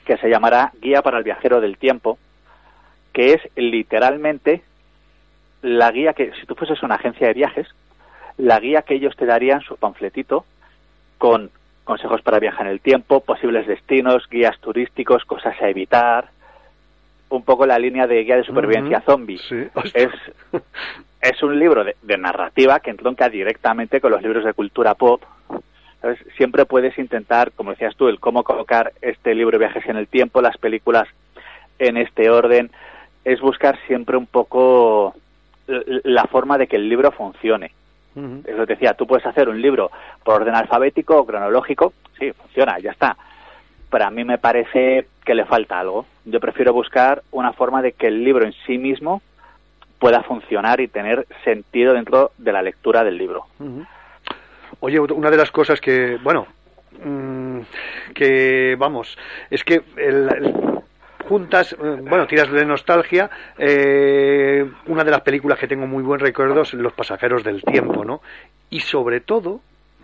[0.06, 2.18] que se llamará Guía para el Viajero del Tiempo,
[3.12, 4.62] que es literalmente
[5.60, 7.66] la guía que, si tú fueses una agencia de viajes,
[8.38, 10.46] la guía que ellos te darían, su panfletito,
[11.18, 11.50] con
[11.88, 16.28] consejos para viajar en el tiempo, posibles destinos, guías turísticos, cosas a evitar,
[17.30, 19.38] un poco la línea de guía de supervivencia zombie.
[19.38, 19.66] Sí.
[19.94, 20.10] Es,
[21.22, 25.22] es un libro de, de narrativa que entronca directamente con los libros de cultura pop.
[26.02, 26.18] ¿Sabes?
[26.36, 30.42] Siempre puedes intentar, como decías tú, el cómo colocar este libro viajes en el tiempo,
[30.42, 31.08] las películas
[31.78, 32.70] en este orden,
[33.24, 35.14] es buscar siempre un poco
[35.66, 37.72] la forma de que el libro funcione.
[38.18, 38.42] Ujú.
[38.46, 39.90] Es lo que decía, tú puedes hacer un libro
[40.24, 43.16] por orden alfabético o cronológico, sí, funciona, ya está.
[43.90, 46.04] Pero a mí me parece que le falta algo.
[46.24, 49.22] Yo prefiero buscar una forma de que el libro en sí mismo
[49.98, 53.46] pueda funcionar y tener sentido dentro de la lectura del libro.
[54.80, 56.46] Oye, una de las cosas que, bueno,
[57.04, 57.60] mm,
[58.14, 59.16] que vamos,
[59.50, 60.54] es que el- el-
[61.28, 66.20] juntas, eh, bueno, tiras de nostalgia, eh, una de las películas que tengo muy buen
[66.20, 68.22] recuerdo es Los pasajeros del tiempo, ¿no?
[68.70, 69.60] Y sobre todo,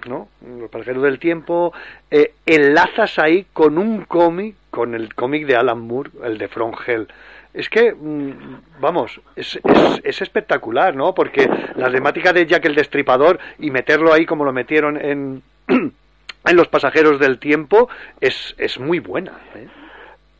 [0.06, 0.28] ¿no?
[0.46, 1.72] Los pasajeros del tiempo,
[2.10, 6.72] eh, enlazas ahí con un cómic, con el cómic de Alan Moore, el de From
[6.86, 7.08] Hell.
[7.54, 11.14] Es que, mm, vamos, es, es, es espectacular, ¿no?
[11.14, 16.56] Porque la temática de Jack el Destripador y meterlo ahí como lo metieron en, en
[16.56, 17.88] Los Pasajeros del Tiempo
[18.20, 19.32] es, es muy buena.
[19.54, 19.68] ¿eh?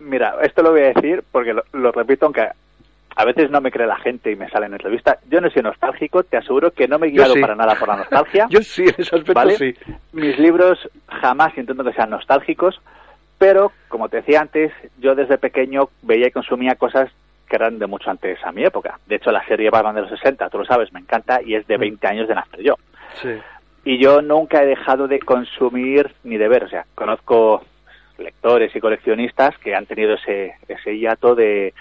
[0.04, 2.48] Mira, esto lo voy a decir porque lo, lo repito, aunque
[3.16, 5.18] a veces no me cree la gente y me sale en entrevista.
[5.30, 7.40] Yo no soy nostálgico, te aseguro que no me he guiado sí.
[7.40, 8.46] para nada por la nostalgia.
[8.50, 9.56] Yo sí, en ese aspecto ¿vale?
[9.56, 9.74] sí.
[10.12, 10.78] Mis libros
[11.08, 12.80] jamás intento que sean nostálgicos,
[13.38, 17.10] pero como te decía antes, yo desde pequeño veía y consumía cosas
[17.48, 18.98] que eran de mucho antes a mi época.
[19.06, 21.66] De hecho, la serie Batman de los 60, tú lo sabes, me encanta y es
[21.66, 22.76] de 20 años de nacer yo.
[23.20, 23.30] Sí.
[23.84, 27.62] Y yo nunca he dejado de consumir ni de ver, o sea, conozco
[28.18, 31.74] lectores y coleccionistas que han tenido ese, ese hiato de,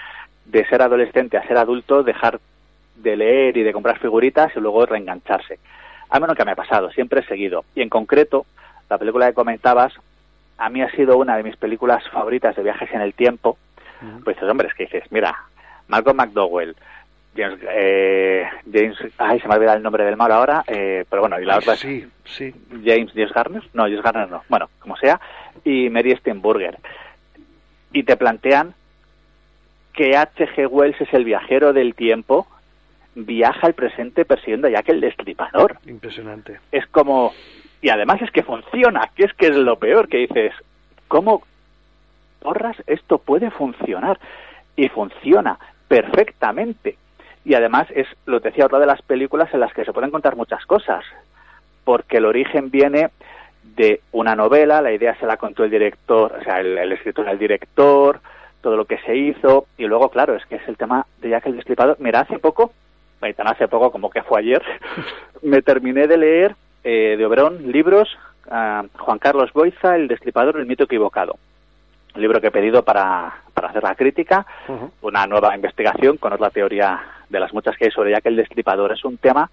[0.46, 2.40] de ser adolescente a ser adulto, dejar
[2.96, 5.60] de leer y de comprar figuritas y luego reengancharse.
[6.10, 7.66] A mí nunca me ha pasado, siempre he seguido.
[7.76, 8.46] Y en concreto,
[8.90, 9.94] la película que comentabas,
[10.58, 13.58] a mí ha sido una de mis películas favoritas de viajes en el tiempo.
[14.24, 15.34] Pues dices, hombre, es que dices, mira,
[15.88, 16.76] Malcolm McDowell,
[17.36, 21.22] James, eh, James, ay, se me ha olvidado el nombre del malo ahora, eh, pero
[21.22, 22.54] bueno, y la otra es Sí, sí.
[22.84, 25.20] James James Garner, no, James Garner no, bueno, como sea,
[25.64, 26.76] y Mary Steenburgen.
[27.92, 28.74] Y te plantean
[29.94, 30.68] que H.G.
[30.68, 32.48] Wells es el viajero del tiempo,
[33.16, 35.78] viaja al presente persiguiendo a Jack el Destripador.
[35.86, 36.60] Impresionante.
[36.72, 37.34] Es como...
[37.82, 40.54] Y además es que funciona, que es que es lo peor, que dices,
[41.08, 41.44] ¿cómo
[42.40, 44.20] porras esto puede funcionar?
[44.76, 46.98] Y funciona perfectamente.
[47.46, 50.12] Y además es, lo que decía, otra de las películas en las que se pueden
[50.12, 51.04] contar muchas cosas,
[51.84, 53.10] porque el origen viene
[53.76, 57.28] de una novela, la idea se la contó el director, o sea, el, el escritor
[57.28, 58.20] el director,
[58.62, 61.48] todo lo que se hizo, y luego, claro, es que es el tema de Jack
[61.48, 61.98] el Destripador.
[62.00, 62.72] Mira, hace poco,
[63.20, 64.62] tan hace poco como que fue ayer,
[65.42, 68.18] me terminé de leer eh, de Oberón libros,
[68.50, 71.38] ah, Juan Carlos Boiza, El Destripador, El Mito Equivocado.
[72.16, 74.46] Un libro que he pedido para, para hacer la crítica,
[75.02, 78.92] una nueva investigación con otra teoría de las muchas que hay sobre Jack el Destripador.
[78.92, 79.50] Es un tema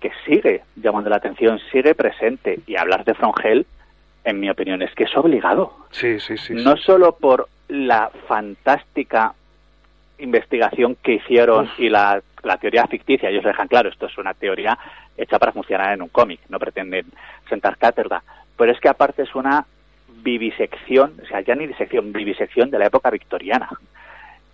[0.00, 2.60] que sigue llamando la atención, sigue presente.
[2.66, 3.66] Y hablar de Frongel,
[4.24, 5.76] en mi opinión, es que es obligado.
[5.90, 6.54] Sí, sí, sí.
[6.54, 9.34] No solo por la fantástica
[10.18, 14.78] investigación que hicieron y la, la teoría ficticia, ellos dejan claro, esto es una teoría
[15.16, 17.06] hecha para funcionar en un cómic, no pretenden
[17.48, 18.22] sentar cátedra,
[18.56, 19.64] pero es que aparte es una
[20.22, 23.68] vivisección, o sea, ya ni disección, vivisección de la época victoriana.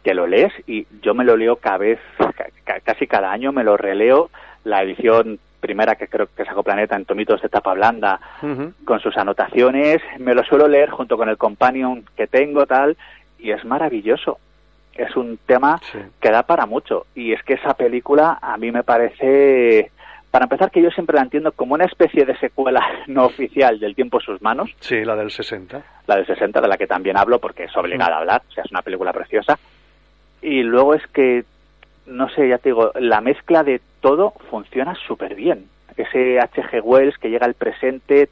[0.02, 3.50] Te lo lees y yo me lo leo cada vez, ca- ca- casi cada año
[3.50, 4.30] me lo releo,
[4.66, 8.20] la edición primera que creo que sacó Planeta en tomitos de tapa blanda,
[8.84, 12.96] con sus anotaciones, me lo suelo leer junto con el companion que tengo, tal,
[13.38, 14.38] y es maravilloso.
[14.94, 15.80] Es un tema
[16.20, 17.06] que da para mucho.
[17.14, 19.90] Y es que esa película a mí me parece,
[20.30, 23.94] para empezar, que yo siempre la entiendo como una especie de secuela no oficial del
[23.94, 25.82] tiempo en sus manos, Sí, la del 60.
[26.06, 28.64] la del 60, de la que también hablo porque es obligada a hablar, o sea,
[28.64, 29.58] es una película preciosa.
[30.42, 31.44] Y luego es que,
[32.06, 35.66] no sé, ya te digo, la mezcla de todo funciona súper bien.
[35.96, 36.80] Ese H.G.
[36.82, 38.28] Wells que llega al presente,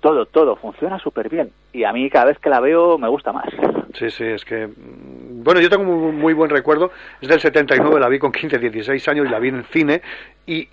[0.00, 1.50] todo, todo funciona súper bien.
[1.72, 3.44] Y a mí cada vez que la veo me gusta más.
[3.94, 4.68] Sí, sí, es que.
[4.68, 6.92] mm, Bueno, yo tengo muy, muy buen recuerdo.
[7.20, 10.00] Es del 79, la vi con 15, 16 años y la vi en cine.
[10.46, 10.66] Y.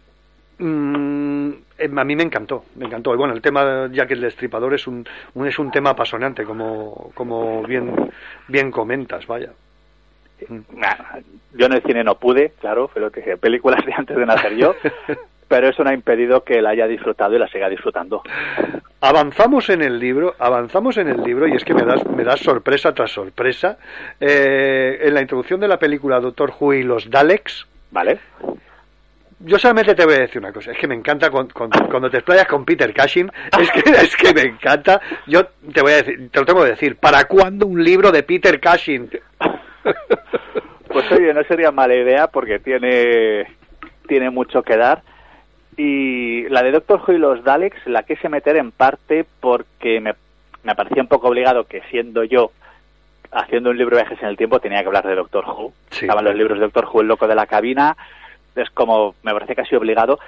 [0.59, 1.49] mm,
[1.79, 3.13] eh, a mí me encantó, me encantó.
[3.13, 7.11] Y bueno, el tema Jack el Destripador es un, un- es un tema apasionante, como,
[7.13, 7.93] como bien,
[8.47, 9.49] bien comentas, vaya.
[10.47, 11.19] Nah,
[11.53, 14.75] Yo en el cine no pude, claro, pero que películas de antes de nacer yo,
[15.47, 18.21] pero eso no ha impedido que la haya disfrutado y la siga disfrutando.
[19.01, 22.39] Avanzamos en el libro, avanzamos en el libro y es que me das, me das
[22.41, 23.77] sorpresa tras sorpresa.
[24.19, 28.19] Eh, en la introducción de la película Doctor Who y los Daleks, ¿vale?
[29.41, 32.09] Yo solamente te voy a decir una cosa, es que me encanta con- con- cuando
[32.09, 34.99] te explayas con Peter Cushing, es que, es que me encanta.
[35.27, 38.23] Yo te voy a decir, te lo tengo que decir, ¿para cuándo un libro de
[38.23, 39.09] Peter Cushing?
[40.87, 43.45] Pues oye, no sería mala idea porque tiene,
[44.07, 45.03] tiene mucho que dar.
[45.77, 50.15] Y la de Doctor Who y los Daleks la quise meter en parte porque me,
[50.63, 52.51] me parecía un poco obligado que siendo yo
[53.31, 55.73] haciendo un libro de viajes en el tiempo tenía que hablar de Doctor Who.
[55.91, 57.95] Estaban los libros de Doctor Who, El loco de la cabina,
[58.55, 60.19] es como, me parece casi obligado.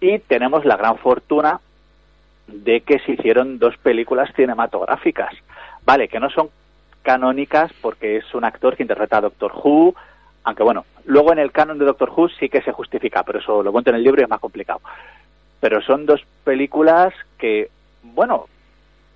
[0.00, 1.60] Y tenemos la gran fortuna
[2.46, 5.34] de que se hicieron dos películas cinematográficas.
[5.84, 6.50] Vale, que no son
[7.02, 9.94] canónicas porque es un actor que interpreta a Doctor Who,
[10.44, 13.62] aunque bueno, luego en el canon de Doctor Who sí que se justifica, pero eso
[13.62, 14.80] lo cuento en el libro y es más complicado.
[15.60, 17.70] Pero son dos películas que,
[18.02, 18.46] bueno,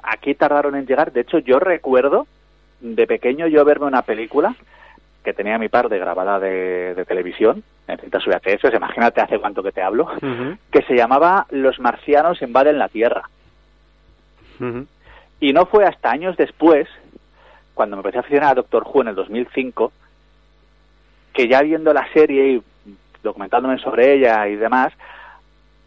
[0.02, 1.12] aquí tardaron en llegar.
[1.12, 2.26] De hecho, yo recuerdo
[2.80, 4.54] de pequeño yo verme una película
[5.24, 9.82] que tenía mi grabada de, de televisión, en cintas VHS, imagínate hace cuánto que te
[9.82, 10.06] hablo,
[10.70, 13.22] que se llamaba Los marcianos invaden la Tierra.
[15.40, 16.88] Y no fue hasta años después,
[17.74, 19.92] cuando me empecé a aficionar a Doctor Who en el 2005,
[21.32, 22.62] que ya viendo la serie y
[23.22, 24.92] documentándome sobre ella y demás,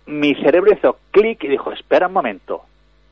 [0.05, 2.63] mi cerebro hizo clic y dijo, espera un momento,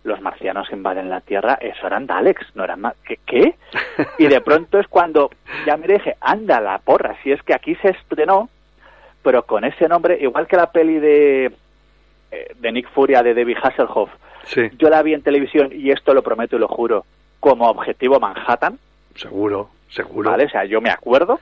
[0.03, 2.95] los marcianos invaden la Tierra, eso eran Daleks, no eran más...
[3.03, 3.19] ¿Qué?
[3.25, 3.55] qué?
[4.19, 5.29] Y de pronto es cuando
[5.65, 8.49] ya me dije, anda la porra, si es que aquí se estrenó,
[9.23, 11.51] pero con ese nombre, igual que la peli de,
[12.31, 14.11] eh, de Nick Furia de David Hasselhoff,
[14.77, 17.03] yo la vi en televisión y esto lo prometo y lo juro,
[17.45, 18.79] como objetivo Manhattan,
[19.15, 20.31] Seguro, seguro.
[20.31, 20.45] ¿vale?
[20.45, 21.39] O sea, yo me acuerdo,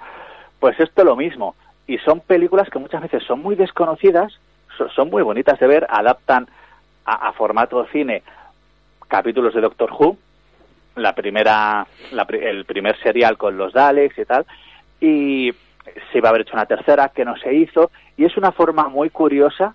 [0.59, 1.55] pues esto lo mismo.
[1.87, 4.37] Y son películas que muchas veces son muy desconocidas,
[4.77, 6.49] so- son muy bonitas de ver, adaptan
[7.05, 8.21] a, a formato cine
[9.07, 10.17] capítulos de Doctor Who,
[10.97, 14.45] la primera, la el primer serial con los Daleks y tal,
[14.99, 15.53] y
[16.11, 18.89] se iba a haber hecho una tercera que no se hizo, y es una forma
[18.89, 19.73] muy curiosa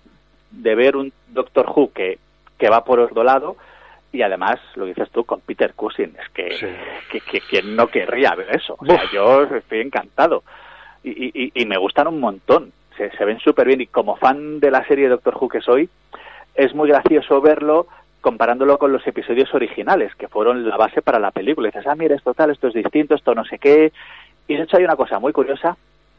[0.51, 2.19] de ver un Doctor Who que,
[2.59, 3.57] que va por otro lado,
[4.11, 6.51] y además, lo que dices tú, con Peter Cushing, es que,
[7.11, 8.75] que, que- ¿quién no querría ver eso?
[8.79, 10.43] O sea, yo estoy encantado.
[11.03, 14.59] Y, y- y- me gustan un montón, se, se ven súper bien, y como fan
[14.59, 15.89] de la serie Doctor Who que soy,
[16.55, 17.87] es muy gracioso verlo
[18.21, 21.69] comparándolo con los episodios originales, que fueron la base para la película.
[21.69, 23.93] Y dices, ah, mira, esto tal, esto es distinto, esto no sé qué.
[24.47, 25.77] Y de hecho hay una cosa muy curiosa,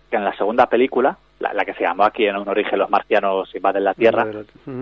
[0.08, 2.88] que en la segunda película, la, la que se llamó aquí en un origen Los
[2.90, 4.24] marcianos invaden la Tierra,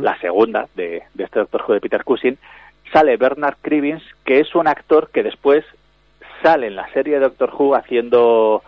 [0.03, 2.39] la segunda de, de este Doctor Who de Peter Cushing,
[2.93, 5.65] sale Bernard Cribbins, que es un actor que después
[6.43, 8.63] sale en la serie de Doctor Who haciendo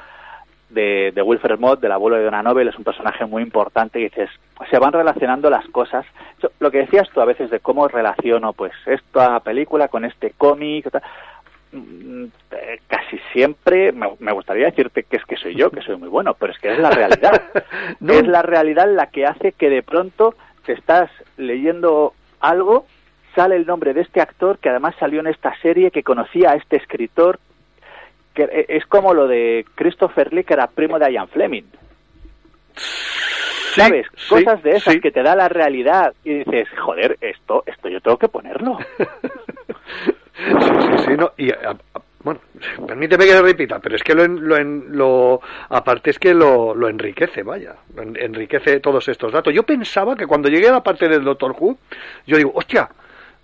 [0.71, 4.05] de, de Wilfred Mott, del abuelo de Donna Noble, es un personaje muy importante y
[4.05, 4.31] dices,
[4.71, 6.07] se van relacionando las cosas.
[6.59, 10.89] Lo que decías tú a veces de cómo relaciono pues esta película con este cómic,
[11.73, 15.97] mm, eh, casi siempre me, me gustaría decirte que es que soy yo, que soy
[15.97, 17.43] muy bueno, pero es que es la realidad.
[18.01, 20.35] Es la realidad la que hace que de pronto
[20.65, 22.87] te estás leyendo algo,
[23.35, 26.57] sale el nombre de este actor que además salió en esta serie, que conocía a
[26.57, 27.39] este escritor,
[28.35, 31.65] que e- es como lo de Christopher Lee, que era primo de Ian Fleming.
[33.75, 34.07] ¿Sabes?
[34.17, 38.01] sí, Cosas de esas que te da la realidad y dices, joder, esto, esto yo
[38.01, 38.79] tengo que ponerlo.
[40.41, 42.41] Sí, sí, sí, no, y a- a- bueno,
[42.87, 46.89] permíteme que lo repita, pero es que lo, lo, lo aparte es que lo, lo
[46.89, 49.53] enriquece, vaya, en- enriquece todos estos datos.
[49.53, 51.77] Yo pensaba que cuando llegué a la parte del Doctor Who,
[52.27, 52.89] yo digo, hostia,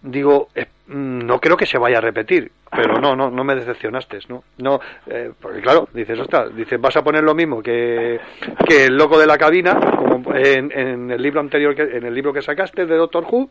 [0.06, 0.48] digo,
[0.86, 4.44] mm, no creo que se vaya a repetir, pero no, no, no me decepcionaste, ¿no?
[4.58, 8.20] No, eh, porque claro, dices, ostras, dices, vas a poner lo mismo que,
[8.66, 12.14] que el loco de la cabina, como en, en el libro anterior, que, en el
[12.14, 13.50] libro que sacaste de Doctor Who,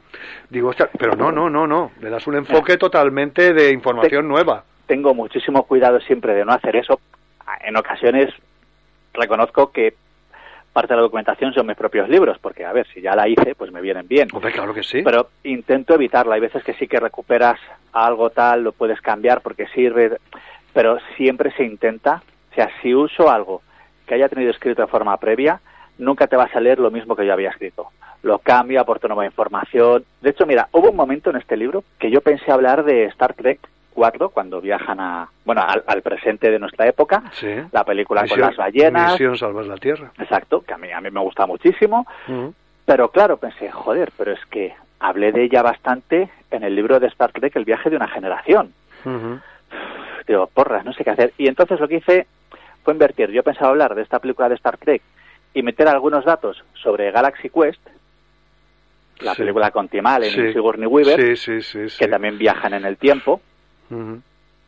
[0.49, 4.63] digo, ostras, pero no, no, no, no, le das un enfoque totalmente de información nueva.
[4.87, 6.99] Tengo muchísimo cuidado siempre de no hacer eso.
[7.61, 8.33] En ocasiones
[9.13, 9.95] reconozco que
[10.75, 13.55] parte de la documentación son mis propios libros, porque a ver, si ya la hice,
[13.55, 14.27] pues me vienen bien.
[14.33, 15.01] Hombre, claro que sí.
[15.03, 16.35] Pero intento evitarla.
[16.35, 17.57] Hay veces que sí que recuperas
[17.93, 20.17] algo tal, lo puedes cambiar porque sirve,
[20.73, 22.21] pero siempre se intenta,
[22.51, 23.61] o sea, si uso algo
[24.05, 25.61] que haya tenido escrito de forma previa,
[25.97, 27.87] nunca te va a salir lo mismo que yo había escrito.
[28.21, 30.03] Lo cambio, aporto nueva información.
[30.19, 33.33] De hecho, mira, hubo un momento en este libro que yo pensé hablar de Star
[33.33, 33.59] Trek
[33.95, 37.47] 4, cuando viajan a, bueno, al, al presente de nuestra época, Sí.
[37.71, 40.11] la película Misión- con las ballenas, Misión Salvas la Tierra.
[40.19, 42.05] exacto, que a mí, a mí me gusta muchísimo,
[42.85, 47.07] pero claro, pensé, joder, pero es que hablé de ella bastante en el libro de
[47.07, 48.73] Star Trek, El viaje de una generación.
[49.03, 49.39] Ujú.
[50.27, 51.33] Digo, porras, no sé qué hacer.
[51.37, 52.27] Y entonces lo que hice
[52.83, 53.29] fue invertir.
[53.31, 55.01] Yo pensaba hablar de esta película de Star Trek
[55.53, 57.81] y meter algunos datos sobre Galaxy Quest,
[59.19, 59.41] la Sí.
[59.41, 60.41] película con Tim Allen Sí.
[60.41, 61.59] y Sigourney Weaver, sí.
[61.97, 63.41] que también viajan en el tiempo.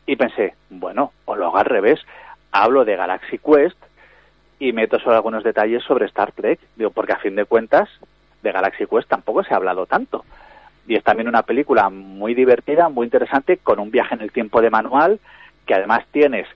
[0.05, 1.99] Y pensé, bueno, o lo hago al revés.
[2.51, 3.77] Hablo de Galaxy Quest
[4.59, 6.59] y meto solo algunos detalles sobre Star Trek.
[6.75, 7.89] Digo, porque a fin de cuentas,
[8.41, 10.25] de Galaxy Quest tampoco se ha hablado tanto.
[10.87, 14.61] Y es también una película muy divertida, muy interesante, con un viaje en el tiempo
[14.61, 15.19] de manual,
[15.65, 16.47] que además tienes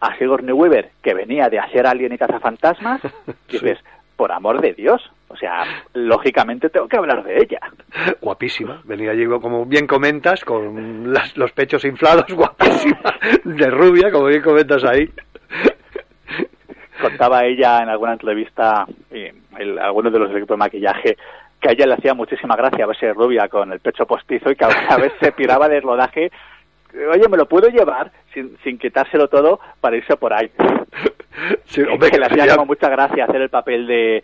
[0.00, 3.00] a Sigourney Weaver, que venía de hacer Alien y Cazafantasmas,
[3.48, 3.78] y dices,
[4.18, 5.64] por amor de Dios, o sea,
[5.94, 7.60] lógicamente tengo que hablar de ella.
[8.20, 8.82] Guapísima.
[8.84, 13.14] Venía allí, como bien comentas, con las- los pechos inflados, guapísima.
[13.44, 15.08] De rubia, como bien comentas ahí.
[17.00, 21.16] contaba ella en alguna entrevista, eh, el- algunos de los equipos de maquillaje,
[21.60, 24.64] que a ella le hacía muchísima gracia verse rubia con el pecho postizo y que
[24.64, 26.30] a vez se piraba del rodaje.
[27.12, 30.50] Oye, ¿me lo puedo llevar sin, sin quitárselo todo para irse por ahí?
[31.92, 34.22] Hombre, que le hacía como mucha gracia hacer el papel de,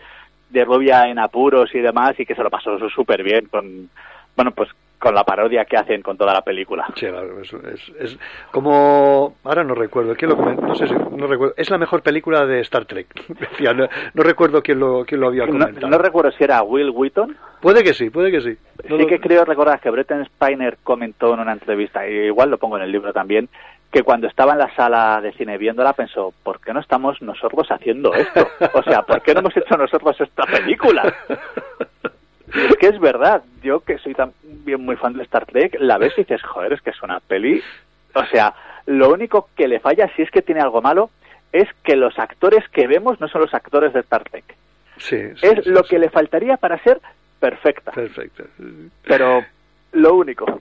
[0.51, 3.89] de rubia en apuros y demás y que se lo pasó súper bien con,
[4.37, 4.69] bueno, pues
[4.99, 6.87] con la parodia que hacen con toda la película.
[6.97, 8.19] Sí, claro, es, es- es
[8.51, 12.01] como ahora no recuerdo quién lo comen- no sé si no recuerdo es la mejor
[12.01, 15.89] película de Star Trek Decía, no, no recuerdo quién lo quién lo había No, comentado
[15.89, 17.37] no recuerdo si era Will Wheaton.
[17.61, 18.57] puede que sí puede que sí
[18.89, 22.51] No sí lo- que creo recordar que Bretton Spiner comentó en una entrevista, y igual
[22.51, 23.49] lo pongo en el libro también,
[23.95, 27.69] que cuando estaba en la sala de cine viéndola pensó, ¿por qué no estamos nosotros
[27.71, 28.45] haciendo esto?
[28.75, 31.15] O sea, ¿por qué no hemos hecho nosotros esta película?
[32.53, 36.13] Es que es verdad, yo que soy también muy fan de Star Trek, la ves
[36.17, 37.63] y dices, joder, es que es una peli.
[38.15, 38.53] O sea,
[38.87, 41.11] lo único que le falla, si es que tiene algo malo,
[41.53, 44.57] es que los actores que vemos no son los actores de Star Trek.
[44.97, 47.01] sí, sí, Es sí, lo que le faltaría para ser
[47.39, 47.93] perfecta.
[47.93, 48.43] perfecto
[49.05, 49.45] Pero
[49.93, 50.61] lo único.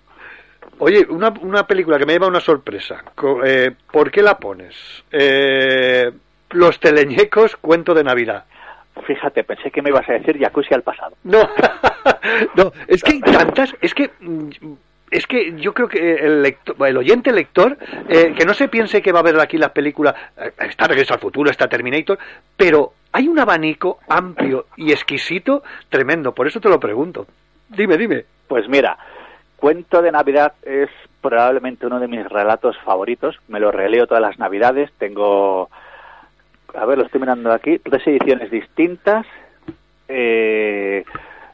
[0.79, 3.03] Oye una, una película que me lleva una sorpresa
[3.45, 4.75] eh, ¿por qué la pones?
[5.11, 6.11] Eh,
[6.51, 8.45] los teleñecos cuento de Navidad
[9.07, 11.15] Fíjate, pensé que me ibas a decir jacuzzi al pasado.
[11.23, 11.49] No,
[12.55, 14.49] no, es que hay tantas, es que mm,
[15.13, 17.77] es que yo creo que el lector, el oyente lector
[18.09, 21.13] eh, que no se piense que va a ver aquí las películas eh, está Regreso
[21.13, 22.17] al futuro, está Terminator,
[22.57, 27.27] pero hay un abanico amplio y exquisito tremendo, por eso te lo pregunto.
[27.69, 28.25] Dime, dime.
[28.47, 28.97] Pues mira,
[29.63, 30.89] Cuento de Navidad es
[31.21, 33.39] probablemente uno de mis relatos favoritos.
[33.47, 34.91] Me lo releo todas las Navidades.
[34.97, 35.69] Tengo,
[36.75, 39.25] a ver, lo estoy mirando aquí, tres ediciones distintas
[40.09, 41.05] eh,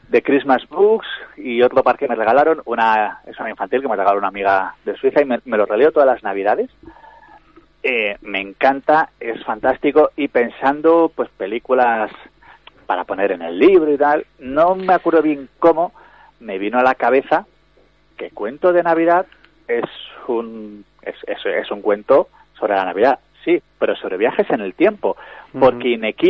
[0.08, 1.06] de Christmas Books
[1.36, 2.62] y otro par que me regalaron.
[2.64, 5.92] Una es una infantil que me regaló una amiga de Suiza y me, lo releo
[5.92, 6.68] todas las Navidades.
[7.84, 12.10] Eh, me encanta, es fantástico y pensando pues películas
[12.86, 15.92] para poner en el libro y tal, no me acuerdo bien cómo
[16.40, 17.46] me vino a la cabeza
[18.20, 19.24] que Cuento de Navidad
[19.66, 19.88] es
[20.28, 22.28] un es, es, es un cuento
[22.58, 25.16] sobre la Navidad, sí, pero sobre viajes en el tiempo,
[25.58, 25.94] porque